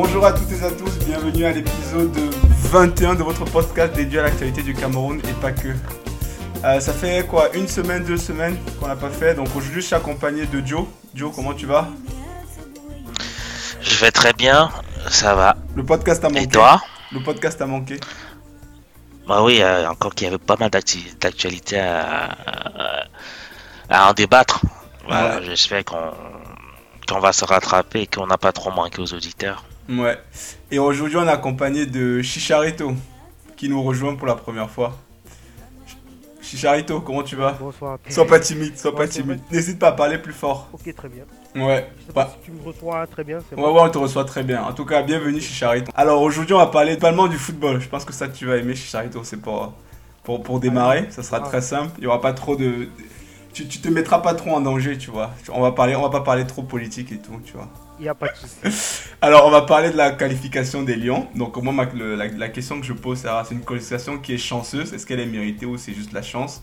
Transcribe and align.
Bonjour 0.00 0.24
à 0.24 0.32
toutes 0.32 0.52
et 0.52 0.62
à 0.64 0.70
tous, 0.70 0.96
bienvenue 1.04 1.44
à 1.44 1.50
l'épisode 1.50 2.16
21 2.70 3.16
de 3.16 3.24
votre 3.24 3.44
podcast 3.46 3.92
dédié 3.94 4.20
à 4.20 4.22
l'actualité 4.22 4.62
du 4.62 4.72
Cameroun 4.72 5.20
et 5.28 5.32
pas 5.40 5.50
que. 5.50 5.74
Euh, 6.64 6.78
ça 6.78 6.92
fait 6.92 7.26
quoi, 7.26 7.52
une 7.56 7.66
semaine, 7.66 8.04
deux 8.04 8.16
semaines 8.16 8.56
qu'on 8.78 8.86
n'a 8.86 8.94
pas 8.94 9.10
fait, 9.10 9.34
donc 9.34 9.48
aujourd'hui 9.56 9.80
je 9.82 9.86
suis 9.86 9.96
accompagné 9.96 10.46
de 10.46 10.64
Joe. 10.64 10.84
Joe, 11.16 11.32
comment 11.34 11.52
tu 11.52 11.66
vas? 11.66 11.88
Je 13.80 13.96
vais 13.96 14.12
très 14.12 14.32
bien, 14.34 14.70
ça 15.08 15.34
va. 15.34 15.56
Le 15.74 15.82
podcast 15.84 16.24
a 16.24 16.28
manqué. 16.28 16.42
Et 16.44 16.46
toi? 16.46 16.80
Le 17.10 17.18
podcast 17.18 17.60
a 17.60 17.66
manqué. 17.66 17.98
Bah 19.26 19.42
oui, 19.42 19.60
euh, 19.62 19.90
encore 19.90 20.14
qu'il 20.14 20.26
y 20.26 20.28
avait 20.28 20.38
pas 20.38 20.54
mal 20.60 20.70
d'actu- 20.70 21.12
d'actualités 21.20 21.80
à, 21.80 22.36
à 23.90 24.08
en 24.08 24.12
débattre. 24.12 24.60
Voilà. 25.08 25.42
J'espère 25.42 25.84
qu'on 25.84 26.12
qu'on 27.08 27.18
va 27.18 27.32
se 27.32 27.44
rattraper 27.44 28.02
et 28.02 28.06
qu'on 28.06 28.28
n'a 28.28 28.38
pas 28.38 28.52
trop 28.52 28.70
manqué 28.70 29.00
aux 29.02 29.12
auditeurs. 29.12 29.64
Ouais. 29.88 30.18
Et 30.70 30.78
aujourd'hui 30.78 31.16
on 31.16 31.26
est 31.26 31.30
accompagné 31.30 31.86
de 31.86 32.20
Chicharito, 32.22 32.92
qui 33.56 33.68
nous 33.68 33.82
rejoint 33.82 34.14
pour 34.16 34.26
la 34.26 34.34
première 34.34 34.68
fois. 34.70 34.96
Ch- 35.86 35.96
Chicharito, 36.42 37.00
comment 37.00 37.22
tu 37.22 37.36
vas? 37.36 37.52
Bonsoir. 37.52 37.98
Sois 38.08 38.26
pas 38.26 38.38
timide, 38.40 38.76
sois 38.78 38.94
pas 38.94 39.08
timide. 39.08 39.40
N'hésite 39.50 39.78
pas 39.78 39.88
à 39.88 39.92
parler 39.92 40.18
plus 40.18 40.32
fort. 40.34 40.68
Ok, 40.72 40.94
très 40.94 41.08
bien. 41.08 41.24
Ouais. 41.56 41.90
Je 42.00 42.06
sais 42.06 42.12
pas 42.12 42.24
Bah, 42.24 42.36
si 42.38 42.44
tu 42.44 42.52
me 42.52 42.62
reçois 42.62 43.06
très 43.06 43.24
bien, 43.24 43.38
c'est 43.48 43.56
Ouais, 43.56 43.62
bon. 43.62 43.74
ouais, 43.74 43.80
on 43.82 43.88
te 43.90 43.98
reçoit 43.98 44.24
très 44.24 44.42
bien. 44.42 44.62
En 44.62 44.72
tout 44.74 44.84
cas, 44.84 45.02
bienvenue 45.02 45.40
Chicharito. 45.40 45.90
Alors 45.96 46.20
aujourd'hui, 46.20 46.54
on 46.54 46.58
va 46.58 46.66
parler 46.66 46.94
totalement 46.96 47.26
du 47.26 47.38
football. 47.38 47.80
Je 47.80 47.88
pense 47.88 48.04
que 48.04 48.12
ça, 48.12 48.28
tu 48.28 48.44
vas 48.46 48.56
aimer 48.58 48.74
Chicharito. 48.74 49.24
C'est 49.24 49.38
pour, 49.38 49.72
pour, 50.22 50.42
pour 50.42 50.60
démarrer. 50.60 51.06
Ça 51.10 51.22
sera 51.22 51.38
Ah. 51.42 51.48
très 51.48 51.62
simple. 51.62 51.92
Il 51.98 52.04
y 52.04 52.06
aura 52.06 52.20
pas 52.20 52.34
trop 52.34 52.56
de. 52.56 52.88
Tu, 53.58 53.66
tu 53.66 53.80
te 53.80 53.88
mettras 53.88 54.20
pas 54.20 54.34
trop 54.34 54.50
en 54.52 54.60
danger, 54.60 54.96
tu 54.98 55.10
vois. 55.10 55.32
On 55.52 55.60
va, 55.60 55.72
parler, 55.72 55.96
on 55.96 56.02
va 56.02 56.10
pas 56.10 56.20
parler 56.20 56.46
trop 56.46 56.62
politique 56.62 57.10
et 57.10 57.18
tout, 57.18 57.40
tu 57.44 57.54
vois. 57.54 57.68
Il 57.98 58.02
n'y 58.02 58.08
a 58.08 58.14
pas 58.14 58.28
de 58.28 58.36
souci. 58.36 59.02
Alors, 59.20 59.46
on 59.46 59.50
va 59.50 59.62
parler 59.62 59.90
de 59.90 59.96
la 59.96 60.12
qualification 60.12 60.82
des 60.84 60.94
Lions. 60.94 61.26
Donc, 61.34 61.56
moi, 61.56 61.72
ma- 61.72 61.86
le- 61.92 62.14
la, 62.14 62.28
la 62.28 62.48
question 62.50 62.78
que 62.80 62.86
je 62.86 62.92
pose, 62.92 63.18
c'est 63.18 63.54
une 63.54 63.64
qualification 63.64 64.18
qui 64.18 64.34
est 64.34 64.38
chanceuse. 64.38 64.94
Est-ce 64.94 65.04
qu'elle 65.06 65.18
est 65.18 65.26
méritée 65.26 65.66
ou 65.66 65.76
c'est 65.76 65.92
juste 65.92 66.12
la 66.12 66.22
chance? 66.22 66.62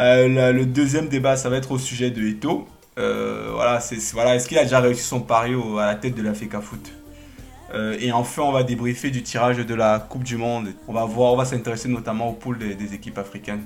Euh, 0.00 0.28
la- 0.28 0.50
Le 0.50 0.66
deuxième 0.66 1.06
débat, 1.08 1.36
ça 1.36 1.48
va 1.48 1.58
être 1.58 1.70
au 1.70 1.78
sujet 1.78 2.10
de 2.10 2.22
Eto. 2.26 2.66
Euh, 2.98 3.50
voilà, 3.54 3.78
c'est 3.78 4.00
c'est- 4.00 4.14
voilà, 4.14 4.34
est-ce 4.34 4.48
qu'il 4.48 4.58
a 4.58 4.64
déjà 4.64 4.80
réussi 4.80 5.02
son 5.04 5.20
pari 5.20 5.54
au- 5.54 5.78
à 5.78 5.86
la 5.86 5.94
tête 5.94 6.16
de 6.16 6.22
la 6.22 6.34
FECA 6.34 6.60
Foot? 6.60 6.90
Euh, 7.74 7.96
Et 8.00 8.10
enfin, 8.12 8.42
on 8.42 8.52
va 8.52 8.64
débriefer 8.64 9.10
du 9.10 9.22
tirage 9.22 9.58
de 9.58 9.74
la 9.74 10.00
Coupe 10.00 10.24
du 10.24 10.36
Monde. 10.36 10.68
On 10.88 10.92
va 10.92 11.04
voir, 11.04 11.32
on 11.32 11.36
va 11.36 11.44
s'intéresser 11.44 11.88
notamment 11.88 12.30
aux 12.30 12.32
poules 12.32 12.58
des, 12.58 12.74
des 12.74 12.94
équipes 12.94 13.18
africaines 13.18 13.62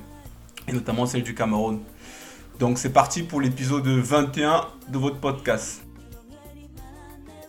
et 0.68 0.72
notamment 0.72 1.06
celle 1.06 1.22
du 1.22 1.34
Cameroun. 1.34 1.80
Donc, 2.60 2.76
c'est 2.76 2.92
parti 2.92 3.22
pour 3.22 3.40
l'épisode 3.40 3.86
21 3.86 4.66
de 4.90 4.98
votre 4.98 5.16
podcast. 5.16 5.80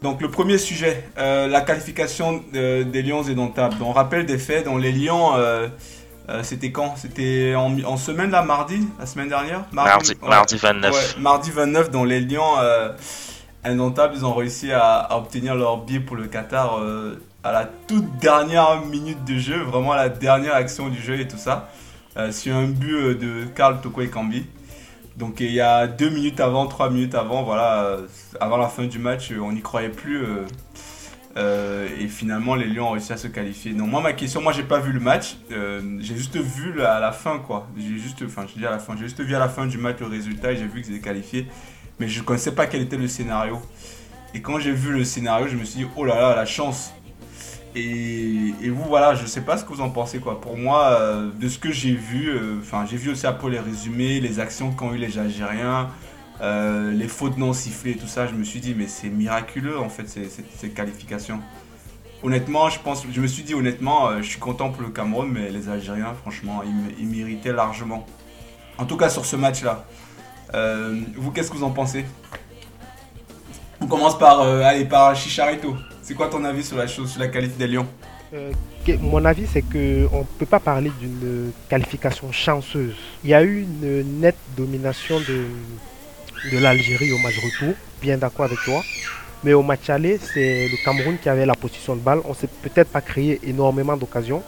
Donc 0.01 0.21
le 0.21 0.31
premier 0.31 0.57
sujet, 0.57 1.05
euh, 1.17 1.49
la 1.49 1.59
qualification 1.59 2.41
euh, 2.55 2.85
des 2.85 3.03
Lions 3.03 3.21
domptable. 3.21 3.77
Donc, 3.77 3.89
on 3.89 3.91
rappelle 3.91 4.25
des 4.25 4.37
faits, 4.37 4.63
dans 4.65 4.77
les 4.77 4.93
Lions, 4.93 5.35
euh, 5.35 5.67
euh, 6.29 6.43
c'était 6.43 6.71
quand? 6.71 6.95
C'était 6.95 7.53
en, 7.55 7.77
en 7.83 7.97
semaine 7.97 8.31
là, 8.31 8.41
mardi, 8.41 8.87
la 8.97 9.05
semaine 9.05 9.27
dernière? 9.27 9.65
Mardi, 9.73 10.11
ouais. 10.11 10.29
mardi 10.29 10.55
29. 10.55 10.91
Ouais, 10.91 11.21
mardi 11.21 11.51
29, 11.51 11.91
dans 11.91 12.05
les 12.05 12.21
Lions 12.21 12.55
indomptables, 13.65 14.13
ils 14.15 14.25
ont 14.25 14.33
réussi 14.33 14.71
à, 14.71 14.95
à 14.95 15.17
obtenir 15.17 15.55
leur 15.55 15.77
billet 15.83 15.99
pour 15.99 16.15
le 16.15 16.27
Qatar 16.27 16.79
à 17.43 17.51
la 17.51 17.65
toute 17.65 18.15
dernière 18.17 18.81
minute 18.85 19.25
de 19.25 19.37
jeu, 19.37 19.61
vraiment 19.61 19.91
à 19.91 19.97
la 19.97 20.09
dernière 20.09 20.55
action 20.55 20.87
du 20.87 21.01
jeu 21.01 21.19
et 21.19 21.27
tout 21.27 21.37
ça, 21.37 21.69
sur 22.31 22.55
un 22.55 22.67
but 22.67 23.19
de 23.19 23.45
Karl 23.53 23.81
Toko 23.81 24.01
Ekambi. 24.01 24.45
Donc 25.22 25.39
il 25.39 25.52
y 25.52 25.61
a 25.61 25.86
deux 25.86 26.09
minutes 26.09 26.39
avant, 26.39 26.66
trois 26.66 26.89
minutes 26.89 27.14
avant, 27.14 27.44
voilà, 27.44 27.83
euh, 27.83 28.08
avant 28.39 28.58
la 28.58 28.67
fin 28.67 28.86
du 28.86 28.97
match, 28.97 29.31
euh, 29.31 29.40
on 29.40 29.51
n'y 29.51 29.62
croyait 29.62 29.90
plus. 29.90 30.25
euh, 31.38 31.88
et 32.00 32.07
finalement, 32.07 32.56
les 32.56 32.66
Lions 32.66 32.88
ont 32.88 32.91
réussi 32.94 33.13
à 33.13 33.18
se 33.18 33.28
qualifier. 33.28 33.73
Donc 33.73 33.88
moi, 33.88 34.01
ma 34.01 34.13
question, 34.13 34.41
moi, 34.41 34.51
j'ai 34.51 34.63
pas 34.63 34.79
vu 34.79 34.91
le 34.91 35.00
match. 35.00 35.38
j'ai 35.51 36.16
juste 36.18 36.38
vu 36.38 36.73
la, 36.73 37.00
la 37.00 37.12
fin, 37.12 37.38
quoi. 37.38 37.68
J'ai 37.78 38.00
juste, 38.00 38.23
enfin, 38.25 38.47
je 38.47 38.57
dis 38.59 38.66
à 38.66 38.72
la 38.72 38.79
fin, 38.79 38.95
j'ai 38.97 39.03
juste 39.03 39.22
vu 39.22 39.35
à 39.35 39.40
la 39.40 39.47
fin 39.47 39.68
du 39.68 39.78
match 39.78 40.00
le 40.00 40.07
résultat 40.07 40.53
et 40.53 40.57
j'ai 40.57 40.66
vu 40.66 40.81
qu'ils 40.81 40.95
étaient 40.95 41.06
qualifiés. 41.06 41.45
Mais 42.00 42.07
je 42.07 42.24
connaissais 42.24 42.56
pas 42.56 42.66
quel 42.66 42.81
était 42.81 42.97
le 42.97 43.07
scénario. 43.07 43.62
Et 44.34 44.41
quand 44.41 44.57
j'ai 44.57 44.72
vu 44.72 44.91
le 44.91 45.03
scénario, 45.03 45.45
je 45.47 45.56
me 45.56 45.63
suis 45.66 45.81
dit, 45.81 45.88
oh 45.95 46.03
là 46.03 46.16
là, 46.19 46.35
la 46.35 46.47
chance. 46.47 46.94
Et, 47.75 48.69
vous, 48.69 48.83
voilà, 48.83 49.15
je 49.15 49.25
sais 49.25 49.41
pas 49.41 49.57
ce 49.57 49.63
que 49.63 49.69
vous 49.69 49.81
en 49.81 49.89
pensez, 49.89 50.19
quoi. 50.19 50.41
Pour 50.41 50.57
moi, 50.57 50.97
euh, 50.99 51.29
de 51.39 51.47
ce 51.47 51.57
que 51.57 51.71
j'ai 51.71 51.93
vu, 51.93 52.29
euh, 52.29 52.59
enfin, 52.59 52.85
j'ai 52.89 52.97
vu 52.97 53.11
aussi 53.11 53.25
après 53.25 53.49
les 53.49 53.59
résumés, 53.59 54.19
les 54.19 54.39
actions 54.39 54.71
qu'ont 54.71 54.93
eu 54.93 54.97
les 54.97 55.17
Algériens, 55.17 55.89
euh, 56.41 56.91
les 56.91 57.07
fautes 57.07 57.37
non 57.37 57.53
sifflées, 57.53 57.95
tout 57.95 58.07
ça, 58.07 58.27
je 58.27 58.33
me 58.33 58.43
suis 58.43 58.59
dit, 58.59 58.75
mais 58.77 58.87
c'est 58.87 59.07
miraculeux, 59.07 59.79
en 59.79 59.89
fait, 59.89 60.07
ces, 60.07 60.69
qualifications. 60.69 61.39
Honnêtement, 62.23 62.69
je 62.69 62.79
pense, 62.79 63.05
je 63.09 63.21
me 63.21 63.27
suis 63.27 63.43
dit, 63.43 63.55
honnêtement, 63.55 64.21
je 64.21 64.27
suis 64.27 64.39
content 64.39 64.69
pour 64.69 64.83
le 64.83 64.89
Cameroun, 64.89 65.29
mais 65.31 65.49
les 65.49 65.69
Algériens, 65.69 66.13
franchement, 66.13 66.61
ils, 66.65 66.99
ils 66.99 67.07
méritaient 67.07 67.53
largement. 67.53 68.05
En 68.77 68.85
tout 68.85 68.97
cas, 68.97 69.09
sur 69.09 69.25
ce 69.25 69.35
match-là. 69.38 69.85
Vous, 71.15 71.31
qu'est-ce 71.31 71.49
que 71.49 71.55
vous 71.55 71.63
en 71.63 71.71
pensez? 71.71 72.05
On 73.79 73.88
commence 73.88 74.17
par, 74.19 74.41
allez, 74.41 74.85
par 74.85 75.15
Chicharito. 75.15 75.75
C'est 76.01 76.13
quoi 76.16 76.28
ton 76.29 76.44
avis 76.45 76.63
sur 76.63 76.78
la 76.78 76.88
chose, 76.88 77.12
sur 77.12 77.19
la 77.19 77.28
qualité 77.28 77.53
des 77.57 77.67
Lions? 77.67 77.88
Euh, 78.34 78.51
mon 79.01 79.23
avis, 79.25 79.45
c'est 79.51 79.62
qu'on 79.62 80.19
ne 80.19 80.23
peut 80.39 80.45
pas 80.45 80.59
parler 80.59 80.91
d'une 81.00 81.51
qualification 81.69 82.31
chanceuse. 82.31 82.95
Il 83.23 83.29
y 83.29 83.34
a 83.34 83.44
eu 83.44 83.62
une 83.62 84.19
nette 84.19 84.38
domination 84.57 85.19
de, 85.19 85.45
de 86.51 86.57
l'Algérie 86.57 87.12
au 87.12 87.17
match 87.19 87.35
retour, 87.38 87.73
bien 88.01 88.17
d'accord 88.17 88.45
avec 88.45 88.59
toi. 88.66 88.81
Mais 89.44 89.53
au 89.53 89.63
match 89.63 89.89
aller, 89.89 90.19
c'est 90.19 90.67
le 90.67 90.78
Cameroun 90.85 91.17
qui 91.22 91.28
avait 91.29 91.45
la 91.45 91.56
position 91.56 91.95
de 91.95 92.01
balle. 92.01 92.19
On 92.25 92.29
ne 92.29 92.35
s'est 92.35 92.50
peut-être 92.62 92.89
pas 92.89 93.01
créé 93.01 93.39
énormément 93.44 93.97
d'occasions, 93.97 94.44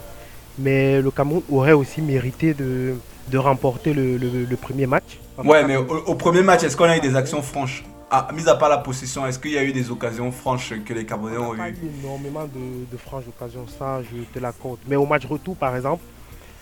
mais 0.58 1.02
le 1.02 1.12
Cameroun 1.12 1.41
aurait 1.52 1.72
aussi 1.74 2.02
mérité 2.02 2.53
de, 2.53 2.96
de 3.31 3.38
remporter 3.38 3.94
le, 3.94 4.18
le- 4.18 4.46
le 4.46 4.56
premier 4.58 4.85
match. 4.88 5.18
Ouais, 5.44 5.64
mais 5.66 5.78
au 5.78 6.16
premier 6.16 6.44
match, 6.44 6.64
est-ce 6.64 6.78
qu'on 6.78 6.84
a 6.85 6.96
eu 6.97 7.02
des 7.02 7.16
actions 7.16 7.41
franches? 7.41 7.84
Ah, 8.13 8.28
Mis 8.34 8.47
à 8.47 8.56
part 8.56 8.69
la 8.69 8.78
possession, 8.78 9.25
est-ce 9.25 9.40
qu'il 9.40 9.51
y 9.51 9.57
a 9.57 9.63
eu 9.63 9.74
des 9.74 9.90
occasions 9.90 10.31
franches 10.31 10.74
que 10.85 10.94
les 10.94 11.06
Camerounais 11.06 11.38
ont 11.38 11.50
On 11.50 11.53
n'a 11.56 11.63
pas 11.63 11.69
eues 11.69 11.74
eu 11.74 12.00
énormément 12.00 12.46
de, 12.46 12.85
de 12.91 12.97
franches 12.97 13.25
occasions, 13.28 13.66
ça 13.68 14.01
je 14.03 14.24
te 14.31 14.40
l'accorde. 14.40 14.78
Mais 14.88 14.96
au 14.96 15.06
match 15.06 15.25
retour, 15.25 15.56
par 15.56 15.75
exemple, 15.75 16.03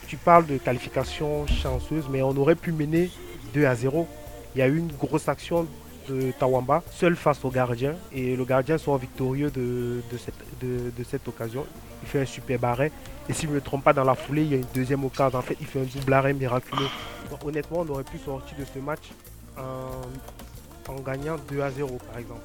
tu 0.08 0.16
parles 0.16 0.46
de 0.46 0.58
qualification 0.58 1.46
chanceuse, 1.48 2.06
mais 2.10 2.22
on 2.22 2.36
aurait 2.38 2.56
pu 2.56 2.72
mener 2.72 3.10
2 3.54 3.66
à 3.66 3.76
0. 3.76 4.08
Il 4.56 4.60
y 4.60 4.62
a 4.62 4.68
eu 4.68 4.78
une 4.78 4.92
grosse 4.94 5.28
action 5.28 5.68
de 6.10 6.32
Tawamba, 6.32 6.84
seul 6.92 7.16
face 7.16 7.44
au 7.44 7.50
gardien, 7.50 7.96
et 8.14 8.36
le 8.36 8.46
gardien 8.46 8.78
sort 8.78 8.98
victorieux 8.98 9.52
de, 9.52 10.02
de 10.12 10.18
cette, 10.18 10.34
de, 10.62 10.92
de 10.98 11.04
cette 11.04 11.28
occasion. 11.28 11.66
Il 12.04 12.08
fait 12.08 12.22
un 12.22 12.26
super 12.26 12.64
arrêt. 12.64 12.92
Et 13.30 13.34
si 13.34 13.44
je 13.44 13.52
ne 13.52 13.56
me 13.56 13.62
trompe 13.62 13.84
pas, 13.84 13.94
dans 13.94 14.04
la 14.04 14.16
foulée, 14.16 14.44
il 14.44 14.52
y 14.52 14.54
a 14.56 14.58
une 14.58 14.66
deuxième 14.74 15.04
occasion. 15.06 15.38
En 15.38 15.42
fait, 15.42 15.58
il 15.60 15.68
fait 15.68 15.82
un 15.82 16.00
double 16.00 16.14
arrêt 16.14 16.34
miraculeux. 16.34 16.90
Donc, 17.30 17.46
honnêtement, 17.46 17.86
on 17.88 17.90
aurait 17.90 18.04
pu 18.04 18.18
sortir 18.18 18.58
de 18.58 18.66
ce 18.66 18.80
match 18.80 19.12
en, 19.58 20.41
en 20.90 20.96
gagnant 21.02 21.36
2 21.52 21.62
à 21.62 21.70
0, 21.72 21.98
par 22.10 22.18
exemple. 22.20 22.42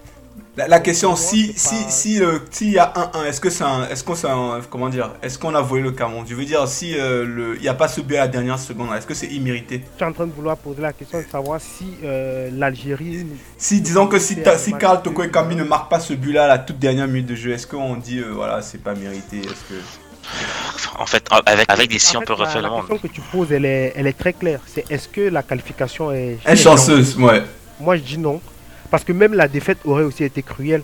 La, 0.55 0.69
la 0.69 0.81
question, 0.81 1.17
si 1.17 1.53
si 1.57 1.69
pas- 1.85 1.91
si 1.91 2.19
le 2.19 2.43
s'il 2.51 2.71
y 2.71 2.79
a 2.79 2.93
1-1, 3.15 3.25
est-ce 3.25 3.41
que 3.41 3.49
c'est 3.49 3.65
un, 3.65 3.89
est-ce 3.89 4.05
qu'on 4.05 4.15
c'est 4.15 4.29
un- 4.29 4.61
comment 4.69 4.91
dire, 4.91 5.13
est-ce 5.23 5.39
qu'on 5.39 5.55
a 5.55 5.63
volé 5.63 5.83
le 5.83 5.93
Cameroun? 5.93 6.27
Je 6.29 6.35
veux 6.35 6.45
dire, 6.45 6.69
si 6.69 6.95
euh, 6.99 7.25
le, 7.25 7.57
il 7.57 7.63
n'y 7.63 7.69
a 7.69 7.75
pas 7.75 7.89
ce 7.89 8.03
but 8.03 8.17
à 8.17 8.21
la 8.21 8.29
dernière 8.29 8.59
seconde, 8.59 8.89
est-ce 8.95 9.07
que 9.07 9.15
c'est 9.15 9.29
immérité? 9.29 9.83
Je 9.93 9.97
suis 9.97 10.05
en 10.05 10.13
train 10.13 10.27
de 10.27 10.33
vouloir 10.33 10.59
poser 10.59 10.83
la 10.83 10.93
question 10.93 11.21
de 11.21 11.27
savoir 11.31 11.59
si 11.61 11.87
euh, 12.05 12.51
l'Algérie. 12.53 13.27
Si 13.57 13.81
disons 13.81 14.09
que 14.09 14.19
si, 14.19 14.43
ta- 14.43 14.59
si 14.59 14.75
Karl 14.75 15.01
Toko 15.03 15.23
Ekambi 15.23 15.57
ne 15.57 15.65
marque 15.65 15.89
pas 15.91 16.01
ce 16.01 16.13
but-là 16.13 16.45
à 16.45 16.49
la 16.49 16.59
toute 16.59 16.79
dernière 16.79 17.09
minute 17.09 17.27
de 17.27 17.35
jeu, 17.35 17.53
est-ce 17.53 17.67
qu'on 17.67 17.97
dit 17.97 18.19
euh, 18.19 18.33
voilà 18.35 18.61
c'est 18.61 18.83
pas 18.83 18.95
mérité? 18.95 19.39
Est-ce 19.39 19.65
que 19.75 19.81
En 20.99 21.07
fait, 21.07 21.25
avec, 21.47 21.65
avec 21.71 21.89
des 21.91 21.99
si 21.99 22.15
on 22.17 22.21
peut 22.21 22.35
la- 22.39 22.45
refaire 22.45 22.57
le 22.57 22.63
la 22.63 22.69
monde. 22.71 22.81
question 22.89 22.99
que 22.99 23.13
tu 23.15 23.21
poses, 23.23 23.53
elle 23.53 23.65
est, 23.65 23.95
elle 23.97 24.07
est 24.07 24.19
très 24.19 24.35
claire. 24.35 24.61
C'est 24.67 24.85
est-ce 24.91 25.09
que 25.09 25.23
la 25.23 25.43
qualification 25.43 26.13
est. 26.13 26.39
est 26.45 26.57
chanceuse? 26.57 27.17
Ouais. 27.17 27.43
Moi, 27.81 27.97
je 27.97 28.03
dis 28.03 28.19
non. 28.19 28.41
Parce 28.91 29.05
que 29.05 29.13
même 29.13 29.35
la 29.35 29.49
défaite 29.49 29.79
aurait 29.85 30.05
aussi 30.05 30.25
été 30.25 30.43
cruelle. 30.43 30.83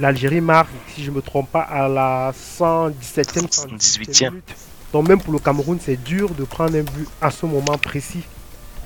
L'Algérie 0.00 0.40
marque, 0.40 0.70
si 0.94 1.04
je 1.04 1.10
ne 1.10 1.16
me 1.16 1.22
trompe 1.22 1.50
pas, 1.50 1.60
à 1.60 1.88
la 1.88 2.32
117e, 2.32 3.48
118e. 3.48 4.30
minute. 4.30 4.44
Donc, 4.92 5.08
même 5.08 5.20
pour 5.20 5.32
le 5.32 5.38
Cameroun, 5.38 5.78
c'est 5.80 5.96
dur 6.02 6.30
de 6.30 6.44
prendre 6.44 6.76
un 6.76 6.82
but 6.82 7.08
à 7.20 7.30
ce 7.30 7.46
moment 7.46 7.78
précis. 7.78 8.22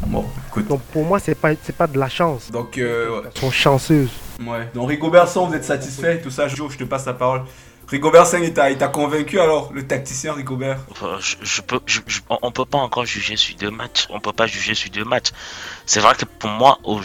Bon, 0.07 0.25
écoute. 0.49 0.69
Donc, 0.69 0.81
pour 0.93 1.05
moi, 1.05 1.19
ce 1.19 1.31
n'est 1.31 1.35
pas, 1.35 1.51
c'est 1.63 1.75
pas 1.75 1.87
de 1.87 1.99
la 1.99 2.09
chance. 2.09 2.51
Donc 2.51 2.79
euh, 2.79 3.23
Elles 3.25 3.41
sont 3.41 3.51
chanceuses. 3.51 4.11
ouais. 4.41 4.69
Donc 4.75 4.89
Rigobert 4.89 5.29
Song, 5.29 5.49
vous 5.49 5.55
êtes 5.55 5.65
satisfait? 5.65 6.21
Tout 6.21 6.31
ça, 6.31 6.47
Jo, 6.47 6.69
je 6.71 6.77
te 6.79 6.85
passe 6.85 7.07
la 7.07 7.15
parole. 7.15 7.43
Rigobert 7.89 8.27
Song, 8.27 8.43
il 8.43 8.53
t'a 8.53 8.71
il 8.71 8.79
convaincu 8.91 9.41
alors, 9.41 9.73
le 9.73 9.87
tacticien 9.87 10.35
Rigobert? 10.35 10.79
Euh, 11.03 11.17
Je, 11.21 11.63
on 12.29 12.53
peut 12.53 12.67
pas 12.67 12.77
encore 12.79 13.07
juger 13.07 13.37
sur 13.37 13.57
deux 13.57 13.71
matchs. 13.71 14.07
On 14.11 14.21
peut 14.21 14.35
pas 14.35 14.47
juger 14.47 14.75
sur 14.75 14.91
deux 14.91 15.05
matchs. 15.05 15.31
C'est 15.87 16.01
vrai 16.01 16.15
que 16.15 16.27
pour 16.27 16.51
moi, 16.51 16.79
au, 16.85 17.01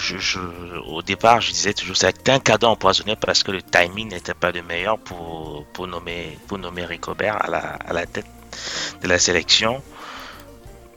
au 0.88 1.02
départ, 1.02 1.40
je 1.40 1.52
disais 1.52 1.74
toujours 1.74 1.96
c'était 1.96 2.32
un 2.34 2.40
cadeau 2.40 2.68
empoisonné 2.68 3.16
parce 3.16 3.44
que 3.44 3.52
le 3.52 3.62
timing 3.62 4.10
n'était 4.10 4.34
pas 4.34 4.52
le 4.52 4.62
meilleur 4.62 4.98
pour, 5.00 5.66
pour 5.72 5.88
nommer, 5.88 6.38
pour 6.48 6.58
nommer 6.58 6.84
Ricobert 6.84 7.38
à 7.46 7.50
la, 7.50 7.60
à 7.60 7.94
la 7.94 8.06
tête 8.06 8.28
de 9.02 9.08
la 9.08 9.20
sélection. 9.20 9.82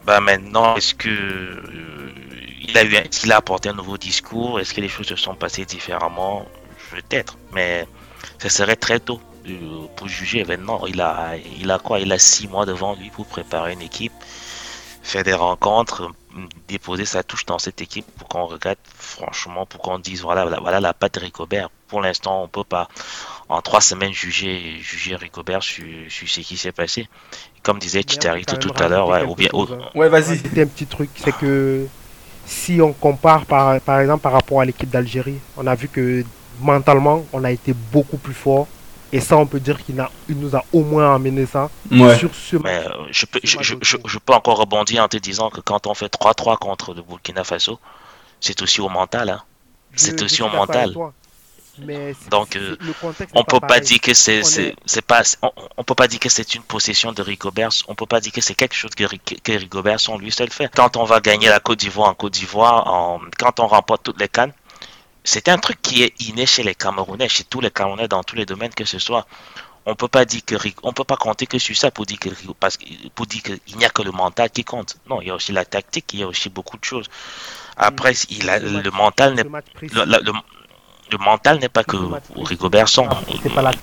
Bah 0.04 0.20
maintenant, 0.20 0.76
est-ce 0.76 0.94
que 0.94 1.08
euh, 1.08 2.12
il 2.60 2.76
a 2.76 2.84
eu, 2.84 3.08
qu'il 3.08 3.30
a 3.30 3.36
apporté 3.36 3.68
un 3.68 3.74
nouveau 3.74 3.98
discours? 3.98 4.58
Est-ce 4.58 4.74
que 4.74 4.80
les 4.80 4.88
choses 4.88 5.06
se 5.06 5.16
sont 5.16 5.36
passées 5.36 5.64
différemment? 5.64 6.44
Peut-être, 6.90 7.36
mais 7.52 7.86
ce 8.38 8.48
serait 8.48 8.76
très 8.76 9.00
tôt 9.00 9.20
pour 9.96 10.08
juger. 10.08 10.44
Maintenant, 10.44 10.86
il 10.86 11.00
a, 11.00 11.34
il 11.58 11.70
a 11.70 11.78
quoi? 11.78 12.00
Il 12.00 12.12
a 12.12 12.18
six 12.18 12.48
mois 12.48 12.66
devant 12.66 12.94
lui 12.94 13.10
pour 13.10 13.26
préparer 13.26 13.72
une 13.72 13.82
équipe, 13.82 14.12
faire 15.02 15.24
des 15.24 15.34
rencontres, 15.34 16.10
déposer 16.68 17.04
sa 17.04 17.22
touche 17.22 17.46
dans 17.46 17.58
cette 17.58 17.80
équipe 17.80 18.06
pour 18.18 18.28
qu'on 18.28 18.46
regarde, 18.46 18.78
franchement, 18.98 19.64
pour 19.66 19.80
qu'on 19.80 19.98
dise 19.98 20.22
voilà, 20.22 20.44
voilà, 20.60 20.80
la 20.80 20.92
patte 20.92 21.14
de 21.14 21.20
Ricobert. 21.20 21.70
Pour 21.88 22.00
l'instant, 22.00 22.42
on 22.42 22.48
peut 22.48 22.64
pas 22.64 22.88
en 23.48 23.62
trois 23.62 23.80
semaines 23.80 24.12
juger, 24.12 24.78
juger 24.80 25.14
Ricobert 25.16 25.62
sur, 25.62 25.84
sur 26.08 26.28
ce 26.28 26.40
qui 26.40 26.56
s'est 26.56 26.72
passé. 26.72 27.08
Comme 27.62 27.78
disait 27.78 28.04
Titarito 28.04 28.56
tout 28.56 28.74
à 28.78 28.88
l'heure, 28.88 29.08
ouais, 29.08 29.22
ou 29.22 29.34
bien. 29.34 29.48
Hein. 29.52 29.78
Ouais, 29.94 30.08
vas-y. 30.08 30.38
C'était 30.38 30.62
un 30.62 30.66
petit 30.66 30.86
truc, 30.86 31.10
c'est 31.16 31.36
que 31.36 31.86
si 32.44 32.80
on 32.80 32.92
compare 32.92 33.44
par, 33.46 33.80
par 33.80 34.00
exemple 34.00 34.22
par 34.22 34.32
rapport 34.32 34.60
à 34.60 34.64
l'équipe 34.64 34.90
d'Algérie, 34.90 35.38
on 35.56 35.66
a 35.66 35.74
vu 35.74 35.88
que 35.88 36.24
mentalement, 36.60 37.24
on 37.32 37.44
a 37.44 37.50
été 37.50 37.72
beaucoup 37.72 38.18
plus 38.18 38.34
fort. 38.34 38.66
Et 39.12 39.20
ça, 39.20 39.36
on 39.36 39.46
peut 39.46 39.60
dire 39.60 39.82
qu'il 39.84 39.96
nous 40.30 40.56
a 40.56 40.64
au 40.72 40.82
moins 40.82 41.14
amené 41.14 41.46
ça 41.46 41.70
sur 42.18 42.34
ce 42.34 42.56
Mais, 42.56 42.84
euh, 42.86 42.90
je, 43.10 43.26
peux, 43.26 43.40
je, 43.42 43.58
je, 43.62 43.96
je, 44.04 44.18
peux 44.18 44.32
encore 44.32 44.58
rebondir 44.58 45.02
en 45.04 45.08
te 45.08 45.16
disant 45.16 45.48
que 45.50 45.60
quand 45.60 45.86
on 45.86 45.94
fait 45.94 46.12
3-3 46.12 46.58
contre 46.58 46.92
le 46.92 47.02
Burkina 47.02 47.44
Faso, 47.44 47.78
c'est 48.40 48.60
aussi 48.62 48.80
au 48.80 48.88
mental. 48.88 49.30
Hein. 49.30 49.42
C'est 49.94 50.20
aussi 50.22 50.42
au 50.42 50.48
mental. 50.48 50.94
Donc, 52.30 52.56
euh, 52.56 52.76
on 53.34 53.44
peut 53.44 53.60
pas 53.60 53.80
dire 53.80 54.00
que 54.00 54.14
c'est, 54.14 54.42
c'est, 54.42 55.02
pas, 55.02 55.22
on, 55.76 55.84
peut 55.84 55.94
pas 55.94 56.08
dire 56.08 56.20
que 56.20 56.28
c'est 56.28 56.54
une 56.54 56.62
possession 56.62 57.12
de 57.12 57.22
Rigobert. 57.22 57.70
On 57.88 57.94
peut 57.94 58.06
pas 58.06 58.20
dire 58.20 58.32
que 58.32 58.40
c'est 58.40 58.54
quelque 58.54 58.74
chose 58.74 58.92
que, 58.94 59.04
que 59.04 59.52
Rigobert 59.52 60.00
son 60.00 60.18
lui 60.18 60.32
seul 60.32 60.50
fait. 60.50 60.70
Quand 60.74 60.96
on 60.96 61.04
va 61.04 61.20
gagner 61.20 61.48
la 61.48 61.60
Côte 61.60 61.78
d'Ivoire 61.78 62.08
en 62.08 62.14
Côte 62.14 62.32
d'Ivoire, 62.32 62.86
en, 62.86 63.20
quand 63.38 63.60
on 63.60 63.66
remporte 63.66 64.04
toutes 64.04 64.20
les 64.20 64.28
cannes, 64.28 64.52
c'est 65.26 65.48
un 65.48 65.58
truc 65.58 65.82
qui 65.82 66.04
est 66.04 66.14
inné 66.20 66.46
chez 66.46 66.62
les 66.62 66.74
Camerounais, 66.74 67.28
chez 67.28 67.44
tous 67.44 67.60
les 67.60 67.70
Camerounais 67.70 68.06
dans 68.08 68.22
tous 68.22 68.36
les 68.36 68.46
domaines 68.46 68.72
que 68.72 68.84
ce 68.84 68.98
soit. 68.98 69.26
On 69.84 69.94
peut 69.94 70.08
pas 70.08 70.24
dire 70.24 70.42
que 70.44 70.54
on 70.82 70.92
peut 70.92 71.04
pas 71.04 71.16
compter 71.16 71.46
que 71.46 71.58
sur 71.58 71.76
ça 71.76 71.90
pour 71.90 72.06
dire 72.06 72.18
que 72.18 72.28
parce 72.58 72.78
pour 73.14 73.26
dire 73.26 73.42
qu'il 73.42 73.76
n'y 73.76 73.84
a 73.84 73.88
que 73.90 74.02
le 74.02 74.12
mental 74.12 74.50
qui 74.50 74.64
compte. 74.64 74.96
Non, 75.08 75.20
il 75.20 75.28
y 75.28 75.30
a 75.30 75.34
aussi 75.34 75.52
la 75.52 75.64
tactique, 75.64 76.12
il 76.14 76.20
y 76.20 76.22
a 76.22 76.28
aussi 76.28 76.48
beaucoup 76.48 76.76
de 76.76 76.84
choses. 76.84 77.08
Après, 77.76 78.12
il 78.30 78.48
a, 78.48 78.58
le 78.58 78.90
mental 78.90 79.34
n'est 79.34 79.44
le 79.44 80.32
mental 81.18 81.58
n'est 81.58 81.68
pas 81.68 81.84
que 81.84 81.96
Rigobert 82.36 82.88
Son. 82.88 83.06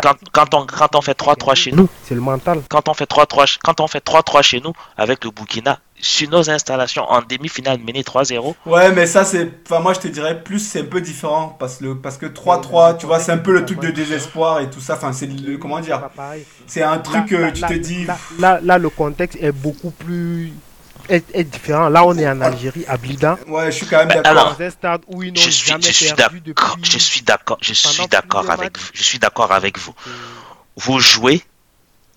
Quand, 0.02 0.16
quand, 0.32 0.54
on, 0.54 0.66
quand 0.66 0.96
on 0.96 1.02
fait 1.02 1.18
3-3 1.18 1.56
chez 1.56 1.72
nous, 1.72 1.88
c'est 2.04 2.16
le 2.16 2.22
mental. 2.22 2.62
Quand 2.70 2.90
on 2.90 2.94
fait 2.94 3.10
3-3 3.10 3.58
quand 3.64 3.80
on 3.82 3.88
fait 3.88 4.06
3-3 4.06 4.42
chez 4.44 4.60
nous 4.60 4.74
avec 4.98 5.24
le 5.24 5.32
Burkina 5.32 5.80
sur 5.96 6.30
nos 6.30 6.50
installations 6.50 7.04
en 7.04 7.22
demi-finale 7.22 7.80
mené 7.80 8.02
3-0. 8.02 8.56
Ouais, 8.66 8.92
mais 8.92 9.06
ça 9.06 9.24
c'est 9.24 9.50
enfin 9.66 9.80
moi 9.80 9.94
je 9.94 10.00
te 10.02 10.08
dirais 10.08 10.44
plus 10.44 10.60
c'est 10.60 10.82
un 10.82 10.86
peu 10.86 11.02
différent 11.02 11.56
parce 11.58 11.78
que 11.78 11.94
parce 11.94 12.18
que 12.18 12.26
3-3, 12.26 12.98
tu 12.98 13.06
vois, 13.06 13.20
c'est 13.20 13.32
un 13.32 13.38
peu 13.38 13.54
le 13.54 13.66
truc 13.66 13.80
de 13.80 13.92
désespoir 13.92 14.60
et 14.60 14.70
tout 14.70 14.82
ça, 14.82 14.96
enfin 14.96 15.14
c'est 15.14 15.28
le 15.28 15.58
comment 15.58 15.80
dire? 15.80 16.10
C'est 16.68 16.84
un 16.84 17.00
truc 17.00 17.28
que 17.28 17.52
tu 17.52 17.62
te 17.62 17.74
dis 17.74 18.06
là, 18.40 18.60
là 18.62 18.78
le 18.78 18.90
contexte 18.90 19.38
est 19.42 19.52
beaucoup 19.52 19.92
plus 19.92 20.52
est, 21.10 21.44
différent. 21.44 21.90
Là, 21.90 22.06
on 22.06 22.18
est 22.18 22.28
en 22.28 22.42
Algérie, 22.42 22.86
à 22.88 22.98
Blida. 22.98 23.38
Ouais, 23.48 23.72
je 23.72 23.78
suis 23.78 23.86
quand 23.86 24.06
même 24.06 24.22
d'accord. 24.22 24.56
je 24.60 25.50
suis, 25.50 25.74
je 25.82 25.92
suis 25.92 26.12
d'accord. 26.14 26.78
Je 26.82 26.98
suis 26.98 27.22
d'accord. 27.22 27.58
Je 27.62 27.74
suis 27.74 28.08
d'accord 28.08 28.50
avec 28.50 28.78
vous. 28.78 28.90
Je 28.94 29.04
suis 29.04 29.20
d'accord 29.20 29.52
avec 29.52 29.78
vous. 29.78 29.94
Vous 30.78 31.00
jouez. 31.00 31.44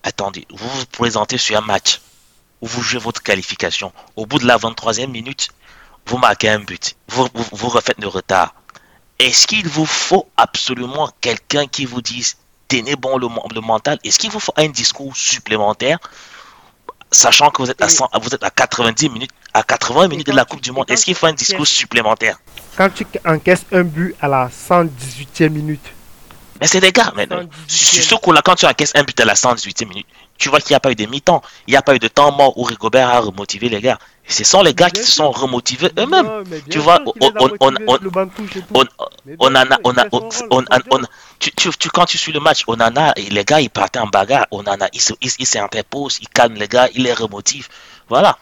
Attendez, 0.03 0.47
vous 0.49 0.69
vous 0.69 0.85
présentez 0.85 1.37
sur 1.37 1.57
un 1.57 1.61
match 1.61 2.01
où 2.61 2.67
vous 2.67 2.81
jouez 2.81 2.99
votre 2.99 3.21
qualification. 3.21 3.91
Au 4.15 4.25
bout 4.25 4.39
de 4.39 4.45
la 4.45 4.57
23e 4.57 5.07
minute, 5.07 5.49
vous 6.05 6.17
marquez 6.17 6.49
un 6.49 6.59
but. 6.59 6.95
Vous, 7.09 7.27
vous, 7.33 7.69
refaites 7.69 7.99
le 7.99 8.07
retard. 8.07 8.55
Est-ce 9.19 9.47
qu'il 9.47 9.67
vous 9.67 9.85
faut 9.85 10.29
absolument 10.37 11.09
quelqu'un 11.21 11.67
qui 11.67 11.85
vous 11.85 12.01
dise 12.01 12.37
tenez 12.67 12.95
bon 12.95 13.17
le, 13.17 13.27
le 13.53 13.61
mental 13.61 13.99
Est-ce 14.03 14.19
qu'il 14.19 14.31
vous 14.31 14.39
faut 14.39 14.53
un 14.55 14.69
discours 14.69 15.15
supplémentaire 15.15 15.99
sachant 17.17 17.49
que 17.49 17.61
vous 17.61 17.71
êtes 17.71 17.81
à, 17.81 17.87
vous 18.19 18.33
êtes 18.33 18.43
à 18.43 18.49
90 18.49 19.09
minutes, 19.09 19.31
à 19.53 19.63
80 19.63 20.07
minutes 20.07 20.27
de 20.27 20.33
la 20.33 20.45
Coupe 20.45 20.61
du 20.61 20.71
Monde, 20.71 20.85
est-ce 20.89 21.05
qu'il 21.05 21.15
faut 21.15 21.25
un 21.25 21.33
discours 21.33 21.67
supplémentaire? 21.67 22.37
Quand 22.77 22.89
tu 22.93 23.05
encaisses 23.25 23.65
un 23.71 23.83
but 23.83 24.15
à 24.21 24.27
la 24.27 24.49
118e 24.49 25.49
minute. 25.49 25.85
Mais 26.61 26.67
c'est 26.67 26.79
des 26.79 26.91
gars, 26.91 27.13
mais 27.15 27.27
sur 27.67 28.03
ce 28.03 28.15
coup-là, 28.15 28.41
quand 28.43 28.55
tu 28.55 28.65
encaisses 28.65 28.93
un 28.95 29.03
but 29.03 29.19
à 29.19 29.25
la 29.25 29.33
118e 29.33 29.87
minute, 29.87 30.07
tu 30.37 30.49
vois 30.49 30.59
qu'il 30.59 30.71
n'y 30.73 30.77
a 30.77 30.79
pas 30.79 30.91
eu 30.91 30.95
de 30.95 31.05
mi-temps, 31.05 31.41
il 31.67 31.71
n'y 31.71 31.77
a 31.77 31.81
pas 31.81 31.95
eu 31.95 31.99
de 31.99 32.07
temps 32.07 32.31
mort 32.31 32.57
où 32.57 32.63
Rigobert 32.63 33.09
a 33.09 33.19
remotivé 33.19 33.69
les 33.69 33.81
gars. 33.81 33.99
Ce 34.29 34.43
sont 34.43 34.61
les 34.61 34.73
gars 34.73 34.89
qui 34.89 35.01
se 35.03 35.11
sont 35.11 35.31
remotivés 35.31 35.89
eux-mêmes. 35.97 36.43
Tu 36.69 36.79
vois, 36.79 36.99
on, 37.05 37.31
on, 37.39 37.49
on, 37.59 37.77
on, 39.39 39.55
a, 39.55 39.65
on 39.85 39.97
a, 39.97 40.05
on, 40.11 41.01
tu, 41.39 41.51
tu, 41.51 41.89
quand 41.89 42.05
tu 42.05 42.17
suis 42.17 42.33
le 42.33 42.41
match, 42.41 42.63
on 42.67 42.73
en 42.73 42.95
a, 42.97 43.13
et 43.15 43.29
les 43.29 43.45
gars, 43.45 43.61
ils 43.61 43.69
partaient 43.69 43.99
en 43.99 44.07
bagarre, 44.07 44.45
on 44.51 44.65
en 44.65 44.81
a, 44.81 44.89
ils 44.91 45.45
s'interposent, 45.45 46.19
ils 46.21 46.27
calment 46.27 46.57
les 46.57 46.67
gars, 46.67 46.89
ils 46.93 47.03
les 47.03 47.13
remotivent. 47.13 47.69
Voilà. 48.09 48.37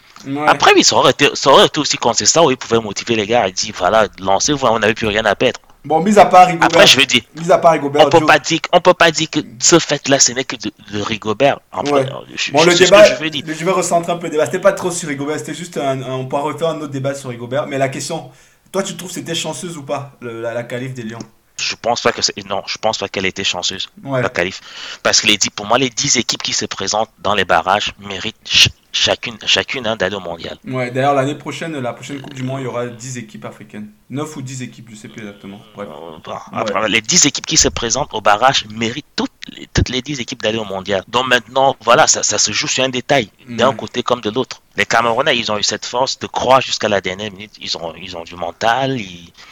Après, 0.47 0.73
oui, 0.75 0.83
ça 0.83 0.95
aurait, 0.95 1.11
été, 1.11 1.29
ça 1.35 1.51
aurait 1.51 1.67
été 1.67 1.79
aussi 1.79 1.97
ça 2.25 2.43
où 2.43 2.49
ils 2.49 2.57
pouvaient 2.57 2.79
motiver 2.79 3.15
les 3.15 3.27
gars 3.27 3.47
et 3.47 3.51
dire, 3.51 3.73
voilà, 3.77 4.07
lancez-vous, 4.19 4.65
on 4.65 4.79
n'avait 4.79 4.95
plus 4.95 5.07
rien 5.07 5.25
à 5.25 5.35
perdre. 5.35 5.59
Bon, 5.85 6.01
mis 6.01 6.17
à 6.17 6.25
part 6.25 6.47
Rigobert. 6.47 6.65
Après, 6.65 6.87
je 6.87 6.99
veux 6.99 7.05
dire, 7.05 7.21
mis 7.39 7.51
à 7.51 7.57
part 7.57 7.73
Rigobert, 7.73 8.05
on 8.05 8.09
peut 8.09 8.25
pas 8.25 8.39
dire, 8.39 8.59
on 8.73 8.81
peut 8.81 8.93
pas 8.93 9.11
dire 9.11 9.29
que 9.29 9.39
ce 9.59 9.79
fait-là, 9.79 10.19
ce 10.19 10.31
n'est 10.31 10.43
que 10.43 10.55
de, 10.55 11.01
Rigobert. 11.01 11.59
ouais. 11.73 12.05
je, 12.35 12.51
bon, 12.51 12.63
le 12.63 12.73
débat, 12.73 13.03
je, 13.05 13.23
veux 13.23 13.29
dire. 13.29 13.43
je 13.47 13.65
vais 13.65 13.71
recentrer 13.71 14.11
un 14.11 14.17
peu 14.17 14.25
le 14.25 14.31
débat. 14.31 14.45
C'était 14.45 14.59
pas 14.59 14.73
trop 14.73 14.91
sur 14.91 15.07
Rigobert, 15.07 15.37
c'était 15.37 15.53
juste 15.53 15.77
un, 15.77 16.01
on 16.01 16.25
pourra 16.25 16.41
refaire 16.41 16.69
un 16.69 16.81
autre 16.81 16.91
débat 16.91 17.13
sur 17.13 17.29
Rigobert. 17.29 17.67
Mais 17.67 17.77
la 17.77 17.89
question, 17.89 18.31
toi, 18.71 18.83
tu 18.83 18.97
trouves 18.97 19.11
c'était 19.11 19.35
chanceuse 19.35 19.77
ou 19.77 19.83
pas, 19.83 20.13
la, 20.21 20.53
la 20.53 20.63
qualif 20.63 20.93
des 20.93 21.03
Lions? 21.03 21.19
Je 21.57 21.75
pense 21.81 22.01
pas 22.01 22.11
que 22.11 22.21
c'est 22.21 22.35
non, 22.49 22.63
je 22.65 22.77
pense 22.77 22.97
pas 22.97 23.07
qu'elle 23.07 23.25
était 23.25 23.45
chanceuse 23.45 23.89
la 24.03 24.27
qualif 24.27 24.59
parce 25.03 25.21
que 25.21 25.27
les 25.27 25.37
pour 25.55 25.65
moi 25.65 25.77
les 25.77 25.89
10 25.89 26.17
équipes 26.17 26.43
qui 26.43 26.51
se 26.51 26.65
présentent 26.65 27.11
dans 27.19 27.33
les 27.33 27.45
barrages 27.45 27.93
méritent 27.99 28.69
chacune, 28.95 29.37
chacune 29.45 29.85
hein, 29.85 29.95
d'aller 29.95 30.15
au 30.15 30.19
mondial. 30.19 30.57
Ouais, 30.65 30.89
d'ailleurs, 30.89 31.13
l'année 31.13 31.35
prochaine, 31.35 31.77
la 31.77 31.93
prochaine 31.93 32.21
Coupe 32.21 32.33
du 32.33 32.43
Monde, 32.43 32.61
il 32.61 32.63
y 32.63 32.67
aura 32.67 32.87
10 32.87 33.17
équipes 33.17 33.45
africaines. 33.45 33.89
9 34.09 34.37
ou 34.37 34.41
10 34.41 34.63
équipes, 34.63 34.87
je 34.91 34.95
sais 34.95 35.07
plus 35.07 35.21
exactement. 35.21 35.59
Bref. 35.75 35.87
Euh, 35.91 36.87
les 36.87 37.01
10 37.01 37.25
équipes 37.25 37.45
qui 37.45 37.57
se 37.57 37.67
présentent 37.67 38.13
au 38.13 38.21
barrage 38.21 38.65
méritent 38.73 39.05
toutes, 39.15 39.31
toutes 39.73 39.89
les 39.89 40.01
10 40.01 40.19
équipes 40.19 40.41
d'aller 40.41 40.57
au 40.57 40.65
mondial. 40.65 41.03
Donc 41.07 41.27
maintenant, 41.27 41.75
voilà, 41.81 42.07
ça, 42.07 42.23
ça 42.23 42.37
se 42.37 42.51
joue 42.51 42.67
sur 42.67 42.83
un 42.83 42.89
détail, 42.89 43.29
d'un 43.47 43.73
côté 43.73 44.03
comme 44.03 44.21
de 44.21 44.29
l'autre. 44.29 44.61
Les 44.77 44.85
Camerounais, 44.85 45.37
ils 45.37 45.49
ont 45.51 45.57
eu 45.57 45.63
cette 45.63 45.85
force 45.85 46.19
de 46.19 46.27
croire 46.27 46.59
jusqu'à 46.59 46.89
la 46.89 46.99
dernière 46.99 47.31
minute. 47.31 47.51
Ils 47.61 47.77
ont, 47.77 47.93
ils 47.95 48.17
ont 48.17 48.23
du 48.23 48.35
mental. 48.35 48.99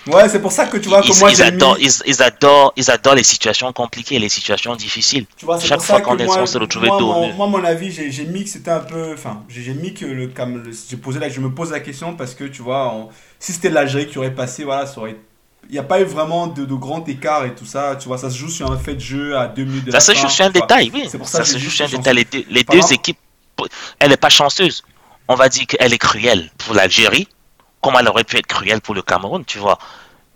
Ouais, 0.08 0.28
c'est 0.28 0.42
pour 0.42 0.52
ça 0.52 0.66
que 0.66 0.76
tu 0.76 0.90
vois 0.90 1.02
que 1.02 1.18
moi 1.20 1.32
ils 1.32 1.42
adorent, 1.42 1.78
ils, 1.80 2.22
adorent, 2.22 2.74
ils 2.76 2.92
adorent 2.92 3.16
les 3.16 3.24
situations 3.24 3.72
compliquées, 3.72 4.20
les 4.20 4.28
situations 4.28 4.76
difficiles. 4.76 5.26
Tu 5.38 5.46
vois, 5.46 5.60
Chaque 5.60 5.82
fois 5.82 6.02
qu'on 6.02 6.18
est 6.18 6.28
on 6.28 6.46
se 6.46 6.58
retrouve 6.58 6.84
moi, 6.86 7.00
mon, 7.00 7.34
moi, 7.34 7.48
mon 7.48 7.64
avis, 7.64 7.92
j'ai 7.92 8.26
mis 8.26 8.44
que 8.44 8.50
c'était 8.50 8.72
un 8.72 8.80
peu. 8.82 9.14
Enfin, 9.14 9.44
j'ai 9.48 9.74
mis 9.74 9.94
que 9.94 10.06
le. 10.06 10.30
J'ai 10.90 10.98
posé 10.98 11.20
là, 11.20 11.30
je 11.30 11.40
me 11.40 11.52
pose 11.54 11.72
la 11.72 11.80
question 11.80 12.16
parce 12.16 12.34
que 12.36 12.44
tu 12.44 12.62
vois, 12.62 13.08
si 13.40 13.54
c'était 13.54 13.70
l'Algérie 13.70 14.08
qui 14.08 14.18
aurait 14.18 14.36
passé, 14.36 14.66
voilà, 14.66 14.88
ça 14.88 15.00
aurait 15.00 15.16
il 15.70 15.74
n'y 15.74 15.80
a 15.80 15.84
pas 15.84 16.02
eu 16.02 16.04
vraiment 16.04 16.48
de, 16.48 16.66
de, 16.66 16.74
grand 16.74 17.08
écart 17.08 17.46
et 17.46 17.56
tout 17.56 17.66
ça. 17.66 17.96
Tu 17.96 18.08
vois, 18.08 18.18
ça 18.18 18.30
se 18.30 18.38
joue 18.38 18.50
sur 18.50 18.72
un 18.72 18.78
fait 18.78 18.96
de 18.96 19.00
jeu 19.00 19.38
à 19.38 19.48
deux 19.48 19.64
minutes 19.64 19.86
de 19.86 19.92
Ça 19.92 20.00
se 20.00 20.14
joue 20.14 20.30
sur 20.30 20.46
un 20.46 20.50
détail, 20.50 20.92
oui. 20.94 21.10
Pour 21.18 21.28
ça, 21.28 21.40
ça 21.40 21.54
se 21.54 21.58
joue 21.58 21.70
sur 21.70 21.86
un 21.86 21.90
détail. 21.90 22.16
Les 22.16 22.26
deux, 22.26 22.46
les 22.50 22.64
deux 22.64 22.94
équipes, 22.94 23.18
elle 24.00 24.10
n'est 24.10 24.18
pas 24.18 24.30
chanceuse 24.30 24.84
on 25.28 25.36
va 25.36 25.50
dire 25.50 25.66
qu'elle 25.68 25.94
est 25.94 25.98
cruelle 25.98 26.50
pour 26.58 26.74
l'Algérie, 26.74 27.28
comme 27.82 27.96
elle 28.00 28.08
aurait 28.08 28.24
pu 28.24 28.38
être 28.38 28.48
cruelle 28.48 28.82
pour 28.82 28.96
le 28.96 29.02
Cameroun, 29.02 29.44
tu 29.46 29.60
vois. 29.60 29.78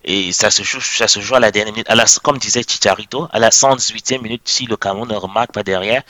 Et 0.03 0.31
ça 0.31 0.49
se 0.49 0.63
joue, 0.63 0.79
ça 0.79 1.07
se 1.07 1.19
joue 1.19 1.35
à 1.35 1.39
la 1.39 1.51
dernière 1.51 1.73
minute. 1.73 2.21
comme 2.23 2.37
disait 2.37 2.63
Chicharito, 2.63 3.27
à 3.31 3.39
la 3.39 3.49
118e 3.49 4.21
minute, 4.21 4.41
si 4.45 4.65
le 4.65 4.77
Cameroun 4.77 5.09
ne 5.09 5.15
remarque 5.15 5.51
pas 5.51 5.63
derrière, 5.63 6.03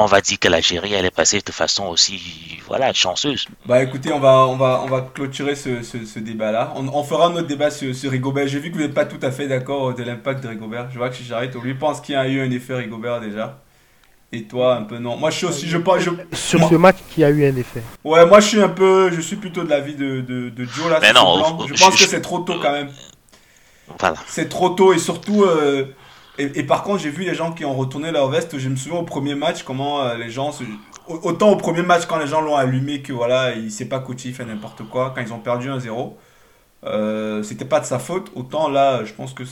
on 0.00 0.06
va 0.06 0.20
dire 0.20 0.38
que 0.38 0.48
l'Algérie, 0.48 0.94
elle 0.94 1.04
est 1.04 1.14
passée 1.14 1.40
de 1.44 1.52
façon 1.52 1.86
aussi, 1.86 2.58
voilà, 2.66 2.92
chanceuse. 2.92 3.46
Bah 3.66 3.82
écoutez, 3.82 4.12
on 4.12 4.18
va, 4.18 4.46
on 4.46 4.56
va, 4.56 4.82
on 4.82 4.88
va 4.88 5.02
clôturer 5.02 5.54
ce, 5.54 5.82
ce, 5.82 6.18
débat-là. 6.18 6.72
On, 6.74 7.04
fera 7.04 7.28
notre 7.28 7.46
débat 7.46 7.70
sur, 7.70 7.94
sur 7.94 8.10
Rigobert. 8.10 8.48
J'ai 8.48 8.60
vu 8.60 8.70
que 8.70 8.76
vous 8.76 8.82
n'êtes 8.82 8.94
pas 8.94 9.04
tout 9.04 9.18
à 9.22 9.30
fait 9.30 9.46
d'accord 9.46 9.94
de 9.94 10.02
l'impact 10.02 10.42
de 10.42 10.48
Rigobert. 10.48 10.88
Je 10.90 10.98
vois 10.98 11.10
que 11.10 11.16
Chicharito, 11.16 11.60
lui, 11.60 11.74
pense 11.74 12.00
qu'il 12.00 12.14
y 12.14 12.18
a 12.18 12.26
eu 12.26 12.40
un 12.40 12.50
effet 12.50 12.74
Rigobert 12.74 13.20
déjà. 13.20 13.60
Et 14.32 14.44
toi, 14.44 14.76
un 14.76 14.82
peu 14.84 14.98
non. 14.98 15.16
Moi, 15.16 15.30
je 15.30 15.36
suis 15.36 15.46
aussi. 15.46 15.68
Je, 15.68 15.76
je, 15.78 16.36
Sur 16.36 16.68
ce 16.68 16.74
match 16.76 16.96
qui 17.10 17.22
a 17.22 17.30
eu 17.30 17.44
un 17.44 17.56
effet. 17.56 17.82
Ouais, 18.04 18.24
moi, 18.24 18.40
je 18.40 18.46
suis 18.46 18.62
un 18.62 18.68
peu. 18.68 19.10
Je 19.10 19.20
suis 19.20 19.36
plutôt 19.36 19.64
de 19.64 19.68
l'avis 19.68 19.96
de, 19.96 20.20
de, 20.20 20.48
de, 20.48 20.64
Joe 20.64 20.88
là. 20.88 20.98
Mais 21.02 21.12
non, 21.12 21.66
je, 21.66 21.74
pense 21.74 21.96
que 21.96 22.06
c'est 22.06 22.20
trop 22.20 22.38
tôt 22.38 22.54
quand 22.62 22.72
même. 22.72 22.90
Voilà. 23.98 24.16
C'est 24.28 24.48
trop 24.48 24.70
tôt 24.70 24.92
et 24.92 24.98
surtout. 24.98 25.42
Euh, 25.42 25.86
et, 26.40 26.62
par 26.62 26.82
contre, 26.82 27.02
j'ai 27.02 27.10
vu 27.10 27.24
les 27.24 27.34
gens 27.34 27.52
qui 27.52 27.64
ont 27.64 27.74
retourné 27.74 28.10
leur 28.10 28.28
veste. 28.28 28.58
Je 28.58 28.68
me 28.68 28.76
souviens 28.76 28.98
au 28.98 29.04
premier 29.04 29.34
match 29.34 29.62
comment 29.62 30.02
euh, 30.02 30.16
les 30.16 30.30
gens. 30.30 30.56
Autant 31.06 31.50
au 31.50 31.56
premier 31.56 31.82
match, 31.82 32.06
quand 32.06 32.18
les 32.18 32.26
gens 32.26 32.40
l'ont 32.40 32.56
allumé, 32.56 33.02
que 33.02 33.12
voilà, 33.12 33.52
il 33.54 33.70
sait 33.70 33.86
pas 33.86 33.98
coacher, 33.98 34.28
il 34.28 34.34
fait 34.34 34.44
n'importe 34.44 34.82
quoi. 34.84 35.12
Quand 35.14 35.20
ils 35.20 35.32
ont 35.32 35.38
perdu 35.38 35.68
1-0, 35.68 36.12
euh, 36.84 37.42
c'était 37.42 37.64
pas 37.64 37.80
de 37.80 37.84
sa 37.84 37.98
faute. 37.98 38.30
Autant 38.34 38.68
là, 38.68 39.04
je 39.04 39.12
pense 39.12 39.32
que 39.32 39.42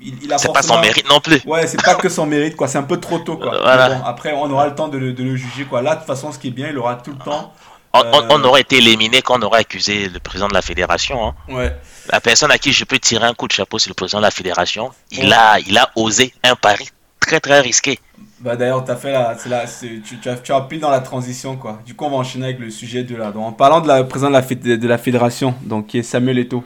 il, 0.00 0.18
c'est 0.36 0.52
pas 0.52 0.62
son 0.62 0.80
mérite 0.80 1.08
non 1.08 1.20
plus. 1.20 1.40
Ouais, 1.46 1.66
c'est 1.66 1.82
pas 1.82 1.94
que 1.94 2.08
son 2.08 2.26
mérite, 2.26 2.56
quoi. 2.56 2.68
C'est 2.68 2.78
un 2.78 2.82
peu 2.82 2.98
trop 2.98 3.18
tôt, 3.18 3.36
quoi. 3.36 3.66
après, 4.06 4.32
on 4.32 4.50
aura 4.50 4.66
le 4.66 4.74
temps 4.74 4.88
de 4.88 4.98
le, 4.98 5.36
juger, 5.36 5.64
quoi. 5.64 5.82
Là, 5.82 5.94
de 5.94 6.00
toute 6.00 6.06
façon, 6.06 6.32
ce 6.32 6.38
qui 6.38 6.48
est 6.48 6.52
bien, 6.52 6.68
il 6.68 6.78
aura 6.78 6.96
tout 6.96 7.12
le 7.12 7.18
temps. 7.18 7.52
On, 7.94 8.40
euh, 8.40 8.42
aurait 8.42 8.62
été 8.62 8.78
éliminé 8.78 9.22
quand 9.22 9.38
on 9.38 9.42
aurait 9.42 9.60
accusé 9.60 10.08
le 10.08 10.18
président 10.18 10.48
de 10.48 10.54
la 10.54 10.62
fédération. 10.62 11.28
Hein. 11.28 11.34
Ouais. 11.48 11.76
La 12.10 12.20
personne 12.20 12.50
à 12.50 12.58
qui 12.58 12.72
je 12.72 12.84
peux 12.84 12.98
tirer 12.98 13.26
un 13.26 13.34
coup 13.34 13.46
de 13.46 13.52
chapeau, 13.52 13.78
c'est 13.78 13.88
le 13.88 13.94
président 13.94 14.18
de 14.18 14.24
la 14.24 14.32
fédération. 14.32 14.90
Il, 15.12 15.32
a, 15.32 15.58
il 15.60 15.78
a 15.78 15.90
osé 15.94 16.34
un 16.42 16.56
pari 16.56 16.88
très 17.20 17.38
très 17.40 17.60
risqué. 17.60 18.00
Bah 18.40 18.56
d'ailleurs, 18.56 18.84
as 18.90 18.96
fait 18.96 19.12
la, 19.12 19.36
tu, 19.36 20.18
tu, 20.20 20.28
as, 20.28 20.36
tu 20.36 20.52
as 20.52 20.60
pile 20.62 20.80
dans 20.80 20.90
la 20.90 21.00
transition 21.00 21.56
quoi. 21.56 21.80
Du 21.86 21.94
coup, 21.94 22.04
on 22.04 22.10
va 22.10 22.16
enchaîner 22.16 22.46
avec 22.46 22.58
le 22.58 22.70
sujet 22.70 23.04
de 23.04 23.16
la. 23.16 23.30
Donc, 23.30 23.46
en 23.46 23.52
parlant 23.52 23.80
de 23.80 23.88
la 23.88 24.04
président 24.04 24.28
de 24.28 24.34
la, 24.34 24.76
de 24.76 24.88
la 24.88 24.98
fédération, 24.98 25.54
donc 25.62 25.86
qui 25.86 25.98
est 25.98 26.02
Samuel 26.02 26.38
Eto'o. 26.38 26.64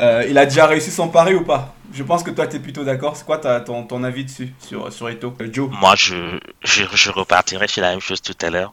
Euh, 0.00 0.26
il 0.28 0.36
a 0.38 0.44
déjà 0.44 0.66
réussi 0.66 0.90
son 0.90 1.08
pari 1.08 1.34
ou 1.34 1.44
pas? 1.44 1.74
Je 1.92 2.02
pense 2.02 2.24
que 2.24 2.30
toi, 2.30 2.48
tu 2.48 2.56
es 2.56 2.58
plutôt 2.58 2.82
d'accord. 2.82 3.16
C'est 3.16 3.24
quoi 3.24 3.38
ton, 3.38 3.84
ton 3.84 4.02
avis 4.02 4.24
dessus, 4.24 4.52
sur, 4.58 4.92
sur 4.92 5.08
Eto? 5.08 5.36
Euh, 5.40 5.48
Joe? 5.52 5.70
Moi, 5.70 5.94
je, 5.96 6.40
je, 6.64 6.84
je, 6.92 7.10
repartirai 7.10 7.68
sur 7.68 7.82
la 7.82 7.90
même 7.90 8.00
chose 8.00 8.20
tout 8.20 8.36
à 8.42 8.50
l'heure. 8.50 8.72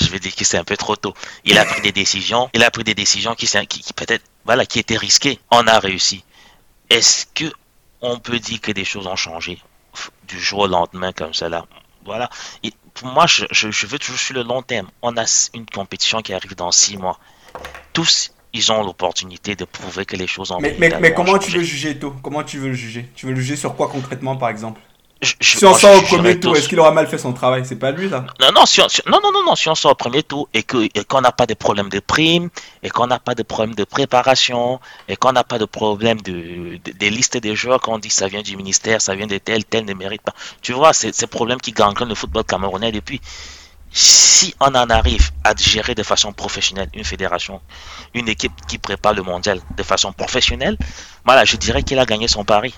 Je 0.00 0.06
vais 0.06 0.20
dire 0.20 0.34
que 0.34 0.44
c'est 0.44 0.58
un 0.58 0.64
peu 0.64 0.76
trop 0.76 0.94
tôt. 0.94 1.14
Il 1.44 1.58
a 1.58 1.64
pris 1.64 1.80
des 1.80 1.90
décisions. 1.90 2.48
Il 2.54 2.62
a 2.62 2.70
pris 2.70 2.84
des 2.84 2.94
décisions 2.94 3.34
qui, 3.34 3.46
qui, 3.46 3.80
qui 3.80 3.92
peut-être, 3.92 4.24
voilà, 4.44 4.64
qui 4.66 4.78
étaient 4.78 4.96
risquées. 4.96 5.40
On 5.50 5.66
a 5.66 5.80
réussi. 5.80 6.24
Est-ce 6.90 7.26
que 7.34 7.52
on 8.00 8.18
peut 8.18 8.38
dire 8.38 8.60
que 8.60 8.72
des 8.72 8.84
choses 8.84 9.06
ont 9.06 9.16
changé 9.16 9.60
du 10.28 10.38
jour 10.38 10.60
au 10.60 10.66
lendemain 10.68 11.12
comme 11.12 11.34
cela 11.34 11.66
Voilà. 12.04 12.30
pour 12.94 13.08
moi, 13.08 13.26
je, 13.26 13.44
je, 13.50 13.86
veux 13.86 13.98
toujours 13.98 14.18
sur 14.18 14.34
le 14.34 14.42
long 14.42 14.62
terme. 14.62 14.88
On 15.02 15.16
a 15.16 15.24
une 15.54 15.66
compétition 15.66 16.22
qui 16.22 16.32
arrive 16.32 16.54
dans 16.54 16.70
six 16.70 16.96
mois. 16.96 17.18
Tous 17.92 18.32
ils 18.52 18.72
ont 18.72 18.82
l'opportunité 18.82 19.54
de 19.54 19.64
prouver 19.64 20.04
que 20.04 20.16
les 20.16 20.26
choses 20.26 20.50
ont 20.50 20.60
Mais, 20.60 20.76
mais, 20.78 20.92
mais 21.00 21.14
comment 21.14 21.38
tu 21.38 21.52
veux 21.52 21.62
juger 21.62 21.90
Eto 21.90 22.14
Comment 22.22 22.42
tu 22.42 22.58
veux 22.58 22.68
le 22.68 22.74
juger? 22.74 23.08
Tu 23.14 23.26
veux 23.26 23.32
le 23.32 23.40
juger 23.40 23.56
sur 23.56 23.76
quoi 23.76 23.88
concrètement, 23.88 24.36
par 24.36 24.48
exemple? 24.48 24.80
Si 25.22 25.66
on 25.66 25.74
sort 25.74 25.98
au 25.98 26.02
premier 26.02 26.40
tour, 26.40 26.56
est-ce 26.56 26.66
qu'il 26.66 26.80
aura 26.80 26.92
mal 26.92 27.06
fait 27.06 27.18
son 27.18 27.34
travail? 27.34 27.66
C'est 27.66 27.76
pas 27.76 27.90
lui 27.90 28.08
là. 28.08 28.24
Non, 28.40 28.52
non, 28.54 28.64
si 28.64 28.80
on, 28.80 28.86
non, 29.10 29.18
non, 29.22 29.30
non, 29.32 29.44
non, 29.44 29.54
si 29.54 29.68
on 29.68 29.74
sort 29.74 29.92
au 29.92 29.94
premier 29.94 30.22
tour 30.22 30.48
et 30.54 30.62
qu'on 30.62 31.20
n'a 31.20 31.30
pas 31.30 31.44
de 31.44 31.52
problème 31.52 31.90
de 31.90 32.00
prime, 32.00 32.48
et 32.82 32.88
qu'on 32.88 33.06
n'a 33.06 33.18
pas 33.18 33.34
de 33.34 33.42
problème 33.42 33.74
de 33.74 33.84
préparation, 33.84 34.80
et 35.08 35.16
qu'on 35.16 35.32
n'a 35.32 35.44
pas 35.44 35.58
de 35.58 35.66
problème 35.66 36.22
de, 36.22 36.78
des 36.78 37.10
listes 37.10 37.36
des 37.36 37.54
joueurs, 37.54 37.80
qu'on 37.80 37.98
dit 37.98 38.08
ça 38.08 38.28
vient 38.28 38.40
du 38.40 38.56
ministère, 38.56 39.02
ça 39.02 39.14
vient 39.14 39.26
de 39.26 39.36
tel, 39.36 39.66
tel 39.66 39.84
ne 39.84 39.92
mérite 39.92 40.22
pas. 40.22 40.34
Tu 40.62 40.72
vois, 40.72 40.94
c'est 40.94 41.14
ces 41.14 41.26
problèmes 41.26 41.60
qui 41.60 41.72
gangrènent 41.72 42.08
le 42.08 42.14
football 42.14 42.44
camerounais 42.44 42.90
depuis 42.90 43.20
si 43.92 44.54
on 44.60 44.74
en 44.74 44.88
arrive 44.88 45.30
à 45.44 45.54
gérer 45.56 45.94
de 45.94 46.02
façon 46.02 46.32
professionnelle 46.32 46.88
une 46.94 47.04
fédération, 47.04 47.60
une 48.14 48.28
équipe 48.28 48.52
qui 48.68 48.78
prépare 48.78 49.14
le 49.14 49.22
mondial 49.22 49.60
de 49.76 49.82
façon 49.82 50.12
professionnelle, 50.12 50.76
voilà, 51.24 51.44
je 51.44 51.56
dirais 51.56 51.82
qu'il 51.82 51.98
a 51.98 52.06
gagné 52.06 52.28
son 52.28 52.44
pari. 52.44 52.74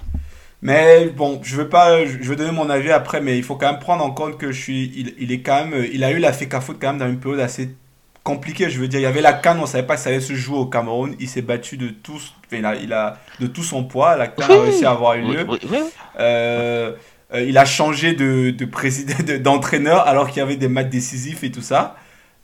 Mais 0.62 1.06
bon, 1.06 1.40
je 1.42 1.56
veux 1.56 1.68
pas, 1.68 2.06
je 2.06 2.16
veux 2.22 2.36
donner 2.36 2.52
mon 2.52 2.70
avis 2.70 2.92
après, 2.92 3.20
mais 3.20 3.36
il 3.36 3.42
faut 3.42 3.56
quand 3.56 3.70
même 3.70 3.80
prendre 3.80 4.04
en 4.04 4.12
compte 4.12 4.38
que 4.38 4.52
je 4.52 4.60
suis, 4.60 5.14
il, 5.18 5.32
est 5.32 5.40
quand 5.40 5.64
même, 5.64 5.86
il 5.92 6.04
a 6.04 6.12
eu 6.12 6.18
la 6.18 6.32
FECA 6.32 6.60
Foot 6.60 6.76
quand 6.80 6.88
même 6.88 6.98
dans 6.98 7.08
une 7.08 7.18
période 7.18 7.40
assez 7.40 7.74
compliquée. 8.22 8.70
Je 8.70 8.78
veux 8.78 8.86
dire, 8.86 9.00
il 9.00 9.02
y 9.02 9.06
avait 9.06 9.20
la 9.20 9.32
canne, 9.32 9.58
on 9.60 9.66
savait 9.66 9.86
pas 9.86 9.96
que 9.96 10.00
ça 10.00 10.10
allait 10.10 10.20
se 10.20 10.34
jouer 10.34 10.58
au 10.58 10.66
Cameroun. 10.66 11.16
Il 11.18 11.28
s'est 11.28 11.42
battu 11.42 11.76
de 11.76 11.88
tout, 11.88 12.20
il 12.52 12.64
a, 12.64 12.76
il 12.76 12.92
a, 12.92 13.18
de 13.40 13.48
tout 13.48 13.64
son 13.64 13.82
poids. 13.82 14.16
La 14.16 14.28
canne 14.28 14.52
a 14.52 14.62
réussi 14.62 14.84
à 14.84 14.92
avoir 14.92 15.14
une 15.14 15.32
lieu. 15.32 15.46
Euh, 16.20 16.92
euh, 17.34 17.42
il 17.42 17.56
a 17.58 17.64
changé 17.64 18.14
de, 18.14 18.50
de 18.50 18.64
président, 18.64 19.14
d'entraîneur 19.40 20.06
alors 20.06 20.28
qu'il 20.28 20.38
y 20.38 20.40
avait 20.40 20.56
des 20.56 20.68
matchs 20.68 20.90
décisifs 20.90 21.44
et 21.44 21.50
tout 21.50 21.62
ça. 21.62 21.96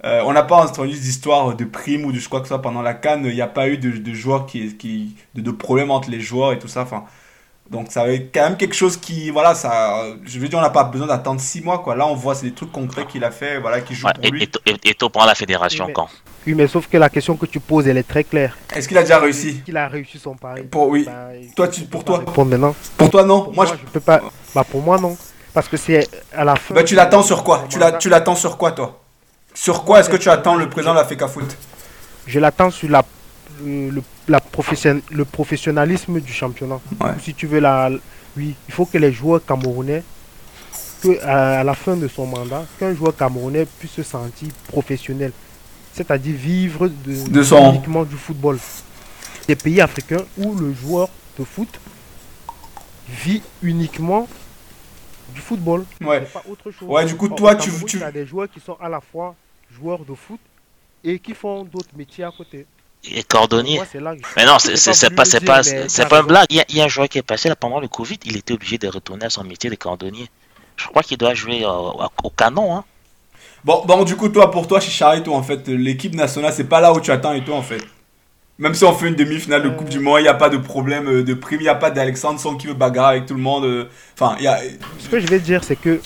Euh, 0.05 0.23
on 0.25 0.33
n'a 0.33 0.45
pas 0.45 0.65
entendu 0.65 0.93
d'histoire 0.93 1.57
de 1.57 1.65
primes 1.65 2.05
ou 2.05 2.13
de 2.13 2.19
je 2.19 2.27
crois 2.29 2.41
que 2.41 2.49
ça 2.49 2.59
pendant 2.59 2.83
la 2.83 2.95
Cannes. 2.95 3.25
Il 3.25 3.35
n'y 3.35 3.41
a 3.41 3.49
pas 3.49 3.69
eu 3.69 3.79
de, 3.79 3.91
de 3.91 4.15
joueurs 4.15 4.47
qui, 4.47 4.77
qui 4.77 5.17
de, 5.35 5.41
de, 5.41 5.51
problèmes 5.51 5.91
entre 5.91 6.09
les 6.11 6.21
joueurs 6.21 6.53
et 6.53 6.59
tout 6.59 6.69
ça. 6.69 6.83
Enfin, 6.83 7.05
donc 7.69 7.91
ça 7.91 8.03
avait 8.03 8.31
quand 8.33 8.43
même 8.43 8.57
quelque 8.57 8.77
chose 8.77 8.97
qui, 8.97 9.31
voilà, 9.31 9.55
ça, 9.55 10.05
je 10.25 10.39
veux 10.39 10.49
dire, 10.49 10.59
on 10.59 10.63
n'a 10.63 10.71
pas 10.71 10.85
besoin 10.85 11.09
d'attendre 11.09 11.41
six 11.41 11.61
mois, 11.61 11.81
quoi. 11.81 11.97
Là, 11.97 12.07
on 12.07 12.15
voit, 12.15 12.35
c'est 12.35 12.47
des 12.47 12.55
trucs 12.55 12.73
concrets 12.73 13.07
qu'il 13.07 13.25
a 13.25 13.31
fait, 13.31 13.59
voilà, 13.59 13.81
qui 13.81 13.95
joue 13.95 14.07
pour 14.07 14.31
lui. 14.31 14.45
Et, 14.45 14.71
et, 14.71 14.91
et 14.91 14.97
la 15.27 15.35
fédération 15.35 15.89
quand? 15.93 16.09
Oui, 16.49 16.55
mais 16.55 16.67
sauf 16.67 16.89
que 16.89 16.97
la 16.97 17.11
question 17.11 17.37
que 17.37 17.45
tu 17.45 17.61
poses, 17.61 17.89
elle 17.89 17.99
est 17.99 18.09
très 18.09 18.25
claire. 18.25 18.57
Est-ce 18.75 18.89
qu'il 18.89 18.97
a 18.97 19.03
déjà 19.03 19.19
réussi? 19.19 19.61
Qu'il 19.67 19.77
a 19.77 19.87
réussi 19.87 20.19
son 20.19 20.35
pari? 20.35 20.63
Pour 20.63 20.89
oui. 20.89 21.05
Bah, 21.05 21.29
toi, 21.55 21.69
tu, 21.69 21.83
pour 21.83 22.05
toi? 22.05 22.25
Pour 22.25 22.47
maintenant. 22.47 22.75
Pour 22.97 23.11
toi, 23.11 23.23
non? 23.23 23.53
moi, 23.55 23.67
je... 23.67 23.75
peux 23.93 24.01
pas. 24.01 24.23
Bah, 24.55 24.65
pour 24.65 24.81
moi, 24.81 24.99
non. 24.99 25.15
Parce 25.53 25.69
que 25.69 25.77
c'est 25.77 26.09
à 26.35 26.45
la 26.45 26.57
fin. 26.57 26.75
Bah, 26.75 26.85
tu 26.85 26.95
l'attends 26.95 27.23
sur 27.23 27.45
quoi? 27.45 27.67
Tu 27.69 28.09
l'attends 28.09 28.35
sur 28.35 28.57
quoi, 28.57 28.73
toi? 28.73 28.99
Sur 29.53 29.85
quoi 29.85 30.01
est-ce 30.01 30.09
que 30.09 30.17
tu 30.17 30.31
attends 30.31 30.57
le 30.57 30.71
président 30.71 30.95
de 30.95 31.01
la 31.01 31.05
FECA 31.05 31.29
Foot? 31.29 31.55
Je 32.27 32.41
l'attends 32.41 32.71
sur 32.71 32.89
la 32.89 33.05
le, 33.63 34.03
la 34.27 34.41
profession, 34.41 35.03
le 35.11 35.27
professionnalisme 35.27 36.19
du 36.19 36.33
championnat. 36.33 36.81
Si 37.23 37.35
tu 37.35 37.47
veux 37.47 37.61
la, 37.61 37.91
oui, 38.39 38.55
il 38.69 38.73
faut 38.73 38.87
que 38.87 38.97
les 38.97 39.13
joueurs 39.13 39.45
camerounais, 39.45 40.03
que 41.03 41.23
à, 41.25 41.63
la 41.63 41.75
fin 41.75 41.97
de 41.97 42.09
son 42.09 42.25
mandat, 42.25 42.65
qu'un 42.79 42.95
joueur 42.95 43.15
camerounais 43.15 43.67
puisse 43.79 43.93
se 43.93 44.03
sentir 44.03 44.49
professionnel, 44.69 45.33
c'est-à-dire 45.99 46.37
vivre 46.37 46.89
de, 46.89 47.29
de 47.29 47.43
son... 47.43 47.75
uniquement 47.75 48.05
du 48.05 48.17
football. 48.17 48.59
Des 49.47 49.57
pays 49.57 49.81
africains 49.81 50.25
où 50.37 50.55
le 50.55 50.73
joueur 50.73 51.09
de 51.39 51.45
foot 51.45 51.69
vit 53.09 53.43
uniquement 53.63 54.29
du 55.35 55.41
football. 55.41 55.85
Ouais. 56.01 56.21
Pas 56.23 56.43
autre 56.49 56.71
chose. 56.71 56.89
Ouais, 56.89 57.05
du 57.05 57.17
coup, 57.17 57.29
toi, 57.29 57.55
tu, 57.55 57.71
tu... 57.85 58.03
as 58.03 58.13
des 58.13 58.27
joueurs 58.27 58.49
qui 58.49 58.61
sont 58.61 58.77
à 58.81 58.89
la 58.89 59.01
fois 59.01 59.35
joueurs 59.71 60.05
de 60.05 60.15
foot 60.15 60.41
et 61.05 61.19
qui 61.19 61.35
font 61.35 61.65
d'autres 61.65 61.95
métiers 61.97 62.25
à 62.25 62.31
côté 62.31 62.67
et 63.05 63.23
cordonnier. 63.23 63.81
mais 64.37 64.45
non, 64.45 64.59
c'est 64.59 65.15
pas, 65.15 65.25
c'est 65.25 65.45
pas, 65.45 65.63
c'est 65.63 66.09
pas 66.09 66.21
une 66.21 66.27
blague. 66.27 66.47
Il 66.51 66.77
y, 66.77 66.81
a, 66.81 66.85
un 66.85 66.89
joueur 66.89 67.09
qui 67.09 67.19
est 67.19 67.23
passé 67.23 67.49
là 67.49 67.57
pendant 67.57 67.81
le 67.81 67.89
Covid, 67.89 68.19
il 68.25 68.37
était 68.37 68.55
obligé 68.55 68.77
de 68.77 68.89
retourner 68.89 69.27
à 69.27 69.31
son 69.31 69.45
métier 69.45 69.71
de 69.71 69.77
cordonnier. 69.77 70.29
Je 70.77 70.87
crois 70.87 71.03
qu'il 71.03 71.17
doit 71.17 71.35
jouer 71.35 71.65
au, 71.65 72.31
canon. 72.31 72.77
Hein. 72.77 72.85
Bon, 73.65 74.05
du 74.05 74.17
coup, 74.17 74.29
toi, 74.29 74.51
pour 74.51 74.67
toi, 74.67 74.81
Chichar 74.81 75.15
et 75.15 75.23
toi, 75.23 75.37
en 75.37 75.43
fait, 75.43 75.69
l'équipe 75.69 76.15
nationale, 76.15 76.53
c'est 76.55 76.65
pas 76.65 76.81
là 76.81 76.93
où 76.93 77.01
tu 77.01 77.11
attends 77.11 77.33
et 77.33 77.45
toi, 77.45 77.57
en 77.57 77.63
fait. 77.63 77.83
Même 78.59 78.75
si 78.75 78.85
on 78.85 78.93
fait 78.93 79.09
une 79.09 79.15
demi-finale 79.15 79.63
de 79.63 79.69
Coupe 79.69 79.89
du 79.89 80.01
Monde, 80.01 80.19
il 80.21 80.23
n'y 80.23 80.29
a 80.29 80.35
pas 80.35 80.49
de 80.49 80.57
problème 80.57 81.09
euh, 81.09 81.23
de 81.23 81.35
prime, 81.35 81.61
il 81.61 81.65
n'y 81.65 81.69
a 81.69 81.77
pas 81.77 81.93
d'Alexandre 81.93 82.59
qui 82.59 82.67
veut 82.67 82.75
bagarrer 82.75 83.17
avec 83.17 83.27
tout 83.27 83.35
le 83.35 83.41
monde. 83.41 83.65
Euh, 83.65 83.89
enfin, 84.19 84.37
y 84.41 84.49
a... 84.49 84.59
Ce 84.99 85.09
que 85.09 85.21
je 85.21 85.27
vais 85.29 85.39
dire, 85.39 85.63
c'est 85.63 85.77
que 85.77 86.01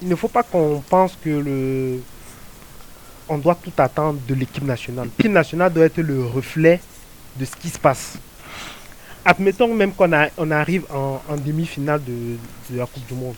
il 0.00 0.08
ne 0.08 0.16
faut 0.16 0.28
pas 0.28 0.42
qu'on 0.42 0.82
pense 0.88 1.16
que 1.22 1.28
le 1.28 2.00
on 3.28 3.38
doit 3.38 3.54
tout 3.54 3.72
attendre 3.78 4.18
de 4.26 4.34
l'équipe 4.34 4.64
nationale. 4.64 5.08
L'équipe 5.18 5.32
nationale 5.32 5.72
doit 5.72 5.84
être 5.84 5.98
le 5.98 6.24
reflet 6.24 6.80
de 7.36 7.44
ce 7.44 7.56
qui 7.56 7.68
se 7.68 7.78
passe. 7.78 8.18
Admettons 9.24 9.72
même 9.72 9.92
qu'on 9.92 10.10
on 10.38 10.50
arrive 10.50 10.84
en, 10.92 11.20
demi-finale 11.36 12.02
de, 12.04 12.36
la 12.76 12.86
Coupe 12.86 13.06
du 13.06 13.14
Monde. 13.14 13.36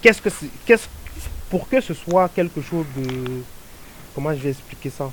Qu'est-ce 0.00 0.22
que 0.22 0.30
c'est, 0.30 0.48
pour 1.50 1.68
que 1.68 1.80
ce 1.80 1.92
soit 1.94 2.28
quelque 2.28 2.62
chose 2.62 2.86
de, 2.96 3.42
comment 4.14 4.32
je 4.32 4.38
vais 4.38 4.50
expliquer 4.50 4.90
ça, 4.90 5.10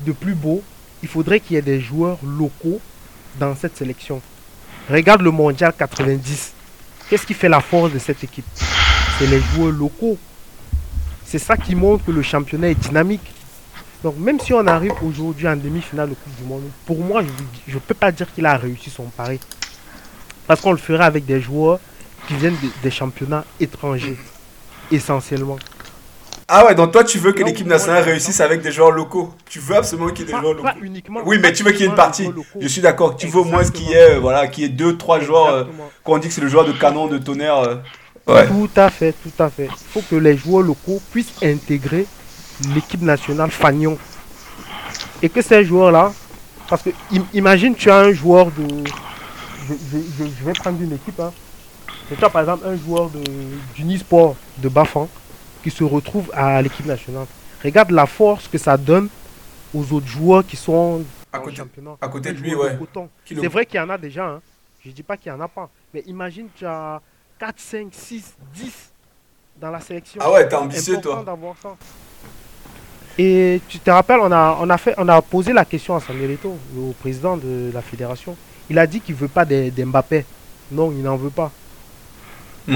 de 0.00 0.12
plus 0.12 0.34
beau, 0.34 0.62
il 1.02 1.08
faudrait 1.08 1.40
qu'il 1.40 1.54
y 1.54 1.58
ait 1.58 1.62
des 1.62 1.80
joueurs 1.80 2.18
locaux 2.24 2.80
dans 3.38 3.54
cette 3.54 3.76
sélection. 3.76 4.20
Regarde 4.90 5.22
le 5.22 5.30
mondial 5.30 5.72
90. 5.76 6.52
Qu'est-ce 7.08 7.26
qui 7.26 7.34
fait 7.34 7.48
la 7.48 7.60
force 7.60 7.92
de 7.92 7.98
cette 7.98 8.24
équipe? 8.24 8.46
C'est 9.18 9.26
les 9.26 9.40
joueurs 9.40 9.72
locaux 9.72 10.18
c'est 11.30 11.38
ça 11.38 11.56
qui 11.56 11.76
montre 11.76 12.04
que 12.04 12.10
le 12.10 12.22
championnat 12.22 12.70
est 12.70 12.74
dynamique. 12.74 13.32
Donc 14.02 14.16
même 14.18 14.40
si 14.40 14.52
on 14.52 14.66
arrive 14.66 14.94
aujourd'hui 15.00 15.46
en 15.46 15.54
demi-finale 15.54 16.10
de 16.10 16.14
Coupe 16.14 16.34
du 16.34 16.42
Monde, 16.42 16.64
pour 16.84 16.98
moi, 16.98 17.22
je 17.68 17.74
ne 17.74 17.78
peux 17.78 17.94
pas 17.94 18.10
dire 18.10 18.26
qu'il 18.34 18.44
a 18.46 18.56
réussi 18.56 18.90
son 18.90 19.04
pari. 19.04 19.38
Parce 20.48 20.60
qu'on 20.60 20.72
le 20.72 20.78
fera 20.78 21.04
avec 21.04 21.26
des 21.26 21.40
joueurs 21.40 21.78
qui 22.26 22.34
viennent 22.34 22.56
des 22.82 22.90
championnats 22.90 23.44
étrangers, 23.60 24.18
essentiellement. 24.90 25.58
Ah 26.52 26.66
ouais, 26.66 26.74
donc 26.74 26.90
toi 26.90 27.04
tu 27.04 27.18
veux 27.18 27.30
que 27.30 27.44
l'équipe 27.44 27.66
nationale 27.66 28.02
réussisse 28.02 28.40
avec 28.40 28.60
des 28.60 28.72
joueurs 28.72 28.90
locaux. 28.90 29.32
Tu 29.48 29.60
veux 29.60 29.76
absolument 29.76 30.08
qu'il 30.08 30.26
y 30.26 30.30
ait 30.30 30.32
des 30.32 30.40
joueurs 30.40 30.54
locaux. 30.54 30.68
uniquement, 30.82 31.20
oui, 31.24 31.38
mais 31.40 31.52
tu 31.52 31.62
veux 31.62 31.70
qu'il 31.70 31.82
y 31.82 31.84
ait 31.84 31.88
une 31.88 31.94
partie. 31.94 32.28
Je 32.58 32.66
suis 32.66 32.80
d'accord. 32.80 33.14
Tu 33.16 33.28
veux 33.28 33.40
au 33.40 33.44
moins 33.44 33.62
qu'il 33.62 33.88
y 33.88 33.92
ait, 33.92 34.18
voilà, 34.18 34.48
qu'il 34.48 34.64
y 34.64 34.66
ait 34.66 34.70
deux, 34.70 34.96
trois 34.96 35.20
joueurs. 35.20 35.46
Euh, 35.46 35.64
qu'on 36.02 36.18
dit 36.18 36.26
que 36.26 36.34
c'est 36.34 36.40
le 36.40 36.48
joueur 36.48 36.64
de 36.64 36.72
canon, 36.72 37.06
de 37.06 37.18
tonnerre. 37.18 37.58
Euh, 38.28 38.46
tout 38.48 38.70
à 38.74 38.90
fait, 38.90 39.12
tout 39.12 39.42
à 39.42 39.48
fait. 39.48 39.66
Il 39.66 39.92
faut 39.92 40.02
que 40.02 40.16
les 40.16 40.36
joueurs 40.36 40.62
locaux 40.62 41.00
puissent 41.12 41.34
intégrer 41.42 42.06
l'équipe 42.74 43.02
nationale 43.02 43.52
Fagnon. 43.52 43.96
Et 45.22 45.28
que 45.28 45.42
ces 45.42 45.64
joueurs-là, 45.64 46.12
parce 46.68 46.82
que 46.82 46.90
imagine 47.32 47.76
tu 47.76 47.90
as 47.90 47.98
un 47.98 48.12
joueur 48.12 48.46
de... 48.46 48.84
Je, 49.68 50.44
vais 50.44 50.52
prendre 50.52 50.82
une 50.82 50.94
équipe. 50.94 51.20
Hein. 51.20 51.32
Tu 52.16 52.24
as 52.24 52.30
par 52.30 52.42
exemple 52.42 52.66
un 52.66 52.76
joueur 52.76 53.08
de, 53.10 53.22
d'Unisport 53.74 54.36
de 54.58 54.68
Bafan 54.68 55.08
qui 55.62 55.70
se 55.70 55.84
retrouve 55.84 56.30
à 56.34 56.60
l'équipe 56.60 56.86
nationale. 56.86 57.26
Regarde 57.62 57.90
la 57.90 58.06
force 58.06 58.48
que 58.48 58.58
ça 58.58 58.76
donne 58.76 59.08
aux 59.74 59.92
autres 59.92 60.06
joueurs 60.06 60.46
qui 60.46 60.56
sont 60.56 61.04
à 61.32 61.38
côté, 61.38 61.56
championnat. 61.56 61.96
À 62.00 62.08
côté 62.08 62.32
de 62.32 62.38
lui, 62.38 62.54
ouais. 62.54 62.78
C'est 63.26 63.46
vrai 63.46 63.64
qu'il 63.66 63.76
y 63.76 63.80
en 63.80 63.88
a 63.90 63.98
déjà. 63.98 64.26
Hein. 64.26 64.40
Je 64.82 64.88
ne 64.88 64.94
dis 64.94 65.02
pas 65.02 65.16
qu'il 65.16 65.30
n'y 65.30 65.38
en 65.38 65.40
a 65.42 65.48
pas. 65.48 65.68
Mais 65.94 66.02
imagine 66.06 66.48
tu 66.54 66.66
as 66.66 67.00
4, 67.38 67.54
5, 67.58 67.88
6, 67.92 68.34
10 68.54 68.92
dans 69.60 69.70
la 69.70 69.80
sélection. 69.80 70.20
Ah 70.24 70.32
ouais, 70.32 70.48
t'es 70.48 70.56
ambitieux 70.56 71.00
toi. 71.00 71.24
Et 73.18 73.60
tu 73.68 73.78
te 73.78 73.90
rappelles, 73.90 74.20
on 74.20 74.32
a, 74.32 74.56
on 74.60 74.70
a, 74.70 74.78
fait, 74.78 74.94
on 74.96 75.08
a 75.08 75.20
posé 75.20 75.52
la 75.52 75.64
question 75.64 75.94
à 75.94 76.00
Samuel 76.00 76.32
Eto'o, 76.32 76.56
au 76.78 76.92
président 76.92 77.36
de 77.36 77.70
la 77.72 77.82
fédération. 77.82 78.36
Il 78.70 78.78
a 78.78 78.86
dit 78.86 79.00
qu'il 79.00 79.14
veut 79.14 79.28
pas 79.28 79.44
des, 79.44 79.70
Mbappé. 79.70 80.24
Non, 80.72 80.90
il 80.92 81.02
n'en 81.02 81.16
veut 81.16 81.30
pas. 81.30 81.50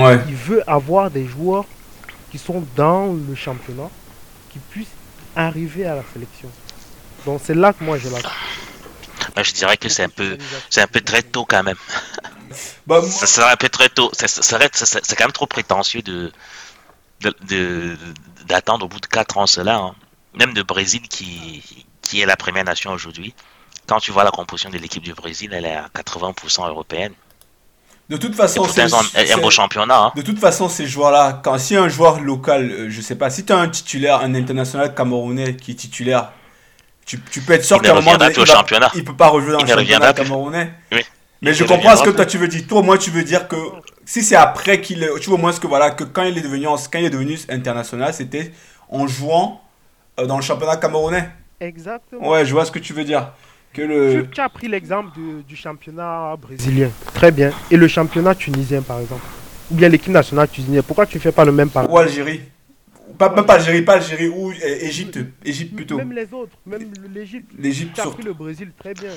Ouais. 0.02 0.20
Il 0.28 0.34
veut 0.34 0.62
avoir 0.68 1.10
des 1.10 1.26
joueurs 1.26 1.64
qui 2.30 2.38
sont 2.38 2.66
dans 2.76 3.12
le 3.12 3.34
championnat, 3.34 3.90
qui 4.50 4.58
puissent 4.58 4.88
arriver 5.36 5.86
à 5.86 5.96
la 5.96 6.02
sélection. 6.12 6.50
Donc 7.26 7.40
c'est 7.44 7.54
là 7.54 7.72
que 7.72 7.82
moi 7.84 7.96
je 7.98 8.08
l'attends. 8.08 8.28
je 9.42 9.52
dirais 9.52 9.76
que 9.76 9.88
c'est 9.88 10.04
un 10.04 10.08
peu, 10.08 10.36
c'est 10.70 10.82
un 10.82 10.86
peu 10.86 11.00
très 11.00 11.22
tôt 11.22 11.44
quand 11.44 11.62
même. 11.62 11.76
Bah, 12.86 13.02
Ça 13.02 13.26
serait 13.26 13.56
peut-être 13.56 13.72
très 13.78 13.88
tôt. 13.88 14.10
ça- 14.12 14.28
ça 14.28 14.42
serait- 14.42 14.70
ça- 14.72 14.86
ça- 14.86 15.00
C'est 15.02 15.16
quand 15.16 15.24
même 15.24 15.32
trop 15.32 15.46
prétentieux 15.46 16.02
de 16.02 16.30
de- 17.22 17.34
de- 17.48 17.96
d'attendre 18.46 18.84
au 18.84 18.88
bout 18.88 19.00
de 19.00 19.06
4 19.06 19.38
ans 19.38 19.46
cela. 19.46 19.76
hein. 19.76 19.94
Même 20.34 20.52
de 20.52 20.62
Brésil 20.62 21.02
qui, 21.08 21.84
qui 22.02 22.20
est 22.20 22.26
la 22.26 22.36
première 22.36 22.64
nation 22.64 22.92
aujourd'hui. 22.92 23.34
Quand 23.88 23.98
tu 23.98 24.12
vois 24.12 24.24
la 24.24 24.30
composition 24.30 24.68
de 24.70 24.78
l'équipe 24.78 25.02
du 25.02 25.14
Brésil, 25.14 25.50
elle 25.54 25.64
est 25.64 25.74
à 25.74 25.88
80% 25.94 26.68
européenne. 26.68 27.12
De 28.08 28.16
toute 28.16 28.34
façon, 28.34 28.60
ont 28.60 28.64
un, 28.64 28.68
un 28.68 29.00
c'est- 29.26 29.40
beau 29.40 29.50
championnat. 29.50 29.98
hein. 29.98 30.12
De 30.14 30.22
toute 30.22 30.38
façon, 30.38 30.68
ces 30.68 30.86
joueurs-là, 30.86 31.40
quand 31.42 31.56
si 31.58 31.74
un 31.76 31.88
joueur 31.88 32.20
local, 32.20 32.70
euh, 32.70 32.86
je 32.90 33.00
sais 33.00 33.14
pas, 33.16 33.30
si 33.30 33.44
tu 33.44 33.52
as 33.52 33.58
un 33.58 33.68
titulaire, 33.68 34.20
un 34.20 34.34
international 34.34 34.94
camerounais 34.94 35.56
qui 35.56 35.72
est 35.72 35.74
titulaire, 35.74 36.32
tu, 37.06 37.20
tu 37.30 37.40
peux 37.40 37.52
être 37.54 37.64
sûr 37.64 37.80
qu'à 37.80 37.92
un 37.92 37.94
moment 37.94 38.16
donné, 38.16 38.32
il, 38.36 38.44
va- 38.44 38.90
il 38.94 39.04
peut 39.04 39.16
pas 39.16 39.28
rejouer 39.28 39.52
dans 39.52 39.58
Il 39.58 39.66
le 39.66 39.68
championnat 39.78 40.12
camerounais. 40.12 40.72
Oui. 40.92 41.00
Mais 41.42 41.50
Il 41.50 41.54
je 41.54 41.64
comprends 41.64 41.96
ce 41.96 42.02
que 42.02 42.10
toi 42.10 42.24
tu 42.26 42.38
veux 42.38 42.48
dire. 42.48 42.66
Toi, 42.66 42.82
moi, 42.82 42.96
tu 42.96 43.10
veux 43.10 43.24
dire 43.24 43.48
que 43.48 43.56
si 44.06 44.22
c'est 44.22 44.36
après 44.36 44.80
qu'il, 44.80 45.06
tu 45.20 45.28
vois 45.28 45.38
au 45.38 45.40
moins 45.40 45.52
ce 45.52 45.60
que 45.60 45.66
voilà, 45.66 45.90
que 45.90 46.04
quand 46.04 46.22
il 46.22 46.36
est 46.38 46.40
devenu, 46.42 46.66
quand 46.66 46.98
il 46.98 47.04
est 47.04 47.10
devenu 47.10 47.38
international, 47.50 48.14
c'était 48.14 48.52
en 48.88 49.06
jouant 49.06 49.60
euh, 50.20 50.26
dans 50.26 50.36
le 50.36 50.42
championnat 50.42 50.76
camerounais. 50.76 51.28
Exactement. 51.60 52.28
Ouais, 52.30 52.44
je 52.46 52.52
vois 52.52 52.64
ce 52.64 52.70
que 52.70 52.78
tu 52.78 52.92
veux 52.94 53.04
dire. 53.04 53.28
Que 53.74 53.82
Tu, 53.82 53.88
le, 53.88 54.30
tu 54.30 54.40
as 54.40 54.48
pris 54.48 54.68
l'exemple 54.68 55.10
du 55.46 55.56
championnat 55.56 56.36
brésilien. 56.36 56.90
Très 57.12 57.30
bien. 57.32 57.50
Et 57.70 57.76
le 57.76 57.88
championnat 57.88 58.34
tunisien, 58.34 58.82
par 58.82 59.00
exemple. 59.00 59.22
Ou 59.70 59.74
bien 59.74 59.88
l'équipe 59.88 60.12
nationale 60.12 60.48
tunisienne. 60.48 60.82
Pourquoi 60.82 61.06
tu 61.06 61.18
fais 61.18 61.32
pas 61.32 61.44
le 61.44 61.52
même 61.52 61.68
par 61.70 61.90
ou 61.90 61.98
Algérie, 61.98 62.40
pas 63.18 63.28
même 63.34 63.44
pas 63.44 63.54
Algérie, 63.54 63.82
pas 63.82 63.94
Algérie 63.94 64.28
ou 64.28 64.50
euh, 64.50 64.54
Égypte, 64.80 65.18
Égypte 65.44 65.74
plutôt. 65.74 65.96
Même 65.96 66.12
les 66.12 66.32
autres, 66.32 66.52
même 66.66 66.90
l'Égypte. 67.12 67.50
L'Égypte 67.58 67.94
Tu 67.94 68.00
as 68.00 68.04
surtout. 68.04 68.18
pris 68.18 68.26
le 68.26 68.34
Brésil, 68.34 68.70
très 68.78 68.94
bien. 68.94 69.10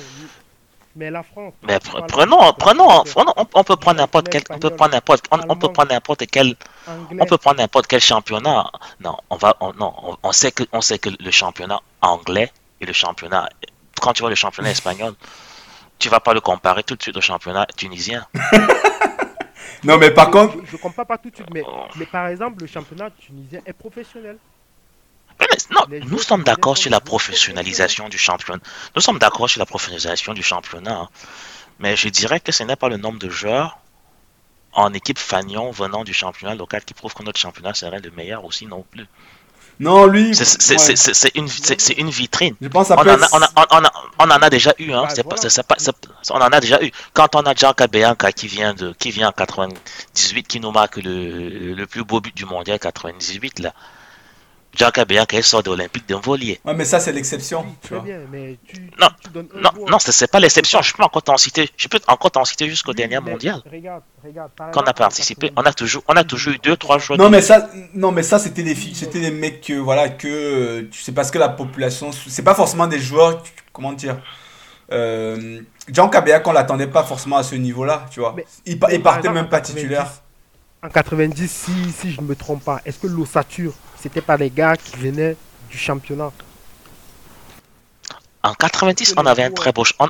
Mais 0.96 1.10
la 1.10 1.22
France. 1.22 1.52
Mais 1.66 1.76
pre- 1.76 2.04
prenons, 2.08 2.52
prenons, 2.58 3.04
on, 3.16 3.46
on 3.54 3.62
peut 3.64 3.76
prendre 3.76 3.98
n'importe 3.98 4.28
quel, 4.30 4.42
on 4.50 4.58
peut 4.58 4.70
prendre 4.70 4.92
n'importe, 4.94 5.24
on, 5.30 5.38
on 5.48 5.54
peut 5.56 5.70
prendre 5.70 5.92
n'importe 5.92 6.24
quel, 6.26 6.54
Anglais. 6.88 7.18
on 7.20 7.26
peut 7.26 7.38
prendre 7.38 7.58
n'importe 7.58 7.86
quel 7.86 8.00
championnat. 8.00 8.68
Non, 9.04 9.16
on 9.30 9.36
va, 9.36 9.56
on, 9.60 9.72
non, 9.74 9.92
on, 10.02 10.16
on 10.22 10.32
sait 10.32 10.50
que, 10.50 10.64
on 10.72 10.80
sait 10.80 10.98
que 10.98 11.10
le 11.20 11.30
championnat 11.30 11.78
anglais 12.00 12.50
et 12.80 12.86
le 12.86 12.92
championnat, 12.92 13.48
quand 14.00 14.12
tu 14.12 14.22
vois 14.22 14.30
le 14.30 14.36
championnat 14.36 14.70
espagnol, 14.70 15.14
tu 15.98 16.08
vas 16.08 16.20
pas 16.20 16.32
le 16.34 16.40
comparer 16.40 16.82
tout 16.82 16.96
de 16.96 17.02
suite 17.02 17.16
au 17.16 17.20
championnat 17.20 17.66
tunisien. 17.76 18.26
Non, 19.84 19.96
mais 19.96 20.10
par 20.10 20.26
Je- 20.26 20.30
contre, 20.32 20.54
Je, 20.64 20.72
je 20.72 20.76
comprends 20.76 21.04
pas 21.04 21.18
tout 21.18 21.30
de 21.30 21.36
suite, 21.36 21.48
mais, 21.52 21.62
Oh. 21.66 21.84
mais 21.96 22.06
par 22.06 22.26
exemple, 22.28 22.60
le 22.62 22.66
championnat 22.66 23.10
tunisien 23.10 23.60
est 23.64 23.72
professionnel. 23.72 24.36
Mais 25.40 25.46
non, 25.70 25.82
Les 25.88 26.00
nous 26.00 26.18
sommes 26.18 26.42
d'accord 26.42 26.76
sur 26.76 26.90
la 26.90 27.00
professionnalisation 27.00 28.08
du 28.08 28.18
championnat. 28.18 28.60
Nous 28.96 29.00
sommes 29.00 29.20
d'accord 29.20 29.48
sur 29.48 29.60
la 29.60 29.66
professionnalisation 29.66 30.34
du 30.34 30.42
championnat. 30.42 30.96
hein. 31.02 31.08
Mais 31.78 31.94
je 31.96 32.08
dirais 32.08 32.40
que 32.40 32.50
ce 32.50 32.64
n'est 32.64 32.74
pas 32.74 32.88
le 32.88 32.96
nombre 32.96 33.20
de 33.20 33.28
joueurs 33.28 33.78
en 34.72 34.92
équipe 34.94 35.18
fanion 35.18 35.70
venant 35.70 36.02
du 36.02 36.12
championnat 36.12 36.56
local 36.56 36.84
qui 36.84 36.92
prouve 36.94 37.14
que 37.14 37.22
notre 37.22 37.38
championnat 37.38 37.72
serait 37.74 38.00
le 38.00 38.10
meilleur 38.10 38.44
aussi 38.44 38.66
non 38.66 38.82
plus. 38.90 39.06
Non, 39.80 40.06
lui, 40.06 40.34
C'est- 40.34 40.72
ouais, 40.74 41.30
une, 41.34 41.48
une 41.98 42.10
vitrine. 42.10 42.54
je 42.60 42.68
pense 42.68 42.88
que 42.88 42.94
On 42.94 42.96
en, 42.98 43.22
a, 43.22 43.28
on, 43.32 43.42
a, 43.42 43.48
on, 43.70 43.84
a, 43.84 43.92
on 44.18 44.24
en 44.24 44.42
a 44.42 44.50
déjà 44.50 44.74
eu, 44.78 44.92
hein. 44.92 45.04
Pas, 45.24 45.36
pas, 45.62 45.76
on 46.30 46.36
en 46.40 46.40
a 46.52 46.60
déjà 46.60 46.82
eu. 46.82 46.90
Quand 47.12 47.34
on 47.36 47.40
a 47.42 47.54
Gianca 47.54 47.86
Bianca 47.86 48.32
qui 48.32 48.48
vient 48.48 48.74
de, 48.74 48.92
qui 48.98 49.10
vient 49.10 49.28
en 49.28 49.32
98, 49.32 50.46
qui 50.48 50.60
nous 50.60 50.72
marque 50.72 50.96
le, 50.96 51.74
le 51.74 51.86
plus 51.86 52.04
beau 52.04 52.20
but 52.20 52.34
du 52.36 52.44
mondial 52.44 52.78
98 52.78 53.60
là. 53.60 53.72
Bianca 55.06 55.36
il 55.36 55.44
sort 55.44 55.62
de 55.62 55.70
l'Olympique 55.70 56.08
d'un 56.08 56.20
volier. 56.20 56.60
Ouais, 56.64 56.74
mais 56.74 56.84
ça, 56.84 57.00
c'est 57.00 57.12
l'exception. 57.12 57.62
Oui, 57.62 57.72
tu 57.82 57.86
très 57.88 57.96
vois. 57.96 58.04
bien, 58.04 58.20
mais 58.30 58.58
tu, 58.66 58.90
Non, 59.00 59.08
tu 59.22 59.30
donnes 59.30 59.48
un 59.56 59.60
Non, 59.60 59.70
non, 59.90 59.98
c'est 59.98 60.12
c'est 60.12 60.30
pas 60.30 60.40
l'exception. 60.40 60.80
Je 60.82 60.92
peux 60.92 61.02
encore 61.02 61.22
t'en 61.22 61.36
citer. 61.36 61.68
Je 61.76 61.88
peux 61.88 61.98
encore 62.06 62.30
t'en 62.30 62.44
citer 62.44 62.68
jusqu'au 62.68 62.90
Oui, 62.92 62.96
dernier 62.96 63.20
mondial. 63.20 63.62
Regarde, 63.70 64.02
Quand 64.72 64.82
on 64.82 64.86
a 64.86 64.90
en 64.90 64.92
participé, 64.92 65.52
on 65.56 65.62
a 65.62 65.72
toujours, 65.72 66.02
on 66.08 66.14
a 66.16 66.24
toujours 66.24 66.52
eu 66.54 66.58
deux, 66.58 66.76
trois 66.76 66.98
joueurs. 66.98 67.18
Non 67.18 67.30
mais 67.30 67.40
ça, 67.42 67.68
non 67.94 68.12
mais 68.12 68.22
ça 68.22 68.38
c'était 68.38 68.62
des 68.62 68.74
filles, 68.74 68.94
c'était 68.94 69.20
des 69.20 69.30
mecs 69.30 69.60
que 69.62 69.74
voilà 69.74 70.08
que 70.08 70.82
tu 70.90 71.00
sais 71.02 71.12
parce 71.12 71.30
que 71.30 71.38
la 71.38 71.48
population, 71.48 72.10
c'est 72.12 72.42
pas 72.44 72.54
forcément 72.54 72.86
des 72.86 72.98
joueurs, 73.00 73.42
comment 73.72 73.92
dire. 73.92 74.16
Euh, 74.90 75.60
Jean 75.92 76.08
Kabea 76.08 76.40
qu'on 76.40 76.52
l'attendait 76.52 76.86
pas 76.86 77.02
forcément 77.04 77.36
à 77.36 77.42
ce 77.42 77.54
niveau-là, 77.54 78.06
tu 78.10 78.20
vois. 78.20 78.32
Mais- 78.36 78.46
il, 78.64 78.72
il 78.72 78.78
Par 78.78 78.88
partait 79.02 79.18
exemple, 79.18 79.34
même 79.34 79.44
en 79.46 79.48
pas 79.48 79.60
90, 79.60 79.74
titulaire. 79.80 80.06
En 80.82 80.88
90, 80.88 81.50
si, 81.50 81.92
si 81.92 82.12
je 82.12 82.20
ne 82.20 82.26
me 82.26 82.34
trompe 82.36 82.64
pas, 82.64 82.80
est-ce 82.84 82.98
que 82.98 83.06
l'ossature, 83.06 83.72
c'était 84.00 84.20
pas 84.20 84.36
les 84.36 84.50
gars 84.50 84.76
qui 84.76 84.96
venaient 84.96 85.36
du 85.70 85.78
championnat 85.78 86.30
En 88.44 88.54
90, 88.54 89.14
on 89.16 89.26
avait 89.26 89.42
un 89.42 89.50
très 89.50 89.72
beau, 89.72 89.82
on, 89.98 90.06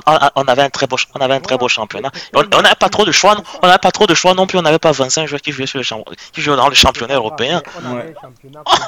avait 0.47 0.61
un 0.61 0.69
très 0.69 0.85
beau, 0.87 0.95
on 1.15 1.19
avait 1.19 1.33
un 1.33 1.39
très 1.41 1.57
beau 1.57 1.67
championnat. 1.67 2.11
On 2.35 2.61
n'avait 2.61 2.75
pas 2.75 2.87
trop 2.87 3.03
de 3.03 3.11
choix, 3.11 3.33
non- 3.35 3.43
on 3.63 3.67
n'avait 3.67 3.79
pas 3.79 3.91
trop 3.91 4.05
de 4.05 4.13
choix 4.13 4.33
non 4.35 4.45
plus. 4.45 4.57
On 4.59 4.61
n'avait 4.61 4.77
pas 4.79 4.91
25 4.91 5.25
joueurs 5.27 5.41
qui 5.41 5.51
jouaient 5.51 5.65
sur 5.65 5.79
le 5.79 5.83
champ- 5.83 6.05
qui 6.31 6.41
jouaient 6.41 6.55
dans 6.55 6.69
le 6.69 6.75
championnat 6.75 7.15
européen. 7.15 7.61
On 7.83 7.95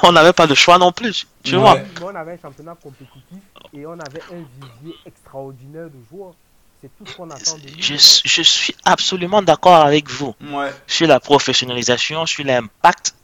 Ouais. 0.06 0.12
n'avait 0.12 0.32
pas 0.32 0.46
de 0.46 0.54
choix 0.54 0.78
non 0.78 0.92
plus. 0.92 1.26
Tu 1.42 1.56
Ouais. 1.56 1.60
vois. 1.60 1.74
Mais 1.74 1.84
on 2.04 2.14
avait 2.14 2.32
un 2.32 2.38
championnat 2.40 2.76
compétitif 2.80 3.42
et 3.76 3.84
on 3.84 3.92
avait 3.94 4.22
un 4.32 4.42
vivier 4.60 4.96
extraordinaire 5.04 5.86
de 5.86 5.98
joueurs. 6.08 6.34
C'est 6.80 6.90
tout 6.96 7.04
ce 7.10 7.16
qu'on 7.16 7.30
attend 7.30 7.56
de. 7.58 7.68
Je, 7.78 8.42
suis 8.42 8.74
absolument 8.84 9.42
d'accord 9.42 9.74
avec 9.76 10.08
vous 10.08 10.34
Ouais. 10.52 10.72
sur 10.86 11.06
la 11.08 11.18
professionnalisation, 11.20 12.26
sur 12.26 12.44
l'impact. 12.44 13.14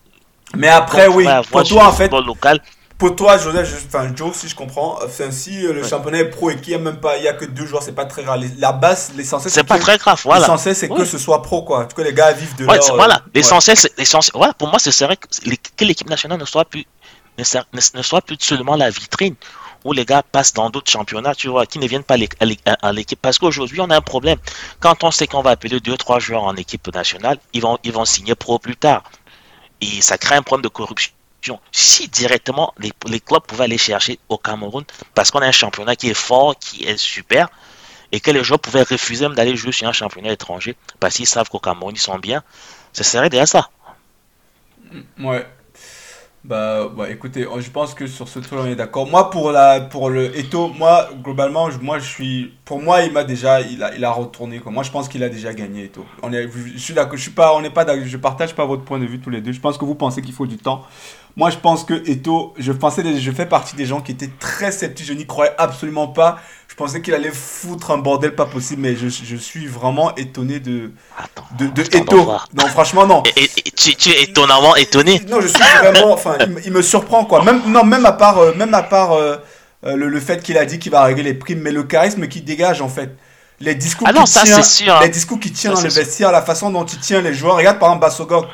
Mais 0.56 0.68
après 0.68 1.06
oui, 1.08 1.26
pour 1.50 1.62
toi 1.64 1.86
en 1.88 1.92
fait, 1.92 2.10
local. 2.12 2.60
pour 2.96 3.14
toi 3.14 3.36
Joseph, 3.38 3.68
je- 3.68 3.86
enfin 3.86 4.10
Joe 4.16 4.34
si 4.34 4.48
je 4.48 4.54
comprends, 4.56 4.98
enfin 5.04 5.30
si 5.30 5.64
euh, 5.66 5.72
le 5.72 5.82
Ouais. 5.82 5.88
championnat 5.88 6.18
est 6.18 6.30
pro 6.30 6.50
et 6.50 6.56
qu'il 6.56 6.72
y 6.72 6.76
a 6.76 6.78
même 6.78 6.98
pas, 7.00 7.16
il 7.18 7.24
y 7.24 7.28
a 7.28 7.32
que 7.34 7.44
deux 7.44 7.66
joueurs, 7.66 7.82
c'est 7.82 7.92
pas 7.92 8.06
très. 8.06 8.22
Les- 8.38 8.50
La 8.58 8.72
base, 8.72 9.12
l'essentiel 9.16 9.52
C'est 9.52 9.62
pas 9.64 9.76
que- 9.78 9.82
très 9.82 9.98
grave, 9.98 10.20
voilà. 10.24 10.40
L'essentiel 10.40 10.74
c'est 10.74 10.88
que 10.88 10.94
Ouais. 10.94 11.04
ce 11.06 11.18
soit 11.18 11.42
pro 11.42 11.62
quoi, 11.62 11.84
que 11.84 12.02
les 12.02 12.14
gars 12.14 12.32
vivent 12.32 12.56
de 12.56 12.64
Ouais, 12.66 12.76
leur. 12.76 12.90
euh, 12.92 12.96
voilà, 12.96 13.14
ouais. 13.16 13.20
l'essentiel, 13.34 13.76
c'est 13.76 13.96
l'essentiel. 13.98 14.32
Voilà, 14.36 14.54
pour 14.54 14.68
moi, 14.68 14.78
ce 14.78 14.90
serait 14.90 15.16
que, 15.16 15.84
l'équipe 15.84 16.08
nationale 16.08 16.38
ne 16.40 16.44
soit 16.44 16.64
plus, 16.64 16.86
ne, 17.38 17.44
ser- 17.44 17.60
ne- 17.72 17.80
ne 17.98 18.02
soit 18.02 18.22
plus 18.22 18.36
seulement 18.40 18.74
la 18.74 18.90
vitrine 18.90 19.34
où 19.84 19.92
les 19.92 20.04
gars 20.04 20.24
passent 20.32 20.52
dans 20.52 20.70
d'autres 20.70 20.90
championnats, 20.90 21.36
tu 21.36 21.46
vois, 21.46 21.64
qui 21.64 21.78
ne 21.78 21.86
viennent 21.86 22.02
pas 22.02 22.14
à 22.82 22.92
l'équipe. 22.92 23.18
Parce 23.22 23.38
qu'aujourd'hui, 23.38 23.80
on 23.80 23.88
a 23.90 23.96
un 23.96 24.00
problème. 24.00 24.36
Quand 24.80 25.04
on 25.04 25.12
sait 25.12 25.28
qu'on 25.28 25.40
va 25.40 25.50
appeler 25.50 25.78
deux, 25.78 25.96
trois 25.96 26.18
joueurs 26.18 26.42
en 26.42 26.56
équipe 26.56 26.92
nationale, 26.92 27.38
ils 27.52 27.62
vont, 27.62 27.78
ils 27.84 27.92
vont 27.92 28.04
signer 28.04 28.34
pro 28.34 28.58
plus 28.58 28.74
tard. 28.76 29.04
Et 29.80 30.00
ça 30.00 30.18
crée 30.18 30.36
un 30.36 30.42
problème 30.42 30.62
de 30.62 30.68
corruption. 30.68 31.12
Si 31.72 32.08
directement 32.08 32.74
les, 32.78 33.20
clubs 33.20 33.42
pouvaient 33.46 33.64
aller 33.64 33.78
chercher 33.78 34.18
au 34.28 34.38
Cameroun, 34.38 34.84
parce 35.14 35.30
qu'on 35.30 35.38
a 35.40 35.46
un 35.46 35.52
championnat 35.52 35.96
qui 35.96 36.10
est 36.10 36.14
fort, 36.14 36.58
qui 36.58 36.84
est 36.84 36.96
super, 36.96 37.48
et 38.10 38.20
que 38.20 38.30
les 38.30 38.42
joueurs 38.42 38.58
pouvaient 38.58 38.82
refuser 38.82 39.26
même 39.26 39.36
d'aller 39.36 39.56
jouer 39.56 39.72
sur 39.72 39.86
un 39.86 39.92
championnat 39.92 40.32
étranger, 40.32 40.76
parce 40.98 41.14
qu'ils 41.14 41.26
savent 41.26 41.48
qu'au 41.48 41.60
Cameroun, 41.60 41.94
ils 41.94 42.00
sont 42.00 42.18
bien, 42.18 42.42
ce 42.92 43.04
serait 43.04 43.30
déjà 43.30 43.46
ça. 43.46 43.70
Ouais. 45.18 45.46
Bah, 46.48 46.88
bah 46.96 47.10
écoutez, 47.10 47.44
oh, 47.44 47.60
je 47.60 47.68
pense 47.68 47.92
que 47.92 48.06
sur 48.06 48.26
ce 48.26 48.38
tour 48.38 48.60
on 48.62 48.66
est 48.66 48.74
d'accord. 48.74 49.06
Moi 49.06 49.28
pour 49.28 49.52
la 49.52 49.82
pour 49.82 50.08
le 50.08 50.34
Eto, 50.34 50.68
moi 50.68 51.10
globalement, 51.22 51.68
moi 51.82 51.98
je 51.98 52.06
suis 52.06 52.54
pour 52.64 52.80
moi 52.80 53.02
il 53.02 53.12
m'a 53.12 53.22
déjà 53.22 53.60
il 53.60 53.82
a 53.82 53.94
il 53.94 54.02
a 54.02 54.10
retourné 54.10 54.58
quoi. 54.58 54.72
Moi 54.72 54.82
je 54.82 54.90
pense 54.90 55.10
qu'il 55.10 55.22
a 55.22 55.28
déjà 55.28 55.52
gagné 55.52 55.84
Eto. 55.84 56.06
On 56.22 56.32
est 56.32 56.48
je 56.50 56.78
suis 56.78 56.94
je 56.94 57.16
suis 57.20 57.32
pas 57.32 57.54
on 57.54 57.60
n'est 57.60 57.68
pas 57.68 57.84
je 58.02 58.16
partage 58.16 58.54
pas 58.54 58.64
votre 58.64 58.82
point 58.82 58.98
de 58.98 59.04
vue 59.04 59.20
tous 59.20 59.28
les 59.28 59.42
deux. 59.42 59.52
Je 59.52 59.60
pense 59.60 59.76
que 59.76 59.84
vous 59.84 59.94
pensez 59.94 60.22
qu'il 60.22 60.32
faut 60.32 60.46
du 60.46 60.56
temps. 60.56 60.86
Moi 61.36 61.50
je 61.50 61.58
pense 61.58 61.84
que 61.84 61.92
Eto, 62.08 62.54
je 62.56 62.72
pensais 62.72 63.20
je 63.20 63.30
fais 63.30 63.44
partie 63.44 63.76
des 63.76 63.84
gens 63.84 64.00
qui 64.00 64.12
étaient 64.12 64.30
très 64.40 64.72
sceptiques, 64.72 65.06
je 65.06 65.12
n'y 65.12 65.26
croyais 65.26 65.52
absolument 65.58 66.08
pas. 66.08 66.38
Je 66.78 66.84
pensais 66.84 67.00
qu'il 67.02 67.12
allait 67.12 67.32
foutre 67.32 67.90
un 67.90 67.98
bordel 67.98 68.36
pas 68.36 68.46
possible 68.46 68.82
mais 68.82 68.94
je, 68.94 69.08
je 69.08 69.34
suis 69.34 69.66
vraiment 69.66 70.14
étonné 70.14 70.60
de 70.60 70.92
Attends. 71.18 71.42
de, 71.58 71.66
de 71.66 71.82
on 71.82 71.98
Eto. 71.98 72.32
Non, 72.54 72.66
franchement 72.68 73.04
non. 73.04 73.24
Et, 73.34 73.42
et- 73.42 73.50
et 73.66 73.70
tu, 73.72 73.96
tu 73.96 74.10
es 74.10 74.22
étonnamment 74.22 74.76
étonné. 74.76 75.20
Non, 75.28 75.40
je 75.40 75.48
suis 75.48 75.58
vraiment. 75.80 76.12
Enfin, 76.12 76.36
il, 76.40 76.48
me- 76.50 76.60
il 76.66 76.72
me 76.72 76.80
surprend 76.82 77.24
quoi. 77.24 77.42
Même 77.42 77.62
non, 77.66 77.82
même 77.84 78.06
à 78.06 78.12
part, 78.12 78.38
euh, 78.38 78.54
même 78.54 78.72
à 78.74 78.84
part 78.84 79.10
euh, 79.14 79.38
euh, 79.86 79.96
le, 79.96 80.08
le 80.08 80.20
fait 80.20 80.40
qu'il 80.40 80.56
a 80.56 80.64
dit 80.66 80.78
qu'il 80.78 80.92
va 80.92 81.02
régler 81.02 81.24
les 81.24 81.34
primes, 81.34 81.58
mais 81.62 81.72
le 81.72 81.82
charisme 81.82 82.28
qui 82.28 82.42
dégage 82.42 82.80
en 82.80 82.88
fait. 82.88 83.10
Les 83.58 83.74
discours 83.74 84.06
Ah 84.08 84.12
non, 84.12 84.20
qu'il 84.22 84.28
ça, 84.34 84.44
tient, 84.44 84.62
sûr, 84.62 84.94
hein. 84.94 85.00
les 85.02 85.08
discours 85.08 85.40
qui 85.40 85.50
tient 85.50 85.70
Ça, 85.74 85.82
dans 85.82 85.88
le 85.88 85.92
vestiaire, 85.92 86.30
la 86.30 86.42
façon 86.42 86.70
dont 86.70 86.84
il 86.86 87.00
tient 87.00 87.20
les 87.22 87.34
joueurs. 87.34 87.56
Regarde 87.56 87.80
par 87.80 87.88
exemple 87.88 88.06
Bassogog. 88.06 88.46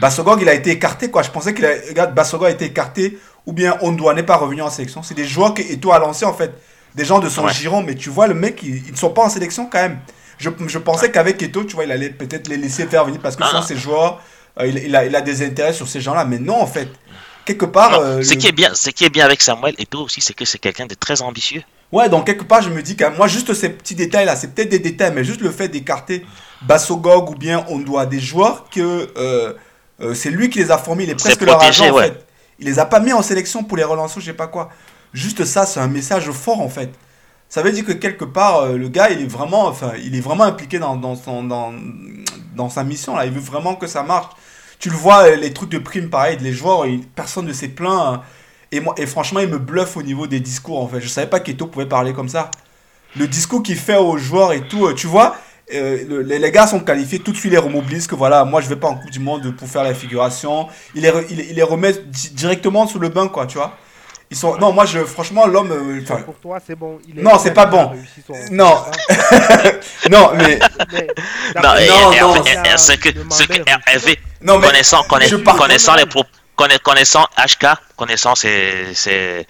Bassogog, 0.00 0.40
il 0.40 0.48
a 0.48 0.54
été 0.54 0.70
écarté 0.70 1.10
quoi. 1.10 1.22
Je 1.24 1.30
pensais 1.32 1.52
qu'il 1.52 1.66
a. 1.66 1.70
Regarde, 1.88 2.14
Bassogog 2.14 2.46
a 2.46 2.50
été 2.50 2.66
écarté 2.66 3.18
ou 3.44 3.52
bien 3.52 3.76
Ondoa 3.80 4.14
n'est 4.14 4.22
pas 4.22 4.36
revenu 4.36 4.62
en 4.62 4.70
sélection. 4.70 5.02
C'est 5.02 5.14
des 5.14 5.26
joueurs 5.26 5.52
que 5.52 5.62
Eto 5.62 5.90
a 5.90 5.98
lancé 5.98 6.24
en 6.24 6.32
fait. 6.32 6.52
Des 6.96 7.04
gens 7.04 7.18
de 7.20 7.28
son 7.28 7.44
Ouais. 7.44 7.52
giron, 7.52 7.82
mais 7.82 7.94
tu 7.94 8.08
vois 8.10 8.26
le 8.26 8.34
mec, 8.34 8.62
ils, 8.62 8.90
ne 8.90 8.96
sont 8.96 9.10
pas 9.10 9.22
en 9.22 9.28
sélection 9.28 9.68
quand 9.70 9.78
même. 9.80 9.98
Je, 10.38 10.50
je 10.66 10.78
pensais 10.78 11.10
qu'avec 11.10 11.42
Eto, 11.42 11.64
tu 11.64 11.74
vois, 11.74 11.84
il 11.84 11.92
allait 11.92 12.10
peut-être 12.10 12.48
les 12.48 12.56
laisser 12.56 12.86
faire 12.86 13.04
venir 13.04 13.20
parce 13.20 13.36
que 13.36 13.42
Ah. 13.44 13.48
souvent 13.48 13.62
ces 13.62 13.76
joueurs, 13.76 14.20
euh, 14.58 14.66
il, 14.66 14.78
il 14.78 14.96
a, 14.96 15.04
il 15.04 15.14
a 15.14 15.20
des 15.20 15.44
intérêts 15.46 15.72
sur 15.74 15.86
ces 15.88 16.00
gens-là. 16.00 16.24
Mais 16.24 16.38
non, 16.38 16.60
en 16.60 16.66
fait, 16.66 16.88
quelque 17.44 17.66
part. 17.66 17.94
Euh, 18.00 18.22
ce, 18.22 18.30
le- 18.34 18.36
qui 18.40 18.46
est 18.48 18.52
bien, 18.52 18.70
ce 18.74 18.90
qui 18.90 19.04
est 19.04 19.10
bien 19.10 19.24
avec 19.26 19.42
Samuel 19.42 19.74
Eto'o 19.78 20.04
aussi, 20.04 20.20
c'est 20.22 20.34
que 20.34 20.44
c'est 20.46 20.58
quelqu'un 20.58 20.86
de 20.86 20.94
très 20.94 21.20
ambitieux. 21.22 21.62
Ouais, 21.92 22.08
donc 22.08 22.26
quelque 22.26 22.44
part, 22.44 22.62
je 22.62 22.70
me 22.70 22.82
dis 22.82 22.96
que 22.96 23.04
moi, 23.16 23.28
juste 23.28 23.52
ces 23.54 23.68
petits 23.68 23.94
détails-là, 23.94 24.34
c'est 24.34 24.52
peut-être 24.54 24.70
des 24.70 24.78
détails, 24.80 25.12
mais 25.14 25.22
juste 25.22 25.40
le 25.40 25.50
fait 25.52 25.68
d'écarter 25.68 26.26
Bassogog 26.62 27.30
ou 27.30 27.34
bien 27.34 27.64
on 27.68 27.78
doit 27.78 28.06
des 28.06 28.18
joueurs 28.20 28.68
que 28.70 29.08
euh, 29.16 29.52
euh, 30.00 30.14
c'est 30.14 30.30
lui 30.30 30.50
qui 30.50 30.58
les 30.58 30.70
a 30.70 30.78
formés, 30.78 31.04
il 31.04 31.10
est 31.10 31.14
presque 31.14 31.42
leur 31.42 31.58
protégé, 31.58 31.84
agent 31.84 31.94
en 31.94 31.98
fait. 32.00 32.26
Il 32.58 32.66
les 32.66 32.78
a 32.78 32.86
pas 32.86 33.00
mis 33.00 33.12
en 33.12 33.22
sélection 33.22 33.62
pour 33.62 33.76
les 33.76 33.84
relancer, 33.84 34.18
ou 34.18 34.20
je 34.20 34.26
sais 34.26 34.32
pas 34.32 34.46
quoi. 34.48 34.70
Juste 35.16 35.46
ça, 35.46 35.64
c'est 35.64 35.80
un 35.80 35.88
message 35.88 36.30
fort 36.30 36.60
en 36.60 36.68
fait. 36.68 36.90
Ça 37.48 37.62
veut 37.62 37.72
dire 37.72 37.86
que 37.86 37.92
quelque 37.92 38.26
part, 38.26 38.58
euh, 38.58 38.76
le 38.76 38.88
gars, 38.90 39.08
il 39.08 39.22
est 39.22 39.26
vraiment, 39.26 39.66
enfin, 39.66 39.92
il 40.04 40.14
est 40.14 40.20
vraiment 40.20 40.44
impliqué 40.44 40.78
dans, 40.78 40.94
dans, 40.94 41.16
son, 41.16 41.42
dans, 41.42 42.68
sa 42.68 42.84
mission. 42.84 43.16
Là. 43.16 43.24
Il 43.24 43.32
veut 43.32 43.40
vraiment 43.40 43.76
que 43.76 43.86
ça 43.86 44.02
marche. 44.02 44.34
Tu 44.78 44.90
le 44.90 44.96
vois, 44.96 45.34
les 45.36 45.54
trucs 45.54 45.70
de 45.70 45.78
prime, 45.78 46.10
pareil, 46.10 46.36
les 46.42 46.52
joueurs, 46.52 46.84
personne 47.14 47.46
ne 47.46 47.54
s'est 47.54 47.68
plaint. 47.68 47.98
Hein. 47.98 48.22
Et, 48.72 48.80
moi, 48.80 48.94
et 48.98 49.06
franchement, 49.06 49.40
il 49.40 49.48
me 49.48 49.58
bluffe 49.58 49.96
au 49.96 50.02
niveau 50.02 50.26
des 50.26 50.40
discours, 50.40 50.82
en 50.82 50.86
fait. 50.86 51.00
Je 51.00 51.08
savais 51.08 51.28
pas 51.28 51.40
qu'Eto 51.40 51.66
pouvait 51.66 51.86
parler 51.86 52.12
comme 52.12 52.28
ça. 52.28 52.50
Le 53.16 53.26
discours 53.26 53.62
qu'il 53.62 53.76
fait 53.76 53.96
aux 53.96 54.18
joueurs 54.18 54.52
et 54.52 54.68
tout, 54.68 54.92
tu 54.92 55.06
vois, 55.06 55.36
euh, 55.72 56.22
les, 56.24 56.50
gars 56.50 56.66
sont 56.66 56.80
qualifiés, 56.80 57.20
tout 57.20 57.32
de 57.32 57.38
suite 57.38 57.52
les 57.52 57.58
remobilisent 57.58 58.06
que 58.06 58.14
voilà, 58.14 58.44
moi 58.44 58.60
je 58.60 58.68
vais 58.68 58.76
pas 58.76 58.88
en 58.88 58.96
Coupe 58.96 59.10
du 59.10 59.20
Monde 59.20 59.56
pour 59.56 59.66
faire 59.66 59.82
la 59.82 59.94
figuration. 59.94 60.68
Il 60.94 61.02
les, 61.02 61.12
il, 61.30 61.54
les 61.54 61.62
remet 61.62 61.94
directement 62.34 62.86
sous 62.86 62.98
le 62.98 63.08
banc, 63.08 63.28
quoi, 63.28 63.46
tu 63.46 63.56
vois. 63.56 63.78
Ils 64.30 64.36
sont... 64.36 64.56
Non, 64.56 64.72
moi, 64.72 64.86
je, 64.86 65.04
franchement, 65.04 65.46
l'homme. 65.46 65.70
Euh, 65.70 66.20
pour 66.24 66.34
toi, 66.36 66.58
c'est 66.64 66.74
bon. 66.74 66.98
non, 67.14 67.38
c'est 67.38 67.54
pas 67.54 67.66
bon. 67.66 67.92
Non. 68.50 68.74
non, 70.10 70.32
mais. 70.34 70.58
non, 71.62 71.74
non, 72.20 72.34
non. 72.34 72.44
Ce 72.76 72.92
que, 72.96 73.10
ce 73.30 73.44
que 73.44 73.62
Hervé, 73.86 74.18
non, 74.42 74.58
mais 74.58 74.66
connaissant, 74.66 75.02
connaissant, 75.04 75.38
connaissant 75.56 75.94
les 75.94 76.04
connaissant 76.82 77.26
HK, 77.36 77.66
connaissant 77.96 78.34
ses, 78.34 79.46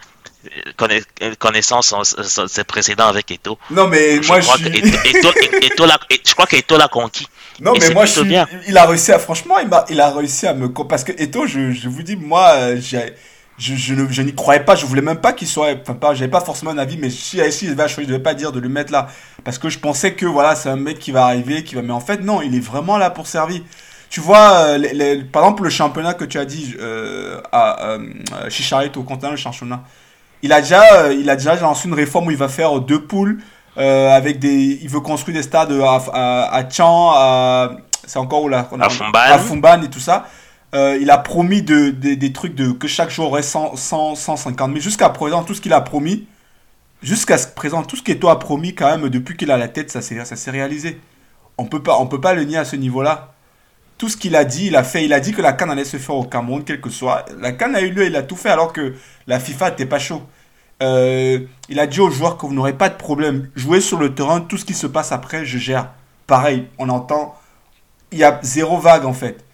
connaissance 1.38 1.94
ses 2.46 2.64
précédents 2.64 3.06
avec 3.06 3.30
Eto. 3.30 3.58
Non, 3.70 3.88
mais 3.88 4.22
je 4.22 4.28
moi, 4.28 4.40
crois 4.40 4.56
je 4.58 4.64
suis... 4.64 4.82
je 4.82 6.32
crois 6.34 6.46
qu'Eto 6.46 6.76
l'a 6.76 6.88
conquis. 6.88 7.26
Non, 7.60 7.72
mais 7.80 7.90
moi, 7.90 8.04
je 8.04 8.20
bien. 8.20 8.46
il 8.68 8.76
a 8.76 8.84
réussi 8.84 9.12
à, 9.12 9.18
franchement, 9.18 9.58
il 9.58 9.72
a, 9.72 9.86
il 9.88 10.00
a 10.00 10.10
réussi 10.10 10.46
à 10.46 10.52
me, 10.52 10.68
parce 10.68 11.04
que 11.04 11.12
Eto, 11.12 11.46
je, 11.46 11.72
je 11.72 11.88
vous 11.88 12.02
dis, 12.02 12.16
moi, 12.16 12.76
j'ai, 12.76 13.14
je, 13.58 13.74
je, 13.74 13.94
je 14.10 14.22
n'y 14.22 14.34
croyais 14.34 14.60
pas, 14.60 14.74
je 14.74 14.84
voulais 14.86 15.02
même 15.02 15.20
pas 15.20 15.32
qu'il 15.32 15.48
soit, 15.48 15.68
enfin, 15.80 15.94
pas, 15.94 16.14
j'avais 16.14 16.30
pas 16.30 16.40
forcément 16.40 16.72
un 16.72 16.78
avis, 16.78 16.98
mais 16.98 17.08
si, 17.10 17.40
si 17.52 17.64
il 17.66 17.70
devait 17.74 17.88
choisir, 17.88 18.04
je 18.04 18.08
devais 18.08 18.22
pas 18.22 18.34
dire 18.34 18.52
de 18.52 18.60
le 18.60 18.68
mettre 18.68 18.92
là. 18.92 19.08
Parce 19.44 19.58
que 19.58 19.68
je 19.68 19.78
pensais 19.78 20.14
que, 20.14 20.26
voilà, 20.26 20.54
c'est 20.54 20.68
un 20.68 20.76
mec 20.76 20.98
qui 20.98 21.10
va 21.10 21.24
arriver, 21.24 21.64
qui 21.64 21.74
va, 21.74 21.82
mais 21.82 21.92
en 21.92 22.00
fait, 22.00 22.22
non, 22.22 22.42
il 22.42 22.54
est 22.54 22.60
vraiment 22.60 22.98
là 22.98 23.10
pour 23.10 23.26
servir. 23.26 23.62
Tu 24.10 24.20
vois, 24.20 24.52
euh, 24.52 24.78
les, 24.78 25.24
par 25.24 25.42
exemple, 25.42 25.64
le 25.64 25.70
championnat 25.70 26.14
que 26.14 26.24
tu 26.24 26.38
as 26.38 26.44
dit 26.44 26.76
euh, 26.80 27.40
à 27.50 27.82
euh, 27.82 27.98
Chicharito, 28.48 29.00
au 29.00 29.02
continent, 29.04 29.32
le 29.32 29.36
championnat, 29.36 29.82
il 30.42 30.52
a 30.52 30.60
déjà, 30.60 30.82
euh, 30.94 31.14
il 31.18 31.28
a 31.30 31.36
déjà 31.36 31.56
lancé 31.56 31.88
une 31.88 31.94
réforme 31.94 32.28
où 32.28 32.30
il 32.30 32.36
va 32.36 32.48
faire 32.48 32.78
deux 32.80 33.02
poules 33.02 33.38
euh, 33.78 34.10
avec 34.14 34.38
des, 34.38 34.78
il 34.82 34.88
veut 34.88 35.00
construire 35.00 35.36
des 35.36 35.42
stades 35.42 35.72
à, 35.72 36.00
à, 36.12 36.54
à 36.54 36.64
Tchan, 36.64 37.76
c'est 38.06 38.18
encore 38.18 38.42
où 38.42 38.48
là 38.48 38.68
à 38.80 38.88
Fumban. 38.88 39.18
à 39.18 39.38
Fumban 39.38 39.82
et 39.82 39.90
tout 39.90 39.98
ça. 40.00 40.26
Euh, 40.74 40.98
il 41.00 41.10
a 41.10 41.18
promis 41.18 41.62
de, 41.62 41.90
des 41.90 42.32
trucs 42.32 42.54
de 42.54 42.72
que 42.72 42.88
chaque 42.88 43.10
jour 43.10 43.26
aurait 43.26 43.42
100, 43.42 43.76
100 43.76 44.14
150 44.16 44.70
000. 44.70 44.80
Jusqu'à 44.80 45.08
présent, 45.08 45.44
tout 45.44 45.54
ce 45.54 45.60
qu'il 45.60 45.72
a 45.72 45.80
promis, 45.80 46.26
jusqu'à 47.02 47.36
présent, 47.54 47.82
tout 47.82 47.96
ce 47.96 48.02
qu'Eto 48.02 48.28
a 48.28 48.38
promis 48.38 48.74
quand 48.74 48.96
même 48.96 49.08
depuis 49.08 49.36
qu'il 49.36 49.50
a 49.50 49.56
la 49.56 49.68
tête, 49.68 49.90
ça 49.90 50.02
s'est, 50.02 50.50
réalisé. 50.50 51.00
On 51.58 51.66
peut 51.66 51.82
pas, 51.82 51.98
on 51.98 52.06
peut 52.06 52.20
pas 52.20 52.34
le 52.34 52.44
nier 52.44 52.58
à 52.58 52.64
ce 52.64 52.76
niveau-là. 52.76 53.32
Tout 53.98 54.08
ce 54.08 54.16
qu'il 54.16 54.36
a 54.36 54.44
dit, 54.44 54.66
il 54.66 54.76
a 54.76 54.84
fait. 54.84 55.04
Il 55.04 55.12
a 55.12 55.20
dit 55.20 55.32
que 55.32 55.40
la 55.40 55.52
Cannes 55.52 55.70
allait 55.70 55.84
se 55.84 55.96
faire 55.96 56.16
au 56.16 56.24
Cameroun, 56.24 56.64
quel 56.64 56.80
que 56.80 56.90
soit. 56.90 57.24
La 57.40 57.52
Cannes 57.52 57.76
a 57.76 57.80
eu 57.80 57.90
lieu, 57.90 58.06
il 58.06 58.16
a 58.16 58.22
tout 58.22 58.36
fait 58.36 58.50
alors 58.50 58.72
que 58.72 58.94
la 59.26 59.40
FIFA 59.40 59.70
n'était 59.70 59.86
pas 59.86 59.98
chaud. 59.98 60.22
Euh, 60.82 61.40
il 61.70 61.80
a 61.80 61.86
dit 61.86 62.00
aux 62.00 62.10
joueurs 62.10 62.36
que 62.36 62.44
vous 62.44 62.52
n'aurez 62.52 62.74
pas 62.74 62.90
de 62.90 62.96
problème. 62.96 63.48
Jouez 63.54 63.80
sur 63.80 63.98
le 63.98 64.14
terrain, 64.14 64.40
tout 64.40 64.58
ce 64.58 64.66
qui 64.66 64.74
se 64.74 64.86
passe 64.86 65.12
après, 65.12 65.46
je 65.46 65.56
gère. 65.58 65.92
Pareil, 66.26 66.66
on 66.78 66.90
entend. 66.90 67.34
Il 68.12 68.18
y 68.18 68.24
a 68.24 68.38
zéro 68.42 68.78
vague 68.78 69.06
en 69.06 69.14
fait. 69.14 69.45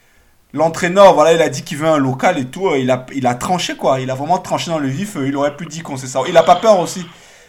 L'entraîneur, 0.55 1.15
voilà, 1.15 1.33
il 1.33 1.41
a 1.41 1.49
dit 1.49 1.63
qu'il 1.63 1.79
veut 1.79 1.89
un 1.89 1.99
local 1.99 2.39
et 2.39 2.47
tout. 2.47 2.75
Il 2.75 2.91
a, 2.91 3.07
il 3.15 3.27
a 3.27 3.35
tranché 3.35 3.77
quoi. 3.77 4.01
Il 4.01 4.11
a 4.11 4.15
vraiment 4.15 4.39
tranché 4.39 4.71
dans 4.71 4.79
le 4.79 4.89
vif. 4.89 5.17
Il 5.17 5.37
aurait 5.37 5.57
pu 5.57 5.67
dire 5.67 5.83
qu'on 5.83 5.97
sait 5.97 6.07
ça. 6.07 6.21
Il 6.29 6.37
a 6.37 6.43
pas 6.43 6.57
peur 6.57 6.79
aussi. 6.79 7.07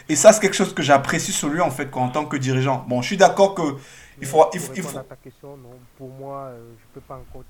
Et 0.09 0.15
ça, 0.15 0.33
c'est 0.33 0.39
quelque 0.39 0.55
chose 0.55 0.73
que 0.73 0.83
j'apprécie 0.83 1.31
sur 1.31 1.49
lui 1.49 1.61
en 1.61 1.71
fait, 1.71 1.89
quoi, 1.89 2.01
en 2.01 2.09
tant 2.09 2.25
que 2.25 2.37
dirigeant. 2.37 2.85
Bon, 2.87 3.01
je 3.01 3.07
suis 3.07 3.17
d'accord 3.17 3.55
que 3.55 3.61
il 4.21 4.27
faut. 4.27 4.45
Il 4.53 4.59
faut, 4.59 4.73
il 4.75 4.83
faut... 4.83 4.91
Ta 4.91 5.15
question, 5.15 5.57
non. 5.57 5.71
Pour 5.97 6.09
moi, 6.09 6.49
euh, 6.51 6.59
je 6.79 6.93
peux 6.93 7.05
pas 7.05 7.15
encore. 7.15 7.43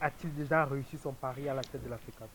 A-t-il 0.00 0.34
déjà 0.34 0.64
réussi 0.64 0.98
son 1.02 1.12
pari 1.12 1.48
à 1.48 1.54
la 1.54 1.62
tête 1.62 1.84
de 1.84 1.90
la 1.90 1.96
FECA 1.96 2.26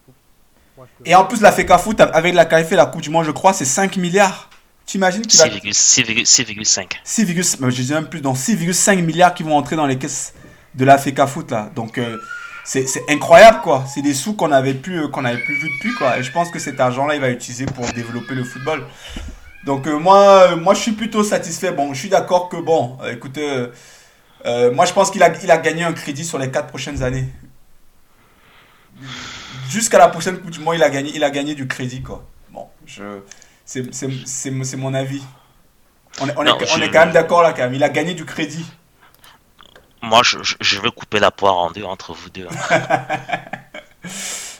et 1.06 1.16
en 1.16 1.26
plus, 1.26 1.42
la 1.42 1.52
FECA 1.52 1.78
Foot, 1.78 2.02
avec 2.02 2.34
la 2.34 2.46
qualifiée 2.46 2.76
la 2.76 2.86
Coupe 2.86 3.02
du 3.02 3.10
Monde, 3.10 3.26
je 3.26 3.32
crois, 3.32 3.54
c'est 3.54 3.66
5 3.66 3.98
milliards. 3.98 4.50
Tu 4.86 4.98
imagines 4.98 5.22
qu'il 5.22 5.40
va. 5.40 5.46
6,5. 5.48 6.88
6, 7.04 7.28
je 7.28 7.82
dis 7.82 7.94
même 7.94 8.08
plus, 8.08 8.22
donc 8.22 8.38
6,5 8.38 9.02
milliards 9.02 9.34
qui 9.34 9.44
vont 9.44 9.56
entrer 9.56 9.76
dans 9.76 9.86
les 9.86 9.98
caisses 9.98 10.34
de 10.76 10.86
la 10.86 10.98
FECA 10.98 11.28
Foot, 11.28 11.52
là. 11.52 11.70
Donc, 11.76 11.98
euh, 11.98 12.18
c'est 12.64 12.88
incroyable, 13.10 13.60
quoi. 13.62 13.84
C'est 13.88 14.02
des 14.02 14.14
sous 14.14 14.34
qu'on 14.34 14.52
avait 14.52 14.74
plus, 14.74 15.04
euh, 15.04 15.08
qu'on 15.08 15.26
avait 15.26 15.42
plus 15.42 15.56
vu 15.56 15.70
depuis, 15.70 15.94
quoi. 15.96 16.18
Et 16.18 16.24
je 16.24 16.32
pense 16.32 16.50
que 16.50 16.60
cet 16.60 16.80
argent-là, 16.80 17.16
il 17.16 17.22
va 17.22 17.30
utiliser 17.30 17.66
pour 17.66 17.86
développer 17.94 18.36
le 18.36 18.44
football. 18.44 18.84
Donc, 19.66 19.88
euh, 19.88 19.98
moi, 19.98 20.56
moi, 20.56 20.74
je 20.74 20.80
suis 20.80 20.94
plutôt 20.94 21.24
satisfait. 21.24 21.72
Bon, 21.72 21.94
je 21.94 22.00
suis 22.00 22.10
d'accord 22.10 22.50
que, 22.50 22.58
bon, 22.58 22.98
écoutez, 23.10 23.68
moi, 24.74 24.86
je 24.86 24.94
pense 24.94 25.12
qu'il 25.12 25.24
a, 25.24 25.34
il 25.42 25.52
a 25.52 25.58
gagné 25.58 25.84
un 25.84 25.94
crédit 25.94 26.26
sur 26.26 26.38
les 26.38 26.52
4 26.52 26.68
prochaines 26.68 27.04
années 27.04 27.28
jusqu'à 29.74 29.98
la 29.98 30.08
prochaine 30.08 30.38
Coupe 30.38 30.52
du 30.52 30.60
Monde, 30.60 30.76
il 30.76 30.84
a 30.84 30.90
gagné, 30.90 31.12
il 31.16 31.24
a 31.24 31.30
gagné 31.30 31.56
du 31.56 31.68
crédit, 31.68 32.02
quoi. 32.02 32.24
Bon, 32.52 32.68
je, 32.86 33.22
c'est 33.66 34.78
mon 34.78 34.94
avis. 34.94 35.24
On 36.22 36.30
est, 36.30 36.34
on, 36.38 36.46
est, 36.46 36.52
on 36.52 36.82
est, 36.82 36.92
quand 36.92 37.00
même 37.00 37.12
d'accord 37.12 37.42
là, 37.42 37.54
quand 37.54 37.64
même. 37.64 37.74
Il 37.74 37.84
a 37.84 37.90
gagné 37.90 38.14
du 38.14 38.24
crédit. 38.26 38.66
Moi, 40.04 40.22
je, 40.22 40.38
je, 40.60 40.80
vais 40.82 40.92
couper 40.92 41.20
la 41.20 41.32
poire 41.32 41.56
en 41.56 41.72
deux 41.72 41.86
entre 41.86 42.14
vous 42.14 42.30
deux. 42.30 42.46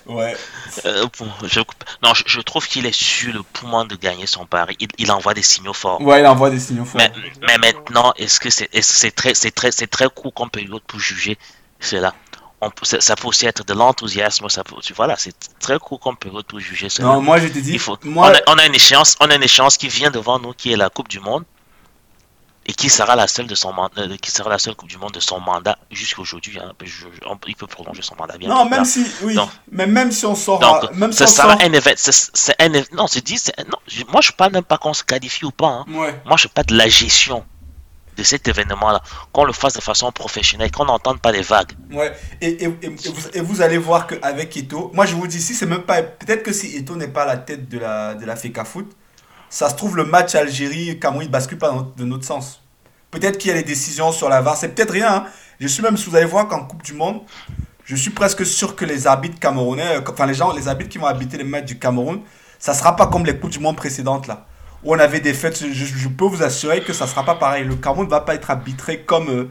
ouais. 0.06 0.38
Euh, 0.86 1.06
je, 1.44 1.60
non, 2.02 2.14
je, 2.26 2.40
trouve 2.40 2.66
qu'il 2.66 2.86
est 2.86 2.94
sur 2.94 3.34
le 3.34 3.44
point 3.44 3.84
de 3.84 3.98
gagner 3.98 4.26
son 4.26 4.46
pari. 4.46 4.78
Il, 4.80 4.88
il, 4.98 5.12
envoie 5.12 5.34
des 5.34 5.44
signaux 5.44 5.74
forts. 5.74 6.00
Ouais, 6.00 6.22
il 6.22 6.26
envoie 6.26 6.50
des 6.50 6.62
signaux 6.62 6.86
forts. 6.86 7.02
Mais, 7.02 7.12
mais 7.46 7.58
maintenant, 7.58 8.14
est-ce 8.16 8.40
que 8.40 8.50
c'est 8.50 8.70
c'est 8.82 9.12
très, 9.12 9.34
très, 9.34 9.72
très 9.72 10.10
court 10.10 10.34
comme 10.34 10.50
période 10.50 10.82
pour 10.88 11.02
juger 11.02 11.38
cela? 11.82 12.14
Ça 12.84 13.18
peut 13.18 13.28
aussi 13.28 13.46
être 13.46 13.66
de 13.66 13.74
l'enthousiasme, 13.74 14.48
ça 14.48 14.64
peut, 14.64 14.76
voilà, 14.96 15.18
c'est 15.18 15.36
très 15.60 15.78
court 15.78 16.00
qu'on 16.00 16.16
peut 16.16 16.32
tout 16.48 16.60
juger 16.60 16.88
cela. 16.88 17.10
Non, 17.10 17.22
moi 17.22 17.38
je 17.38 17.50
te 17.50 17.60
dis, 17.60 17.78
moi... 18.06 18.32
on, 18.48 18.58
a, 18.58 18.66
une 18.66 18.76
échéance, 18.76 19.18
on 19.20 19.30
a 19.30 19.36
une 19.36 19.44
échéance 19.44 19.76
qui 19.76 19.90
vient 19.90 20.10
devant 20.10 20.40
nous, 20.40 20.54
qui 20.54 20.72
est 20.72 20.78
la 20.78 20.90
Coupe 20.90 21.10
du 21.10 21.20
Monde, 21.20 21.44
et 22.66 22.74
qui 22.74 22.90
sera 22.90 23.16
la 23.16 23.28
seule 23.28 23.48
de 23.48 23.56
son 23.56 23.74
euh, 23.98 24.16
qui 24.18 24.32
sera 24.32 24.50
la 24.50 24.60
seule 24.60 24.76
Coupe 24.76 24.90
du 24.90 24.98
Monde 24.98 25.12
de 25.12 25.20
son 25.20 25.40
mandat 25.40 25.78
jusqu'aujourd'hui. 25.92 26.60
Hein, 26.60 26.72
il 27.48 27.56
peut 27.56 27.68
prolonger 27.68 28.02
son 28.02 28.16
mandat 28.16 28.38
bien. 28.38 28.50
Non, 28.50 28.66
même 28.66 28.86
si, 28.86 29.06
oui, 29.22 29.38
mais 29.72 29.88
même 29.88 30.12
si 30.12 30.26
on 30.26 30.36
sort, 30.36 30.60
donc, 30.60 30.92
même 30.94 31.12
si 31.12 31.28
sera 31.28 31.54
un 31.54 31.74
événement, 31.74 31.98
c'est 31.98 32.62
un, 32.62 32.70
non, 32.96 33.08
c'est 33.08 33.24
dit, 33.24 33.40
non, 33.70 33.78
moi 34.12 34.22
je 34.22 34.32
parle 34.32 34.54
même 34.54 34.64
pas 34.64 34.78
qu'on 34.78 34.94
se 34.94 35.04
qualifie 35.04 35.46
ou 35.46 35.52
pas. 35.52 35.68
Hein. 35.68 35.86
Moi 35.88 36.38
je 36.38 36.48
parle 36.48 36.68
de 36.68 36.78
la 36.78 36.88
gestion 36.88 37.46
de 38.16 38.24
cet 38.24 38.48
événement-là, 38.48 39.02
qu'on 39.32 39.44
le 39.44 39.54
fasse 39.54 39.74
de 39.74 39.82
façon 39.82 40.12
professionnelle, 40.12 40.72
qu'on 40.72 40.86
n'entende 40.86 41.20
pas 41.20 41.32
les 41.32 41.42
vagues. 41.42 41.72
Ouais, 41.92 42.14
et, 42.42 42.64
et, 42.64 42.68
vous, 42.68 42.78
et 43.34 43.42
vous, 43.42 43.62
allez 43.62 43.80
voir 43.80 44.08
qu'avec 44.08 44.56
Eto, 44.56 44.92
moi 44.94 45.06
je 45.06 45.16
vous 45.16 45.26
dis, 45.28 45.42
si 45.42 45.56
c'est 45.56 45.66
même 45.66 45.82
pas, 45.82 46.04
peut-être 46.04 46.44
que 46.44 46.54
si 46.54 46.78
Eto 46.78 46.96
n'est 46.96 47.08
pas 47.08 47.24
à 47.24 47.26
la 47.26 47.38
tête 47.38 47.68
de 47.68 47.80
la, 47.80 48.14
de 48.14 48.26
la 48.26 48.36
FECA 48.36 48.66
Foot, 48.66 48.92
ça 49.54 49.70
se 49.70 49.76
trouve 49.76 49.96
le 49.96 50.04
match 50.04 50.34
Algérie-Cameroun 50.34 51.26
ne 51.26 51.30
bascule 51.30 51.60
pas 51.60 51.86
de 51.96 52.04
notre 52.06 52.26
sens. 52.26 52.60
Peut-être 53.12 53.38
qu'il 53.38 53.50
y 53.50 53.54
a 53.54 53.58
des 53.58 53.64
décisions 53.64 54.12
sur 54.12 54.28
la 54.28 54.42
VAR, 54.42 54.58
c'est 54.58 54.70
peut-être 54.70 54.90
rien. 54.90 55.14
Hein. 55.14 55.26
Je 55.60 55.68
suis 55.68 55.84
même, 55.84 55.96
vous 55.96 56.16
allez 56.16 56.26
voir 56.26 56.48
qu'en 56.48 56.66
Coupe 56.66 56.82
du 56.82 56.94
Monde, 56.94 57.22
je 57.86 57.96
suis 57.96 58.10
presque 58.10 58.48
sûr 58.48 58.76
que 58.76 58.84
les 58.84 59.06
arbitres 59.06 59.40
camerounais, 59.40 60.00
enfin 60.10 60.26
les 60.26 60.34
gens, 60.34 60.52
les 60.54 60.68
arbitres 60.68 60.90
qui 60.90 60.98
vont 60.98 61.06
habiter 61.06 61.38
les 61.38 61.44
matchs 61.44 61.66
du 61.66 61.78
Cameroun, 61.78 62.22
ça 62.58 62.74
sera 62.74 62.96
pas 62.96 63.06
comme 63.06 63.28
les 63.28 63.38
Coupes 63.38 63.52
du 63.52 63.60
Monde 63.60 63.76
précédentes 63.76 64.26
là 64.26 64.48
où 64.84 64.96
on 64.96 65.00
avait 65.00 65.20
des 65.20 65.36
fêtes, 65.36 65.64
je, 65.72 66.08
peux 66.10 66.26
vous 66.26 66.42
assurer 66.42 66.82
que 66.82 66.92
ça 66.92 67.06
sera 67.06 67.24
pas 67.24 67.36
pareil. 67.36 67.64
Le 67.64 67.76
Cameroun 67.76 68.06
ne 68.06 68.10
va 68.10 68.22
pas 68.22 68.34
être 68.34 68.50
arbitré 68.50 69.02
comme 69.02 69.30
euh, 69.30 69.46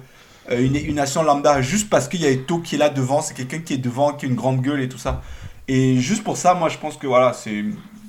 une, 0.50 0.74
une, 0.74 0.96
nation 0.96 1.22
lambda 1.22 1.62
juste 1.62 1.88
parce 1.88 2.08
qu'il 2.08 2.20
y 2.20 2.26
a 2.26 2.30
Eto 2.30 2.58
qui 2.58 2.74
est 2.74 2.78
là 2.78 2.90
devant, 2.90 3.22
c'est 3.22 3.34
quelqu'un 3.34 3.60
qui 3.60 3.74
est 3.74 3.78
devant, 3.78 4.12
qui 4.12 4.26
a 4.26 4.28
une 4.28 4.34
grande 4.34 4.60
gueule 4.60 4.80
et 4.80 4.88
tout 4.88 4.98
ça. 4.98 5.22
Et 5.68 6.00
juste 6.00 6.24
pour 6.24 6.36
ça, 6.36 6.54
moi 6.54 6.68
je 6.68 6.76
pense 6.76 6.96
que 6.96 7.06
voilà, 7.06 7.32
c'est 7.32 7.52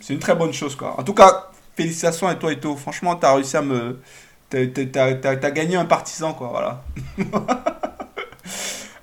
une 0.10 0.20
très 0.20 0.36
bonne 0.36 0.54
chose. 0.54 0.76
Quoi. 0.76 1.00
En 1.00 1.04
tout 1.04 1.14
cas, 1.14 1.52
félicitations 1.76 2.28
à 2.28 2.36
toi 2.36 2.52
Eto. 2.52 2.76
Franchement, 2.76 3.16
tu 3.16 3.26
as 3.26 3.34
réussi 3.34 3.58
à 3.58 3.62
me. 3.62 4.00
Tu 4.50 4.58
as, 4.96 5.36
gagné 5.52 5.76
un 5.76 5.86
partisan, 5.86 6.34
quoi. 6.34 6.50
Voilà. 6.50 6.84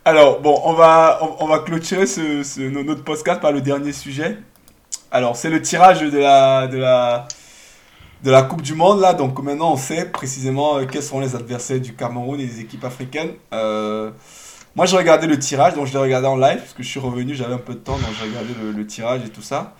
Alors, 0.04 0.40
bon, 0.40 0.60
on 0.64 0.72
va, 0.72 1.20
on, 1.40 1.46
va 1.46 1.58
clôturer 1.60 2.06
ce, 2.06 2.68
notre 2.68 3.04
podcast 3.04 3.40
par 3.40 3.52
le 3.52 3.60
dernier 3.60 3.92
sujet. 3.92 4.38
Alors, 5.10 5.36
c'est 5.36 5.50
le 5.50 5.60
tirage 5.60 6.00
de 6.00 6.18
la, 6.18 6.66
de 6.68 6.78
la, 6.78 7.28
de 8.22 8.30
la 8.30 8.42
Coupe 8.42 8.62
du 8.62 8.74
Monde 8.74 9.00
là. 9.00 9.14
Donc 9.14 9.42
maintenant 9.42 9.72
on 9.72 9.76
sait 9.76 10.06
précisément 10.06 10.78
euh, 10.78 10.86
quels 10.86 11.02
sont 11.02 11.20
les 11.20 11.34
adversaires 11.34 11.80
du 11.80 11.94
Cameroun 11.94 12.40
et 12.40 12.46
des 12.46 12.60
équipes 12.60 12.84
africaines. 12.84 13.32
Euh, 13.52 14.10
moi 14.76 14.86
j'ai 14.86 14.96
regardé 14.96 15.26
le 15.26 15.38
tirage, 15.38 15.74
donc 15.74 15.86
je 15.86 15.92
l'ai 15.92 15.98
regardé 15.98 16.26
en 16.26 16.36
live 16.36 16.58
parce 16.58 16.72
que 16.72 16.82
je 16.82 16.88
suis 16.88 17.00
revenu, 17.00 17.34
j'avais 17.34 17.54
un 17.54 17.58
peu 17.58 17.74
de 17.74 17.78
temps, 17.78 17.96
donc 17.96 18.10
j'ai 18.18 18.28
regardé 18.28 18.50
le, 18.76 18.86
tirage 18.86 19.22
et 19.26 19.30
tout 19.30 19.42
ça. 19.42 19.74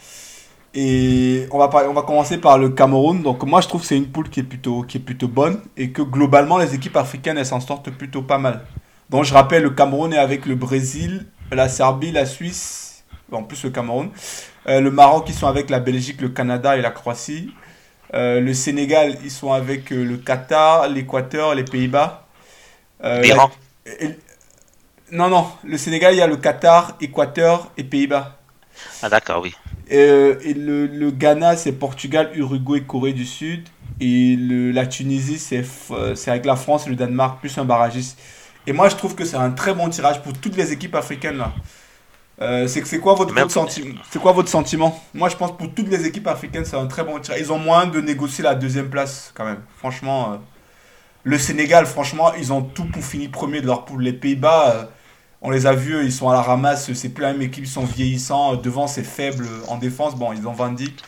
Et 0.72 1.46
on 1.50 1.59
va, 1.59 1.68
on 1.88 1.92
va 1.92 2.02
commencer 2.02 2.38
par 2.38 2.59
le 2.59 2.68
Cameroun. 2.70 3.22
Donc 3.22 3.42
moi 3.44 3.61
je 3.61 3.68
trouve 3.68 3.80
que 3.80 3.87
c'est 3.87 3.96
une 3.96 4.06
poule 4.09 4.28
qui 4.30 4.40
est, 4.40 4.44
plutôt, 4.44 4.83
qui 4.83 4.98
est 4.98 5.00
plutôt 5.00 5.28
bonne 5.28 5.61
et 5.76 5.90
que 5.90 6.02
globalement 6.02 6.59
les 6.59 6.74
équipes 6.74 6.96
africaines 6.96 7.38
elles 7.38 7.46
s'en 7.46 7.61
sortent 7.61 7.90
plutôt 7.90 8.22
pas 8.22 8.38
mal. 8.38 8.64
Donc 9.11 9.24
je 9.24 9.35
rappelle, 9.35 9.64
le 9.64 9.70
Cameroun 9.70 10.12
est 10.12 10.18
avec 10.18 10.46
le 10.46 10.54
Brésil, 10.54 11.26
la 11.50 11.68
Serbie, 11.68 12.12
la 12.12 12.24
Suisse, 12.26 13.02
en 13.33 13.42
plus 13.42 13.64
le 13.64 13.70
Cameroun, 13.70 14.11
euh, 14.68 14.80
le 14.80 14.90
Maroc 14.92 15.26
qui 15.26 15.33
sont 15.33 15.48
avec 15.48 15.70
la 15.70 15.80
Belgique, 15.80 16.20
le 16.20 16.28
Canada 16.28 16.76
et 16.76 16.80
la 16.83 16.90
Croatie. 16.90 17.50
Euh, 18.14 18.40
le 18.40 18.54
Sénégal, 18.54 19.18
ils 19.24 19.30
sont 19.30 19.52
avec 19.52 19.92
euh, 19.92 20.04
le 20.04 20.16
Qatar, 20.16 20.88
l'Équateur, 20.88 21.54
les 21.54 21.64
Pays-Bas. 21.64 22.26
L'Iran. 23.04 23.50
la- 23.87 24.09
Non, 25.12 25.28
non, 25.28 25.46
le 25.64 25.76
Sénégal, 25.78 26.14
il 26.14 26.18
y 26.18 26.22
a 26.22 26.26
le 26.28 26.37
Qatar, 26.37 26.96
Équateur 27.00 27.70
et 27.76 27.83
Pays-Bas. 27.85 28.37
Ah, 29.02 29.09
d'accord, 29.09 29.42
oui. 29.42 29.54
Euh, 29.92 30.37
et 30.42 30.55
le, 30.55 30.87
le 30.87 31.11
Ghana, 31.11 31.57
c'est 31.57 31.72
Portugal, 31.72 32.31
Uruguay, 32.35 32.83
Corée 32.83 33.12
du 33.12 33.24
Sud. 33.24 33.68
Et 34.00 34.37
le, 34.37 34.70
la 34.70 34.87
Tunisie, 34.87 35.38
c'est 35.38 35.64
euh, 35.90 36.14
c'est 36.14 36.31
avec 36.31 36.46
la 36.46 36.57
France 36.57 36.87
et 36.87 36.90
le 36.90 36.96
Danemark, 36.96 37.40
plus 37.40 37.57
un 37.59 37.64
barragiste. 37.64 38.18
Et 38.66 38.72
moi, 38.72 38.88
je 38.88 38.96
trouve 38.96 39.14
que 39.14 39.24
c'est 39.24 39.37
un 39.37 39.50
très 39.50 39.74
bon 39.74 39.88
tirage 39.88 40.22
pour 40.22 40.33
toutes 40.33 40.57
les 40.57 40.72
équipes 40.72 40.94
africaines. 40.94 41.38
là. 41.38 41.53
Euh, 42.40 42.66
c'est 42.68 42.87
c'est 42.87 43.00
quoi 43.00 43.14
votre, 43.14 43.50
sentiment 43.50 43.94
C'est 44.11 44.18
quoi 44.18 44.33
votre 44.33 44.48
sentiment? 44.48 44.98
Moi, 45.12 45.29
je 45.29 45.37
pense 45.37 45.55
pour 45.57 45.74
toutes 45.74 45.88
les 45.88 46.07
équipes 46.07 46.26
africaines, 46.26 46.64
c'est 46.64 46.76
un 46.76 46.87
très 46.87 47.05
bon 47.05 47.18
tirage. 47.18 47.40
Ils 47.40 47.53
ont 47.53 47.59
moins 47.59 47.87
de 47.87 48.00
négocier 48.00 48.42
la 48.42 48.55
deuxième 48.55 48.88
place, 48.88 49.31
quand 49.35 49.44
même. 49.44 49.61
Franchement, 49.76 50.33
euh, 50.33 50.37
le 51.24 51.37
Sénégal, 51.37 51.85
franchement, 51.85 52.33
ils 52.35 52.53
ont 52.53 52.62
tout 52.62 52.87
pour 52.87 53.05
finir 53.05 53.31
premier 53.31 53.61
de 53.61 53.66
leur 53.66 53.85
poule. 53.85 54.03
Les 54.03 54.14
Pays-Bas, 54.14 54.90
on 55.42 55.50
les 55.50 55.66
a 55.66 55.72
vus, 55.72 56.05
ils 56.05 56.12
sont 56.12 56.29
à 56.29 56.35
la 56.35 56.42
ramasse. 56.42 56.92
C'est 56.92 57.09
plus 57.11 57.22
la 57.22 57.33
même 57.33 57.42
équipe, 57.42 57.64
ils 57.64 57.68
sont 57.70 57.85
vieillissants. 57.85 58.57
Devant, 58.57 58.87
c'est 58.87 59.05
faible. 59.05 59.46
En 59.68 59.76
défense, 59.79 60.16
bon, 60.16 60.33
ils 60.33 60.46
ont 60.46 60.53
Van 60.53 60.70
Dijk. 60.72 61.03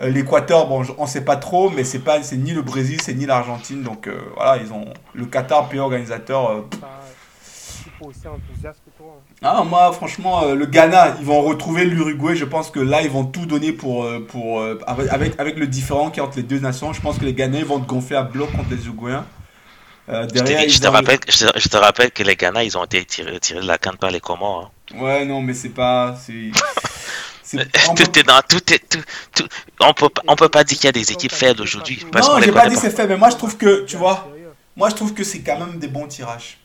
Euh, 0.00 0.10
L'Équateur, 0.10 0.66
bon, 0.68 0.82
on 0.98 1.06
sait 1.06 1.24
pas 1.24 1.36
trop, 1.36 1.70
mais 1.70 1.84
c'est 1.84 2.00
pas, 2.00 2.22
c'est 2.22 2.36
ni 2.36 2.52
le 2.52 2.62
Brésil, 2.62 3.00
c'est 3.00 3.14
ni 3.14 3.26
l'Argentine. 3.26 3.82
Donc 3.82 4.06
euh, 4.08 4.18
voilà, 4.34 4.58
ils 4.62 4.72
ont 4.72 4.84
le 5.14 5.26
Qatar, 5.26 5.68
pays 5.68 5.78
organisateur. 5.78 6.50
euh, 6.50 6.60
aussi 8.00 8.28
enthousiaste 8.28 8.80
que 8.84 8.90
toi. 8.98 9.14
hein. 9.16 9.34
Ah, 9.42 9.64
moi, 9.64 9.90
franchement, 9.92 10.42
euh, 10.44 10.54
le 10.54 10.66
Ghana, 10.66 11.16
ils 11.18 11.24
vont 11.24 11.40
retrouver 11.40 11.86
l'Uruguay. 11.86 12.36
Je 12.36 12.44
pense 12.44 12.70
que 12.70 12.80
là, 12.80 13.00
ils 13.02 13.10
vont 13.10 13.24
tout 13.24 13.46
donner 13.46 13.72
pour, 13.72 14.04
euh, 14.04 14.20
pour 14.26 14.60
euh, 14.60 14.78
avec, 14.86 15.56
le 15.56 15.66
différent 15.66 16.10
a 16.14 16.20
entre 16.20 16.36
les 16.36 16.42
deux 16.42 16.58
nations. 16.58 16.92
Je 16.92 17.00
pense 17.00 17.18
que 17.18 17.24
les 17.24 17.32
Ghanais 17.32 17.62
vont 17.62 17.80
te 17.80 17.86
gonfler 17.86 18.16
à 18.16 18.22
bloc 18.22 18.52
contre 18.52 18.70
les 18.70 18.86
Uruguayens. 18.86 19.24
Euh, 20.08 20.26
Je 20.32 20.40
te, 20.40 20.82
je 20.84 20.88
rappelle, 20.88 21.18
je, 21.28 21.46
te, 21.46 21.58
je 21.58 21.68
te 21.68 21.76
rappelle 21.76 22.12
que 22.12 22.22
les 22.22 22.36
Ghana, 22.36 22.62
ils 22.62 22.78
ont 22.78 22.84
été 22.84 23.04
tirés, 23.04 23.40
tirés 23.40 23.60
de 23.60 23.66
la 23.66 23.76
canne 23.78 23.96
par 23.96 24.10
les 24.10 24.20
Comores. 24.20 24.70
hein. 24.92 24.98
Ouais, 24.98 25.24
non, 25.24 25.42
mais 25.42 25.52
c'est 25.54 25.70
pas. 25.70 26.16
C'est. 26.24 26.50
c'est- 27.42 27.88
on 27.88 27.94
peut- 27.94 28.04
Tout 28.04 28.18
est 28.20 28.22
dans, 28.22 28.40
tout 28.48 28.72
est, 28.72 28.88
tout, 28.88 29.02
tout- 29.34 29.48
on 29.80 29.92
peut, 29.94 30.08
pas- 30.08 30.22
on 30.28 30.36
peut 30.36 30.48
pas 30.48 30.62
dire 30.62 30.76
qu'il 30.76 30.86
y 30.86 30.88
a 30.88 30.92
des 30.92 31.10
équipes 31.10 31.32
faibles 31.32 31.60
aujourd'hui. 31.62 32.04
Parce 32.12 32.28
Non, 32.28 32.40
j'ai 32.40 32.52
pas 32.52 32.68
dit 32.68 32.76
pas. 32.76 32.80
c'est 32.82 32.90
fait, 32.90 33.06
mais 33.08 33.16
moi 33.16 33.30
je 33.30 33.36
trouve 33.36 33.56
que, 33.56 33.84
tu 33.84 33.96
vois, 33.96 34.28
moi 34.76 34.90
je 34.90 34.94
trouve 34.94 35.12
que 35.12 35.24
c'est 35.24 35.40
quand 35.40 35.58
même 35.58 35.78
des 35.80 35.88
bons 35.88 36.06
tirages. 36.06 36.58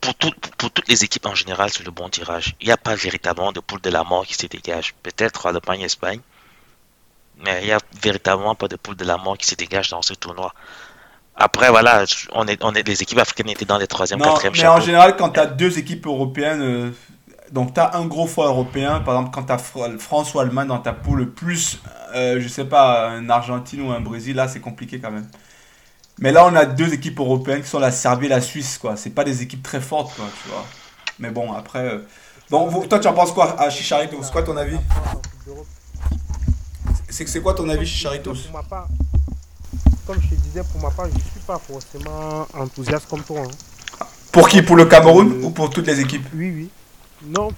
Pour, 0.00 0.14
tout- 0.16 0.32
pour 0.56 0.70
toutes 0.72 0.88
les 0.88 1.04
équipes 1.04 1.26
en 1.26 1.34
général, 1.36 1.70
c'est 1.70 1.84
le 1.84 1.90
bon 1.92 2.08
tirage. 2.08 2.54
Il 2.60 2.66
n'y 2.66 2.72
a 2.72 2.76
pas 2.76 2.94
véritablement 2.96 3.52
de 3.52 3.60
poule 3.60 3.80
de 3.80 3.90
la 3.90 4.02
mort 4.02 4.24
qui 4.26 4.34
se 4.34 4.46
dégage. 4.46 4.94
Peut-être 5.04 5.46
Allemagne, 5.46 5.82
Espagne. 5.82 6.20
Mais 7.44 7.60
il 7.62 7.66
n'y 7.66 7.72
a 7.72 7.78
véritablement 8.02 8.54
pas 8.56 8.66
de 8.66 8.74
poule 8.76 8.96
de 8.96 9.04
la 9.04 9.16
mort 9.16 9.36
qui 9.38 9.46
se 9.46 9.54
dégage 9.54 9.90
dans 9.90 10.02
ce 10.02 10.14
tournoi. 10.14 10.52
Après, 11.38 11.70
voilà, 11.70 12.04
on 12.32 12.46
est, 12.48 12.62
on 12.64 12.74
est, 12.74 12.86
les 12.86 13.00
équipes 13.00 13.18
africaines 13.18 13.48
étaient 13.48 13.64
dans 13.64 13.78
les 13.78 13.86
troisième, 13.86 14.18
Non, 14.18 14.34
quatrième 14.34 14.54
mais 14.56 14.66
en 14.66 14.80
général, 14.80 15.16
quand 15.16 15.30
tu 15.30 15.38
as 15.40 15.46
deux 15.46 15.78
équipes 15.78 16.06
européennes, 16.06 16.60
euh, 16.60 16.90
donc 17.52 17.74
tu 17.74 17.80
as 17.80 17.96
un 17.96 18.06
gros 18.06 18.26
foie 18.26 18.46
européen, 18.48 19.00
par 19.00 19.14
exemple, 19.14 19.30
quand 19.32 19.44
tu 19.44 19.52
as 19.52 19.58
France 19.98 20.34
ou 20.34 20.40
Allemagne 20.40 20.66
dans 20.66 20.80
ta 20.80 20.92
poule, 20.92 21.30
plus, 21.30 21.80
euh, 22.14 22.40
je 22.40 22.48
sais 22.48 22.64
pas, 22.64 23.08
un 23.10 23.30
Argentine 23.30 23.82
ou 23.82 23.92
un 23.92 24.00
Brésil, 24.00 24.34
là 24.34 24.48
c'est 24.48 24.58
compliqué 24.60 24.98
quand 24.98 25.12
même. 25.12 25.28
Mais 26.18 26.32
là, 26.32 26.44
on 26.46 26.54
a 26.56 26.66
deux 26.66 26.92
équipes 26.92 27.20
européennes 27.20 27.62
qui 27.62 27.68
sont 27.68 27.78
la 27.78 27.92
Serbie 27.92 28.26
et 28.26 28.30
la 28.30 28.40
Suisse, 28.40 28.76
quoi. 28.76 28.96
C'est 28.96 29.10
pas 29.10 29.22
des 29.22 29.40
équipes 29.42 29.62
très 29.62 29.80
fortes, 29.80 30.12
quoi, 30.16 30.24
tu 30.42 30.48
vois. 30.48 30.64
Mais 31.20 31.30
bon, 31.30 31.52
après. 31.52 31.78
euh, 31.84 31.98
Donc, 32.50 32.70
vous- 32.70 32.86
toi, 32.86 32.98
tu 32.98 33.06
en 33.06 33.12
penses 33.12 33.30
quoi, 33.30 33.60
à 33.60 33.70
Chicharito? 33.70 34.18
C'est 34.22 34.32
quoi 34.32 34.42
ton 34.42 34.56
avis? 34.56 34.76
C'est 37.08 37.26
c'est 37.28 37.40
quoi 37.40 37.54
ton 37.54 37.68
avis, 37.68 37.86
Chicharitos 37.86 38.34
Pour 38.34 38.52
ma 38.52 38.62
part, 38.62 38.88
comme 40.08 40.22
je 40.22 40.28
te 40.28 40.34
disais, 40.36 40.62
pour 40.72 40.80
ma 40.80 40.90
part, 40.90 41.04
je 41.06 41.14
ne 41.14 41.20
suis 41.20 41.40
pas 41.46 41.58
forcément 41.58 42.46
enthousiaste 42.54 43.06
comme 43.10 43.22
toi. 43.22 43.40
hein. 43.42 44.06
Pour 44.32 44.48
qui? 44.48 44.62
Pour 44.62 44.76
le 44.76 44.86
Cameroun 44.86 45.34
Euh, 45.42 45.46
ou 45.46 45.50
pour 45.50 45.68
toutes 45.68 45.86
les 45.86 46.00
équipes? 46.00 46.26
Oui, 46.34 46.50
oui. 46.56 46.68
Non, 47.26 47.50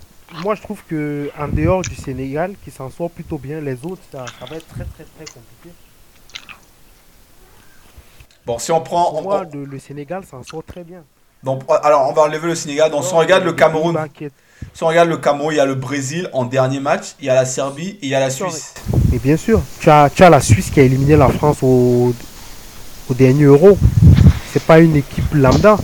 moi 0.43 0.57
je 0.57 0.63
trouve 0.63 0.83
que 0.89 1.31
en 1.39 1.47
dehors 1.47 1.83
du 1.83 1.95
Sénégal, 1.95 2.55
qui 2.65 2.73
s'en 2.73 2.91
sort 2.91 3.11
plutôt 3.11 3.39
bien, 3.39 3.61
les 3.61 3.75
autres, 3.85 4.03
ça, 4.11 4.25
ça 4.41 4.47
va 4.47 4.57
être 4.57 4.67
très 4.67 4.85
très 4.85 5.05
très 5.05 5.27
compliqué. 5.27 5.71
Bon, 8.45 8.59
si 8.59 8.73
on 8.73 8.81
prend. 8.81 9.11
Pour 9.11 9.19
on- 9.21 9.23
moi, 9.23 9.45
le, 9.53 9.65
le 9.65 9.79
Sénégal 9.79 10.25
s'en 10.29 10.43
sort 10.43 10.65
très 10.65 10.83
bien. 10.83 11.05
donc, 11.45 11.63
alors, 11.85 12.09
on 12.09 12.13
va 12.13 12.23
enlever 12.23 12.49
le 12.49 12.55
Sénégal. 12.57 12.91
Donc, 12.91 13.05
si 13.05 13.15
on 13.15 13.19
regarde 13.19 13.45
le 13.45 13.53
Cameroun, 13.53 13.97
si 14.75 14.83
on 14.83 14.89
regarde 14.89 15.09
le 15.09 15.19
Cameroun, 15.19 15.53
il 15.55 15.59
y 15.59 15.61
a 15.61 15.67
le 15.67 15.75
Brésil 15.77 16.29
en 16.33 16.45
dernier 16.47 16.81
match, 16.81 17.15
il 17.21 17.27
y 17.27 17.31
a 17.31 17.35
la 17.35 17.45
Serbie 17.45 17.91
et 18.03 18.07
il 18.07 18.09
y 18.09 18.15
a 18.15 18.21
la 18.21 18.31
Suisse. 18.31 18.75
Et 19.13 19.19
bien 19.19 19.37
sûr, 19.37 19.61
tu 19.81 19.89
as, 19.91 20.09
tu 20.11 20.23
as 20.25 20.31
la 20.31 20.41
Suisse 20.41 20.71
qui 20.71 20.81
a 20.81 20.83
éliminé 20.85 21.17
la 21.17 21.29
France 21.29 21.59
au, 21.63 22.15
au 23.11 23.15
dernier 23.15 23.45
Euro. 23.45 23.77
C'est 24.53 24.63
pas 24.63 24.79
une 24.81 24.97
équipe 24.97 25.35
lambda. 25.35 25.77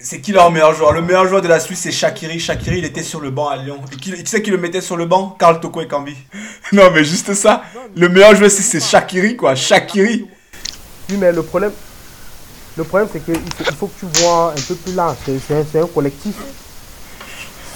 C'est 0.00 0.20
qui 0.20 0.32
leur 0.32 0.50
meilleur 0.50 0.74
joueur? 0.74 0.92
Le 0.92 1.02
meilleur 1.02 1.26
joueur 1.26 1.42
de 1.42 1.48
la 1.48 1.60
Suisse, 1.60 1.80
c'est 1.80 1.92
Shakiri. 1.92 2.38
Shakiri, 2.38 2.78
il 2.78 2.84
était 2.84 3.02
sur 3.02 3.20
le 3.20 3.30
banc 3.30 3.48
à 3.48 3.56
Lyon. 3.56 3.78
Et 3.92 3.96
qui, 3.96 4.12
qui 4.12 4.22
c'est 4.24 4.42
qui 4.42 4.50
le 4.50 4.58
mettait 4.58 4.80
sur 4.80 4.96
le 4.96 5.06
banc? 5.06 5.36
Karl 5.38 5.60
Toko 5.60 5.80
et 5.80 5.88
Kambi. 5.88 6.14
non, 6.72 6.90
mais 6.94 7.04
juste 7.04 7.34
ça. 7.34 7.62
Le 7.94 8.08
meilleur 8.08 8.34
joueur, 8.34 8.50
c'est 8.50 8.80
Shakiri, 8.80 9.36
quoi. 9.36 9.54
Shakiri. 9.54 10.26
Oui, 11.10 11.16
mais 11.18 11.32
le 11.32 11.42
problème, 11.42 11.72
le 12.76 12.84
problème 12.84 13.08
c'est 13.12 13.24
qu'il 13.24 13.34
faut, 13.34 13.64
il 13.66 13.74
faut 13.74 13.86
que 13.86 14.00
tu 14.00 14.20
vois 14.20 14.52
un 14.52 14.60
peu 14.60 14.74
plus 14.74 14.94
large. 14.94 15.16
C'est 15.24 15.38
c'est 15.38 15.54
un, 15.54 15.64
c'est 15.70 15.80
un 15.80 15.86
collectif. 15.86 16.34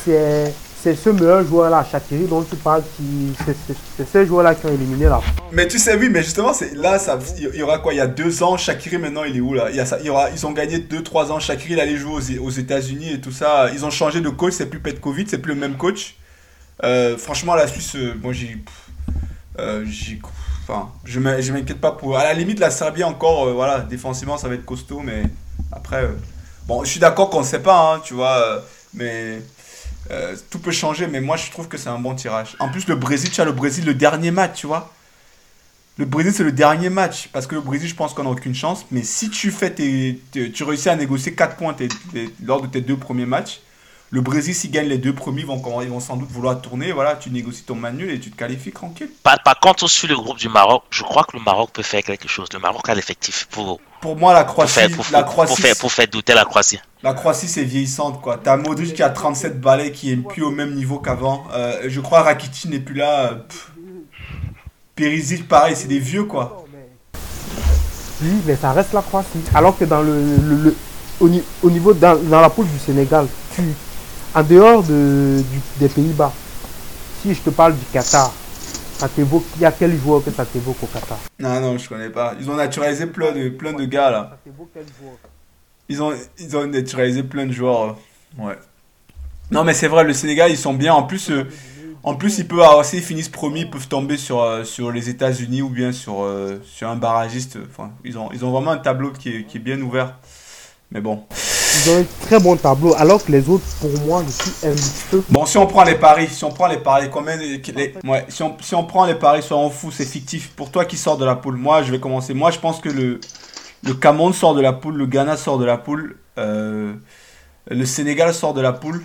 C'est 0.04 0.54
c'est 0.82 0.94
ce 0.96 1.10
meilleur 1.10 1.44
joueur-là, 1.46 1.84
Shakiri, 1.90 2.24
dont 2.24 2.42
tu 2.42 2.56
parles, 2.56 2.82
qui 2.96 3.32
c'est- 3.44 4.04
ces 4.12 4.26
joueurs-là 4.26 4.54
qui 4.54 4.66
ont 4.66 4.72
éliminé 4.74 5.06
France. 5.06 5.24
Mais 5.52 5.68
tu 5.68 5.78
sais, 5.78 5.96
oui, 5.96 6.08
mais 6.10 6.22
justement, 6.22 6.52
c'est 6.52 6.74
là, 6.74 6.98
ça, 6.98 7.18
il 7.38 7.54
y 7.56 7.62
aura 7.62 7.78
quoi? 7.78 7.92
Il 7.94 7.98
y 7.98 8.00
a 8.00 8.06
deux 8.06 8.42
ans, 8.42 8.56
Shakiri, 8.56 8.98
maintenant, 8.98 9.24
il 9.24 9.36
est 9.36 9.40
où 9.40 9.54
là? 9.54 9.70
Il 9.70 9.76
y 9.76 9.80
a 9.80 9.86
ça, 9.86 9.98
il 10.00 10.06
y 10.06 10.10
aura, 10.10 10.30
Ils 10.30 10.44
ont 10.46 10.52
gagné 10.52 10.78
deux, 10.78 11.02
trois 11.02 11.30
ans. 11.30 11.38
Shakiri, 11.38 11.74
il 11.74 11.80
allait 11.80 11.96
jouer 11.96 12.14
aux, 12.38 12.44
aux 12.46 12.50
États-Unis 12.50 13.12
et 13.12 13.20
tout 13.20 13.32
ça. 13.32 13.70
Ils 13.72 13.84
ont 13.84 13.90
changé 13.90 14.20
de 14.20 14.28
coach, 14.28 14.54
c'est 14.54 14.66
plus 14.66 14.80
Petkovic, 14.80 15.28
c'est 15.30 15.38
plus 15.38 15.54
le 15.54 15.60
même 15.60 15.76
coach. 15.76 16.16
Euh, 16.82 17.16
franchement, 17.16 17.54
la 17.54 17.68
Suisse, 17.68 17.94
euh, 17.94 18.14
moi, 18.22 18.32
j'ai. 18.32 18.58
euh, 19.58 19.84
j'ai- 19.86 20.20
Enfin, 20.66 20.90
je 21.04 21.18
m'in- 21.18 21.40
je 21.40 21.52
m'inquiète 21.52 21.80
pas 21.80 21.90
pour. 21.92 22.16
À 22.16 22.22
la 22.24 22.32
limite, 22.34 22.60
la 22.60 22.70
Serbie, 22.70 23.02
encore, 23.04 23.52
voilà, 23.52 23.80
défensivement, 23.80 24.38
ça 24.38 24.48
va 24.48 24.54
être 24.54 24.64
costaud, 24.64 25.00
mais 25.04 25.24
après. 25.72 26.08
bon, 26.68 26.84
je 26.84 26.90
suis 26.90 27.00
d'accord 27.00 27.28
qu'on 27.30 27.40
ne 27.40 27.44
sait 27.46 27.58
pas, 27.58 27.94
hein, 27.94 28.00
tu 28.04 28.14
vois, 28.14 28.62
mais. 28.94 29.42
Euh, 30.12 30.36
tout 30.50 30.58
peut 30.58 30.70
changer, 30.70 31.06
mais 31.06 31.20
moi 31.20 31.36
je 31.36 31.50
trouve 31.50 31.68
que 31.68 31.78
c'est 31.78 31.88
un 31.88 31.98
bon 31.98 32.14
tirage. 32.14 32.56
En 32.58 32.68
plus, 32.68 32.86
le 32.86 32.96
Brésil, 32.96 33.30
tu 33.30 33.40
as 33.40 33.44
le 33.44 33.52
Brésil, 33.52 33.84
le 33.84 33.94
dernier 33.94 34.30
match, 34.30 34.60
tu 34.60 34.66
vois. 34.66 34.92
Le 35.98 36.04
Brésil, 36.04 36.32
c'est 36.34 36.44
le 36.44 36.52
dernier 36.52 36.90
match. 36.90 37.28
Parce 37.32 37.46
que 37.46 37.54
le 37.54 37.60
Brésil, 37.60 37.88
je 37.88 37.94
pense 37.94 38.14
qu'on 38.14 38.24
n'a 38.24 38.30
aucune 38.30 38.54
chance. 38.54 38.86
Mais 38.90 39.02
si 39.02 39.30
tu 39.30 39.50
fais 39.50 39.74
tu 39.74 40.64
réussis 40.64 40.88
à 40.88 40.96
négocier 40.96 41.34
4 41.34 41.56
points 41.56 41.76
lors 42.44 42.62
de 42.62 42.66
tes 42.66 42.80
deux 42.80 42.96
premiers 42.96 43.26
matchs, 43.26 43.60
le 44.14 44.20
Brésil, 44.20 44.54
s'il 44.54 44.70
gagne 44.70 44.88
les 44.88 44.98
deux 44.98 45.14
premiers, 45.14 45.40
ils 45.40 45.46
vont, 45.46 45.62
ils 45.80 45.88
vont 45.88 45.98
sans 45.98 46.16
doute 46.16 46.30
vouloir 46.30 46.60
tourner. 46.60 46.92
Voilà, 46.92 47.16
tu 47.16 47.30
négocies 47.30 47.62
ton 47.64 47.74
manuel 47.74 48.10
et 48.10 48.20
tu 48.20 48.30
te 48.30 48.36
qualifies 48.36 48.70
tranquille. 48.70 49.08
Par, 49.22 49.42
par 49.42 49.58
contre, 49.58 49.88
sur 49.88 50.06
le 50.06 50.14
groupe 50.16 50.36
du 50.38 50.50
Maroc, 50.50 50.82
je 50.90 51.02
crois 51.02 51.24
que 51.24 51.34
le 51.36 51.42
Maroc 51.42 51.70
peut 51.72 51.82
faire 51.82 52.02
quelque 52.02 52.28
chose. 52.28 52.46
Le 52.52 52.58
Maroc 52.58 52.86
a 52.90 52.94
l'effectif 52.94 53.48
pour, 53.50 53.80
Pour 54.02 54.16
moi, 54.18 54.34
la 54.34 54.44
pour, 54.44 54.52
Croatie, 54.54 54.72
faire, 54.74 54.90
pour, 54.90 55.06
la 55.10 55.22
pour- 55.22 55.32
Croatie, 55.32 55.48
pour 55.54 55.58
faire, 55.58 55.76
pour 55.76 55.92
faire 55.92 56.06
douter 56.08 56.34
la 56.34 56.44
Croatie. 56.44 56.78
la 57.02 57.14
Croatie, 57.14 57.48
c'est 57.48 57.64
vieillissante, 57.64 58.20
quoi. 58.20 58.38
T'as 58.42 58.58
Modric 58.58 58.92
qui 58.94 59.02
a 59.02 59.08
37 59.08 59.58
balais, 59.60 59.92
qui 59.92 60.12
est 60.12 60.16
plus 60.16 60.42
au 60.42 60.50
même 60.50 60.74
niveau 60.74 60.98
qu'avant. 60.98 61.44
Euh, 61.54 61.84
je 61.88 62.00
crois 62.00 62.20
Rakitic 62.22 62.70
n'est 62.70 62.80
plus 62.80 62.96
là. 62.96 63.30
euh, 63.30 63.34
pff. 63.36 63.70
Perisic, 64.94 65.48
pareil, 65.48 65.74
c'est 65.74 65.88
des 65.88 65.98
vieux, 65.98 66.24
quoi. 66.24 66.66
Oui, 68.22 68.30
mais 68.44 68.56
ça 68.56 68.72
reste 68.72 68.92
la 68.92 69.00
Croatie. 69.02 69.40
Alors 69.54 69.76
que 69.78 69.84
dans 69.86 70.02
le, 70.02 70.12
le- 70.36 70.56
le- 70.64 70.76
au, 71.18 71.28
ni- 71.28 71.42
au 71.62 71.70
niveau 71.70 71.92
dans, 71.94 72.14
dans 72.22 72.40
la 72.42 72.50
poule 72.50 72.68
du 72.68 72.78
Sénégal, 72.78 73.26
tu, 73.54 73.62
en 74.34 74.42
dehors 74.42 74.82
de, 74.82 75.42
du- 75.50 75.60
des 75.78 75.88
Pays-Bas, 75.88 76.32
si 77.22 77.34
je 77.34 77.40
te 77.40 77.50
parle 77.50 77.74
du 77.76 77.84
Qatar, 77.92 78.32
ça 78.98 79.08
t'évoque, 79.08 79.44
il 79.56 79.62
y 79.62 79.64
a 79.64 79.72
quel 79.72 79.96
joueur 79.98 80.24
que 80.24 80.30
ça 80.30 80.44
t'évoque 80.44 80.82
au 80.82 80.86
Qatar? 80.86 81.18
Non, 81.38 81.60
non, 81.60 81.78
je 81.78 81.88
connais 81.88 82.10
pas. 82.10 82.34
Ils 82.40 82.48
ont 82.50 82.54
naturalisé 82.56 83.06
plein 83.06 83.32
de, 83.32 83.48
plein 83.48 83.72
de 83.72 83.84
gars, 83.84 84.10
là. 84.10 84.28
Ça 84.30 84.38
t'évoque 84.44 84.70
quel 84.74 84.84
joueur? 85.00 85.14
Ils 85.88 86.02
ont, 86.02 86.12
ils 86.38 86.56
ont 86.56 86.66
naturalisé 86.66 87.22
plein 87.22 87.46
de 87.46 87.52
joueurs. 87.52 87.82
euh, 88.38 88.42
Ouais. 88.42 88.58
Non, 89.50 89.64
mais 89.64 89.74
c'est 89.74 89.88
vrai, 89.88 90.04
le 90.04 90.14
Sénégal, 90.14 90.50
ils 90.50 90.56
sont 90.56 90.72
bien. 90.72 90.94
En 90.94 91.02
plus, 91.02 91.30
euh, 91.30 91.44
en 92.02 92.14
plus 92.14 92.38
ils 92.38 92.48
peuvent 92.48 92.60
avoir, 92.60 92.84
s'ils 92.84 93.02
finissent 93.02 93.28
premiers, 93.28 93.60
ils 93.60 93.70
peuvent 93.70 93.86
tomber 93.88 94.16
sur, 94.16 94.40
euh, 94.40 94.64
sur 94.64 94.90
les 94.90 95.10
États-Unis 95.10 95.60
ou 95.62 95.68
bien 95.68 95.92
sur, 95.92 96.22
euh, 96.22 96.58
sur 96.64 96.88
un 96.88 96.96
barragiste. 96.96 97.58
Enfin, 97.70 97.90
ils 98.04 98.16
ont, 98.18 98.30
ils 98.32 98.44
ont 98.44 98.50
vraiment 98.50 98.70
un 98.70 98.78
tableau 98.78 99.10
qui 99.10 99.28
est, 99.28 99.44
qui 99.44 99.58
est 99.58 99.60
bien 99.60 99.78
ouvert. 99.82 100.16
Mais 100.92 101.00
bon. 101.00 101.24
Ils 101.30 101.90
ont 101.90 101.98
un 102.00 102.04
très 102.26 102.38
bon 102.38 102.54
tableau, 102.56 102.94
alors 102.96 103.24
que 103.24 103.32
les 103.32 103.48
autres, 103.48 103.64
pour 103.80 103.90
moi, 104.06 104.22
je 104.26 104.30
suis 104.30 104.66
un 104.66 104.72
petit 104.72 105.04
peu. 105.10 105.22
Bon, 105.30 105.46
si 105.46 105.56
on 105.56 105.66
prend 105.66 105.84
les 105.84 105.94
paris, 105.94 106.28
si 106.30 106.44
on 106.44 106.50
prend 106.50 106.66
les 106.66 106.76
paris, 106.76 107.08
combien 107.10 107.36
les, 107.36 107.56
les- 107.58 107.94
ouais, 108.04 108.26
si 108.28 108.42
on, 108.42 108.54
si 108.60 108.74
on 108.74 108.84
prend 108.84 109.06
les 109.06 109.14
paris, 109.14 109.42
soit 109.42 109.56
on 109.56 109.70
fout, 109.70 109.92
c'est 109.96 110.04
fictif. 110.04 110.50
Pour 110.50 110.70
toi 110.70 110.84
qui 110.84 110.98
sort 110.98 111.16
de 111.16 111.24
la 111.24 111.34
poule, 111.34 111.56
moi, 111.56 111.82
je 111.82 111.90
vais 111.90 111.98
commencer. 111.98 112.34
Moi, 112.34 112.50
je 112.50 112.58
pense 112.58 112.78
que 112.80 112.90
le, 112.90 113.20
le 113.84 113.94
Cameroun 113.94 114.34
sort 114.34 114.54
de 114.54 114.60
la 114.60 114.74
poule, 114.74 114.96
le 114.96 115.06
Ghana 115.06 115.38
sort 115.38 115.58
de 115.58 115.64
la 115.64 115.78
poule, 115.78 116.18
euh, 116.38 116.92
le 117.70 117.86
Sénégal 117.86 118.34
sort 118.34 118.52
de 118.52 118.60
la 118.60 118.72
poule, 118.72 119.02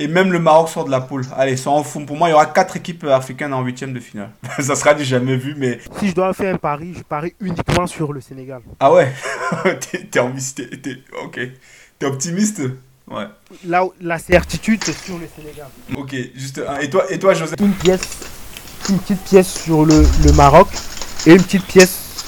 Et 0.00 0.08
même 0.08 0.32
le 0.32 0.38
Maroc 0.38 0.70
sort 0.70 0.86
de 0.86 0.90
la 0.90 1.02
poule. 1.02 1.26
Allez, 1.36 1.58
sans 1.58 1.84
fond. 1.84 2.06
Pour 2.06 2.16
moi, 2.16 2.28
il 2.28 2.30
y 2.30 2.34
aura 2.34 2.46
quatre 2.46 2.74
équipes 2.74 3.04
africaines 3.04 3.52
en 3.52 3.60
huitième 3.60 3.92
de 3.92 4.00
finale. 4.00 4.30
ça 4.58 4.74
sera 4.74 4.94
du 4.94 5.04
jamais 5.04 5.36
vu, 5.36 5.54
mais. 5.58 5.78
Si 5.98 6.08
je 6.08 6.14
dois 6.14 6.32
faire 6.32 6.54
un 6.54 6.58
pari, 6.58 6.94
je 6.96 7.02
parie 7.02 7.34
uniquement 7.38 7.86
sur 7.86 8.14
le 8.14 8.22
Sénégal. 8.22 8.62
Ah 8.80 8.90
ouais? 8.90 9.12
T'es 9.92 10.08
Ok. 11.22 11.40
T'es 11.98 12.06
optimiste? 12.06 12.62
Ouais. 13.10 13.26
Là, 13.66 13.84
la 14.00 14.18
certitude, 14.18 14.82
c'est 14.82 14.96
sur 14.96 15.18
le 15.18 15.28
Sénégal. 15.36 15.66
Ok, 15.94 16.16
juste 16.34 16.62
Et 16.80 16.88
toi, 16.88 17.04
et 17.10 17.18
toi 17.18 17.34
Joseph 17.34 17.60
Une 17.60 17.74
pièce, 17.74 18.20
une 18.88 18.98
petite 19.00 19.22
pièce 19.24 19.52
sur 19.64 19.84
le, 19.84 20.06
le 20.24 20.32
Maroc 20.32 20.68
et 21.26 21.32
une 21.32 21.42
petite 21.42 21.66
pièce 21.66 22.24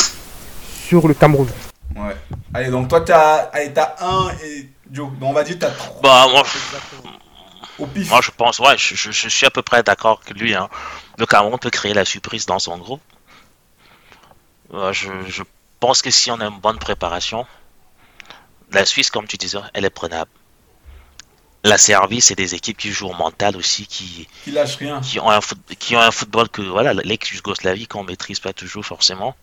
sur 0.87 1.09
le 1.09 1.15
Cameroun. 1.15 1.49
Ouais. 1.97 2.17
Allez, 2.53 2.71
donc 2.71 2.89
toi, 2.89 3.01
t'as 3.01 3.51
as 3.55 4.05
un 4.05 4.31
et 4.45 4.69
Joe. 4.91 5.09
Donc 5.19 5.31
on 5.31 5.33
va 5.33 5.43
dire 5.43 5.57
t'as 5.59 5.71
trois. 5.71 6.03
Bah, 6.03 6.27
moi, 6.31 6.43
Au 7.79 7.87
pif. 7.87 8.09
moi, 8.09 8.21
je 8.23 8.31
pense, 8.31 8.59
ouais, 8.59 8.77
je, 8.77 8.95
je, 8.95 9.29
suis 9.29 9.47
à 9.47 9.51
peu 9.51 9.63
près 9.63 9.83
d'accord 9.83 10.21
que 10.21 10.35
lui. 10.35 10.55
Hein. 10.55 10.69
Le 11.19 11.27
Cameroun 11.27 11.59
peut 11.59 11.71
créer 11.71 11.95
la 11.95 12.05
surprise 12.05 12.47
dans 12.47 12.59
son 12.59 12.79
groupe. 12.79 13.03
je, 14.73 15.11
je 15.27 15.43
pense 15.81 16.03
que 16.03 16.11
si 16.11 16.31
on 16.31 16.41
a 16.41 16.47
une 16.47 16.61
bonne 16.61 16.79
préparation, 16.79 17.47
la 18.73 18.87
Suisse, 18.87 19.11
comme 19.11 19.27
tu 19.27 19.37
disais, 19.37 19.59
elle 19.75 19.85
est 19.85 19.91
prenable. 19.91 20.31
La 21.65 21.79
Serbie, 21.79 22.21
c'est 22.21 22.35
des 22.35 22.55
équipes 22.55 22.77
qui 22.77 22.91
jouent 22.91 23.11
au 23.11 23.15
mental 23.15 23.57
aussi, 23.57 23.87
qui, 23.87 24.27
qui 24.43 24.51
lâchent 24.51 24.77
rien. 24.77 25.01
Qui 25.01 25.21
ont 25.21 25.31
un, 25.31 25.41
qui 25.79 25.95
ont 25.95 26.01
un 26.01 26.11
football 26.11 26.49
que, 26.49 26.63
voilà, 26.63 26.93
l'ex-Yougoslavie 26.93 27.87
qu'on 27.87 28.03
maîtrise 28.03 28.41
pas 28.41 28.53
toujours 28.53 28.85
forcément. 28.85 29.37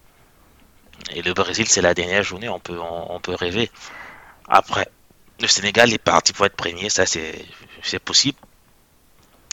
Et 1.12 1.22
le 1.22 1.34
Brésil, 1.34 1.68
c'est 1.70 1.82
la 1.82 1.94
dernière 1.94 2.24
journée, 2.24 2.50
on 2.50 2.60
peut, 2.60 2.78
on, 2.78 3.20
peut 3.22 3.36
rêver. 3.36 3.72
Après, 4.50 4.90
le 5.40 5.48
Sénégal 5.48 5.94
est 5.94 5.98
parti 5.98 6.34
pour 6.34 6.46
être 6.46 6.58
premier, 6.58 6.90
ça 6.90 7.06
c'est 7.06 7.46
possible. 8.04 8.38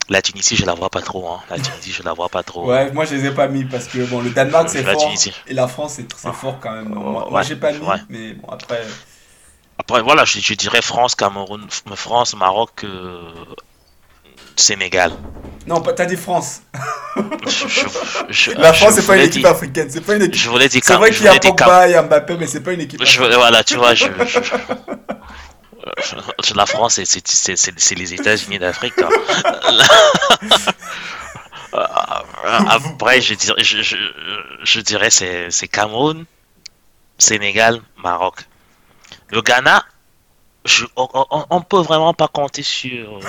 La 0.09 0.23
Tunisie, 0.23 0.55
je 0.55 0.65
la 0.65 0.75
vois 0.75 0.89
pas 0.89 1.01
trop. 1.01 1.29
Hein. 1.29 1.41
La 1.51 1.59
Tunisie, 1.59 1.93
je 1.93 2.03
la 2.05 2.13
vois 2.13 2.29
pas 2.29 2.45
trop. 2.45 2.71
Ouais, 2.71 2.93
moi 2.93 3.05
je 3.05 3.17
les 3.17 3.27
ai 3.27 3.31
pas 3.33 3.49
mis 3.49 3.65
parce 3.65 3.87
que 3.87 4.05
bon, 4.05 4.21
le 4.21 4.31
Danemark 4.31 4.69
c'est 4.69 4.85
fort 4.85 5.13
et 5.49 5.55
la 5.55 5.67
France 5.67 5.95
c'est 5.97 6.33
fort 6.33 6.59
quand 6.61 6.73
même. 6.73 6.89
moi, 6.89 7.43
j'ai 7.43 7.57
pas 7.57 7.73
mis, 7.73 7.81
mais 8.09 8.35
bon 8.35 8.49
après. 8.49 8.83
Après, 9.79 10.01
voilà, 10.03 10.25
je, 10.25 10.55
dirais 10.55 10.81
France, 10.81 11.15
Cameroun, 11.15 11.67
France, 11.97 12.35
Maroc, 12.35 12.85
euh, 12.85 13.21
Sénégal. 14.57 15.13
Non, 15.67 15.81
t'as 15.81 16.07
dit 16.07 16.17
France. 16.17 16.63
la 18.57 18.73
France, 18.73 18.95
c'est 18.95 19.07
pas 19.07 19.17
une 19.17 19.25
équipe 19.25 19.45
africaine. 19.45 19.89
C'est 19.91 20.01
pas 20.01 20.15
une 20.17 20.23
équipe. 20.23 20.41
Je 20.41 20.49
voulais 20.49 20.69
dire 20.69 20.81
C'est 20.83 20.95
vrai 20.95 21.11
qu'il 21.11 21.25
y 21.25 21.29
a 21.29 21.39
Pogba, 21.39 21.89
et 21.89 22.03
Mbappé, 22.03 22.37
mais 22.39 22.47
c'est 22.47 22.63
pas 22.63 22.73
une 22.73 22.81
équipe 22.81 23.03
africaine. 23.03 23.35
voilà, 23.35 23.63
tu 23.63 23.77
vois, 23.77 23.95
je, 23.95 24.07
la 26.55 26.67
France, 26.67 27.01
c'est 27.05 27.95
les 27.95 28.15
États-Unis 28.15 28.59
d'Afrique. 28.59 28.95
Hein. 28.99 29.09
Après, 32.69 33.21
je 33.21 33.35
dirais, 33.35 33.63
je, 33.63 35.11
c'est 35.51 35.69
Cameroun, 35.69 36.25
Sénégal, 37.19 37.81
Maroc. 37.97 38.41
Le 39.29 39.43
Ghana, 39.43 39.85
on, 40.97 41.61
peut 41.63 41.81
vraiment 41.81 42.15
pas 42.15 42.29
compter 42.29 42.63
sur. 42.63 43.21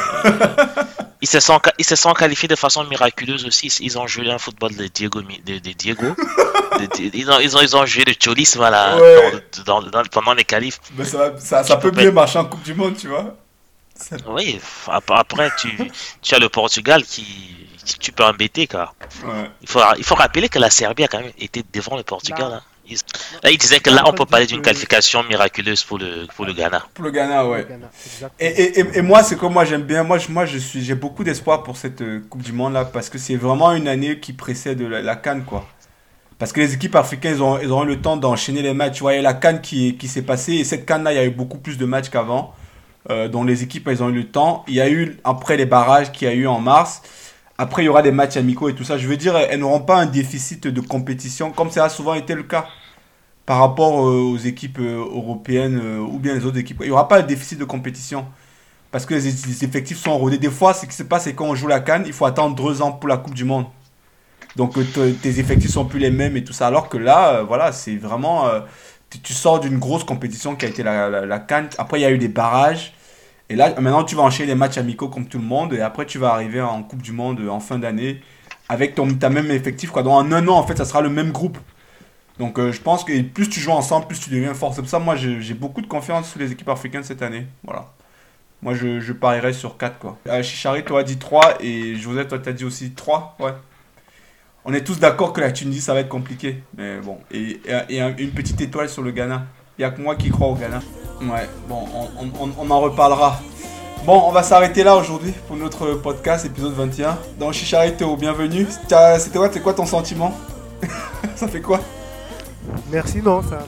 Ils, 1.21 1.27
se 1.27 1.39
sont, 1.39 1.60
ils 1.77 1.86
se 1.86 1.95
sont 1.95 2.13
qualifiés 2.13 2.47
de 2.47 2.56
façon 2.56 2.84
miraculeuse 2.86 3.45
aussi. 3.45 3.67
Ils 3.80 3.97
ont 3.97 4.08
joué 4.08 4.30
un 4.30 4.38
football 4.38 4.75
de 4.75 4.88
Diego. 4.88 5.21
De, 5.21 5.58
Diego. 5.58 6.15
ils, 7.13 7.32
ont, 7.32 7.39
ils, 7.39 7.75
ont, 7.75 7.86
joué 7.86 8.06
de 8.06 8.13
Cholis 8.13 8.53
voilà, 8.56 8.97
pendant 10.12 10.34
les 10.34 10.43
qualifs. 10.43 10.80
Mais 10.95 11.06
ça, 11.06 11.63
ça, 11.63 11.77
peut 11.77 11.91
bien 11.91 12.12
marcher 12.12 12.39
en 12.39 12.45
Coupe 12.45 12.63
du 12.63 12.73
Monde, 12.75 12.95
tu 12.97 13.08
vois. 13.08 13.36
Oui, 14.27 14.60
après, 14.88 15.49
tu, 15.58 15.91
tu 16.21 16.36
as 16.36 16.39
le 16.39 16.49
Portugal 16.49 17.03
qui, 17.03 17.67
tu 17.99 18.12
peux 18.12 18.23
embêter. 18.23 18.67
Car 18.67 18.93
il, 19.62 19.67
faut, 19.67 19.80
il 19.97 20.03
faut 20.03 20.15
rappeler 20.15 20.49
que 20.49 20.60
la 20.60 20.69
Serbie 20.69 21.03
a 21.03 21.08
quand 21.08 21.19
même 21.19 21.32
été 21.39 21.63
devant 21.73 21.97
le 21.97 22.03
Portugal. 22.03 22.53
Hein. 22.53 22.62
Il, 22.89 23.58
disait 23.58 23.80
que 23.80 23.89
là, 23.89 24.04
on 24.06 24.13
peut 24.13 24.26
parler 24.26 24.45
d'une 24.45 24.62
qualification 24.62 25.23
miraculeuse 25.23 25.84
pour 25.84 25.97
le, 25.97 26.28
pour 26.36 26.45
le 26.45 26.54
Ghana. 26.54 26.86
Pour 26.93 27.04
le 27.06 27.12
Ghana, 27.12 27.47
ouais. 27.47 27.67
Et, 28.39 28.47
et, 28.47 28.97
et, 28.97 29.02
moi, 29.02 29.23
c'est 29.23 29.38
comme 29.38 29.54
moi, 29.54 29.65
j'aime 29.65 29.84
bien. 29.84 30.04
Moi, 30.04 30.17
je, 30.17 30.32
moi 30.32 30.45
je 30.45 30.58
suis, 30.58 30.84
j'ai 30.84 30.95
beaucoup 30.95 31.23
d'espoir 31.23 31.63
pour 31.63 31.78
cette 31.78 32.02
euh, 32.02 32.21
Coupe 32.30 32.43
du 32.43 32.54
Monde 32.54 32.73
là 32.73 32.86
parce 32.86 33.10
que 33.10 33.17
c'est 33.17 33.36
vraiment 33.36 33.73
une 33.73 33.88
année 33.88 34.19
qui 34.19 34.34
précède 34.34 34.82
la, 34.82 35.02
la 35.02 35.15
Cannes, 35.15 35.43
quoi. 35.45 35.67
Parce 36.39 36.54
que 36.54 36.60
les 36.60 36.73
équipes 36.73 36.95
africaines, 36.95 37.36
ils 37.36 37.41
ont, 37.41 37.60
ils 37.60 37.73
ont 37.73 37.84
eu 37.84 37.88
le 37.88 38.02
temps 38.02 38.15
d'enchaîner 38.15 38.62
les 38.62 38.73
matchs. 38.73 38.97
Tu 38.97 39.02
vois, 39.02 39.13
il 39.13 39.17
y 39.17 39.19
a 39.19 39.23
la 39.23 39.34
Cannes 39.34 39.62
qui, 39.62 39.97
qui 39.97 40.08
s'est 40.08 40.21
passée 40.21 40.54
et 40.54 40.63
cette 40.63 40.86
Cannes 40.86 41.04
là, 41.04 41.12
il 41.12 41.15
y 41.15 41.19
a 41.19 41.26
eu 41.26 41.32
beaucoup 41.32 41.58
plus 41.58 41.78
de 41.78 41.86
matchs 41.86 42.10
qu'avant. 42.10 42.54
Euh, 43.10 43.30
dont 43.30 43.45
les 43.45 43.63
équipes, 43.63 43.88
elles 43.88 44.04
ont 44.04 44.10
eu 44.10 44.15
le 44.15 44.28
temps. 44.28 44.65
Il 44.67 44.73
y 44.73 44.82
a 44.82 44.89
eu, 44.89 45.17
après 45.23 45.56
les 45.56 45.65
barrages 45.65 46.12
qu'il 46.12 46.28
y 46.28 46.32
a 46.32 46.34
eu 46.34 46.45
en 46.45 46.60
mars, 46.60 47.02
après, 47.57 47.83
il 47.83 47.85
y 47.85 47.89
aura 47.89 48.03
des 48.03 48.11
matchs 48.11 48.37
amicaux 48.37 48.69
et 48.69 48.75
tout 48.75 48.83
ça. 48.83 48.97
Je 48.97 49.07
veux 49.07 49.17
dire, 49.17 49.35
elles 49.35 49.59
n'auront 49.59 49.81
pas 49.81 49.97
un 49.97 50.05
déficit 50.05 50.67
de 50.67 50.81
compétition 50.81 51.51
comme 51.51 51.71
ça 51.71 51.85
a 51.85 51.89
souvent 51.89 52.13
été 52.13 52.35
le 52.35 52.43
cas 52.43 52.67
par 53.47 53.59
rapport 53.59 54.05
euh, 54.05 54.19
aux 54.19 54.37
équipes 54.37 54.79
euh, 54.79 54.97
européennes 54.97 55.79
euh, 55.81 55.99
ou 55.99 56.19
bien 56.19 56.35
les 56.35 56.45
autres 56.45 56.57
équipes. 56.59 56.77
Il 56.81 56.87
n'y 56.87 56.91
aura 56.91 57.07
pas 57.07 57.21
de 57.21 57.27
déficit 57.27 57.57
de 57.57 57.63
compétition 57.63 58.25
parce 58.91 59.05
que 59.05 59.15
les, 59.15 59.63
effectifs 59.63 59.97
sont 59.97 60.17
rodés. 60.17 60.37
Des 60.37 60.51
fois, 60.51 60.73
ce 60.73 60.85
qui 60.85 60.93
se 60.93 61.03
passe, 61.03 61.23
c'est 61.23 61.33
quand 61.33 61.45
on 61.45 61.55
joue 61.55 61.67
la 61.67 61.79
Cannes, 61.79 62.03
il 62.05 62.13
faut 62.13 62.25
attendre 62.25 62.55
deux 62.55 62.81
ans 62.81 62.91
pour 62.91 63.09
la 63.09 63.17
Coupe 63.17 63.33
du 63.33 63.45
Monde. 63.45 63.65
Donc 64.55 64.75
tes 65.21 65.39
effectifs 65.39 65.71
sont 65.71 65.85
plus 65.85 65.99
les 65.99 66.11
mêmes 66.11 66.35
et 66.35 66.43
tout 66.43 66.53
ça. 66.53 66.67
Alors 66.67 66.89
que 66.89 66.97
là, 66.97 67.43
voilà, 67.43 67.71
c'est 67.71 67.95
vraiment. 67.95 68.49
tu 69.23 69.33
sors 69.33 69.59
d'une 69.59 69.77
grosse 69.77 70.03
compétition 70.03 70.55
qui 70.55 70.65
a 70.65 70.69
été 70.69 70.83
la, 70.83 71.09
la, 71.09 71.39
Cannes. 71.39 71.69
Après, 71.77 71.99
il 71.99 72.03
y 72.03 72.05
a 72.05 72.11
eu 72.11 72.17
des 72.17 72.27
barrages. 72.27 72.93
Et 73.49 73.55
là, 73.55 73.69
maintenant, 73.79 74.03
tu 74.03 74.15
vas 74.15 74.23
enchaîner 74.23 74.47
les 74.47 74.55
matchs 74.55 74.77
amicaux 74.77 75.07
comme 75.07 75.27
tout 75.27 75.38
le 75.38 75.45
monde. 75.45 75.73
Et 75.73 75.81
après, 75.81 76.05
tu 76.05 76.17
vas 76.17 76.33
arriver 76.33 76.62
en 76.62 76.83
Coupe 76.83 77.01
du 77.01 77.12
Monde 77.12 77.41
en 77.49 77.60
fin 77.60 77.79
d'année 77.79 78.21
avec 78.69 78.95
ton, 78.95 79.13
ta 79.13 79.29
même 79.29 79.51
effectif. 79.51 79.91
Quoi. 79.91 80.03
Dans 80.03 80.19
un 80.19 80.47
an, 80.47 80.55
en 80.55 80.63
fait, 80.67 80.77
ça 80.77 80.86
sera 80.86 81.01
le 81.01 81.10
même 81.10 81.31
groupe. 81.31 81.57
Donc 82.39 82.60
euh, 82.60 82.71
je 82.71 82.81
pense 82.81 83.03
que 83.03 83.19
plus 83.21 83.49
tu 83.49 83.60
joues 83.60 83.71
ensemble, 83.71 84.07
plus 84.07 84.19
tu 84.19 84.29
deviens 84.29 84.53
fort. 84.53 84.73
C'est 84.73 84.81
pour 84.81 84.89
ça 84.89 84.99
moi 84.99 85.15
j'ai 85.15 85.53
beaucoup 85.53 85.81
de 85.81 85.88
confiance 85.88 86.29
sur 86.29 86.39
les 86.39 86.51
équipes 86.51 86.69
africaines 86.69 87.03
cette 87.03 87.21
année. 87.21 87.47
Voilà. 87.63 87.91
Moi 88.62 88.73
je, 88.73 89.12
parierais 89.12 89.53
sur 89.53 89.77
4 89.77 89.99
quoi. 89.99 90.17
Euh, 90.27 90.43
Chichari, 90.43 90.83
toi 90.83 91.01
as 91.01 91.03
dit 91.03 91.17
3 91.17 91.63
et 91.63 91.95
Joseph, 91.95 92.27
toi 92.27 92.39
t'as 92.39 92.51
dit 92.51 92.65
aussi 92.65 92.91
3. 92.91 93.38
Ouais. 93.39 93.53
On 94.65 94.73
est 94.73 94.83
tous 94.83 94.99
d'accord 94.99 95.33
que 95.33 95.41
la 95.41 95.51
Tunisie 95.51 95.81
ça 95.81 95.93
va 95.93 96.01
être 96.01 96.10
compliqué. 96.10 96.62
Mais 96.77 96.99
bon. 96.99 97.17
Et, 97.31 97.60
une 98.19 98.31
petite 98.31 98.62
étoile 98.62 98.89
sur 98.89 99.01
le 99.01 99.12
Ghana. 99.12 99.45
Il 99.77 99.81
n'y 99.81 99.85
a 99.85 99.91
que 99.91 100.01
moi 100.01 100.15
qui 100.15 100.31
crois 100.31 100.47
au 100.47 100.55
Ghana. 100.55 100.79
Ouais, 101.21 101.47
bon, 101.69 101.85
on, 101.93 102.25
on, 102.43 102.49
on 102.57 102.71
en 102.71 102.79
reparlera. 102.79 103.39
Bon, 104.07 104.23
on 104.25 104.31
va 104.31 104.41
s'arrêter 104.41 104.83
là 104.83 104.95
aujourd'hui 104.95 105.31
pour 105.47 105.55
notre 105.55 105.93
podcast, 105.93 106.47
épisode 106.47 106.73
21. 106.73 107.15
Donc 107.39 107.53
Chichari, 107.53 107.95
Théo, 107.95 108.17
bienvenue. 108.17 108.65
C'était 108.71 109.37
quoi, 109.37 109.49
quoi 109.49 109.73
ton 109.75 109.85
sentiment? 109.85 110.33
Ça 111.35 111.47
fait 111.47 111.61
quoi? 111.61 111.79
Merci, 112.91 113.21
non, 113.21 113.43
ça, 113.43 113.59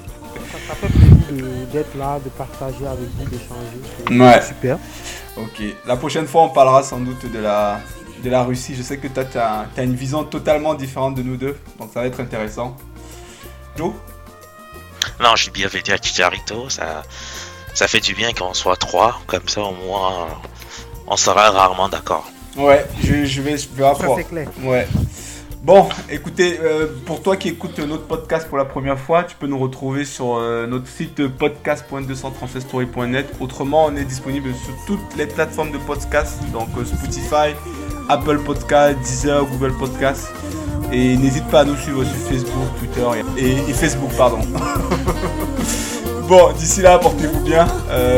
ça, 0.68 0.76
fait 0.76 0.88
plaisir 0.88 1.46
d'être 1.72 1.96
là, 1.96 2.20
de 2.24 2.30
partager 2.30 2.88
avec 2.88 3.08
vous, 3.18 3.26
d'échanger. 3.30 4.20
Ouais. 4.20 4.42
Super. 4.42 4.80
Ok. 5.38 5.62
La 5.86 5.96
prochaine 5.96 6.26
fois, 6.26 6.42
on 6.42 6.50
parlera 6.50 6.82
sans 6.82 7.00
doute 7.00 7.32
de 7.32 7.40
la, 7.40 7.82
de 8.24 8.30
la 8.32 8.44
Russie. 8.44 8.74
Je 8.76 8.82
sais 8.82 8.98
que 8.98 9.08
toi, 9.08 9.26
tu 9.26 9.38
as, 9.38 9.68
as, 9.78 9.84
une 9.84 9.94
vision 9.94 10.24
totalement 10.24 10.74
différente 10.74 11.16
de 11.16 11.22
nous 11.22 11.38
deux. 11.38 11.56
Donc, 11.80 11.92
ça 11.94 12.02
va 12.02 12.08
être 12.08 12.20
intéressant. 12.20 12.76
Joe? 13.78 13.94
Non, 15.20 15.36
je 15.36 15.44
suis 15.44 15.52
bienvenu 15.52 15.84
à 15.92 15.98
Chicharito. 15.98 16.70
Ça, 16.70 17.04
ça 17.74 17.88
fait 17.88 18.00
du 18.00 18.16
bien 18.16 18.34
qu'on 18.34 18.54
soit 18.54 18.78
trois. 18.78 19.22
Comme 19.28 19.48
ça, 19.48 19.62
au 19.62 19.74
moins, 19.74 20.28
on 21.08 21.18
sera 21.18 21.52
rarement 21.52 21.90
d'accord. 21.90 22.26
Ouais, 22.58 22.86
je, 23.04 23.26
je 23.26 23.42
vais, 23.42 23.58
je 23.58 23.68
vais 23.70 23.84
Ça, 23.84 24.08
c'est 24.16 24.24
clair. 24.24 24.50
Ouais. 24.64 24.88
Bon, 25.62 25.90
écoutez, 26.10 26.58
euh, 26.62 26.88
pour 27.06 27.22
toi 27.22 27.36
qui 27.36 27.50
écoutes 27.50 27.80
notre 27.80 28.08
podcast 28.08 28.48
pour 28.48 28.58
la 28.58 28.64
première 28.64 28.98
fois, 28.98 29.26
tu 29.26 29.36
peux 29.36 29.46
nous 29.46 29.60
retrouver 29.60 30.06
sur 30.06 30.38
euh, 30.38 30.66
notre 30.66 30.88
site 30.88 31.28
podcast.236story.net. 31.28 33.28
Autrement, 33.42 33.88
on 33.88 33.96
est 33.98 34.06
disponible 34.06 34.54
sur 34.54 34.74
toutes 34.88 35.18
les 35.18 35.28
plateformes 35.28 35.72
de 35.72 35.78
podcast, 35.80 36.40
donc 36.54 36.70
euh, 36.78 36.86
Spotify, 36.86 37.54
Apple 38.08 38.40
Podcast, 38.40 38.98
Deezer, 39.00 39.46
Google 39.48 39.74
Podcast. 39.78 40.30
Et 40.92 41.18
n'hésite 41.18 41.46
pas 41.48 41.62
à 41.62 41.66
nous 41.66 41.76
suivre 41.76 42.04
sur 42.04 42.16
Facebook, 42.30 42.68
Twitter 42.80 43.06
et, 43.38 43.74
Facebook, 43.74 44.10
pardon. 44.18 44.40
bon, 46.28 46.52
d'ici 46.58 46.82
là, 46.82 46.98
portez-vous 46.98 47.42
bien. 47.42 47.68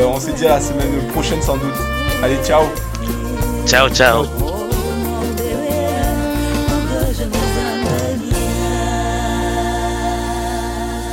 on 0.07 0.19
se 0.19 0.31
dit 0.31 0.45
à 0.45 0.55
la 0.55 0.61
semaine 0.61 1.07
prochaine 1.11 1.41
sans 1.41 1.57
doute. 1.57 1.75
Allez, 2.23 2.37
ciao. 2.45 2.63
Ciao, 3.65 3.89
ciao. 3.89 4.25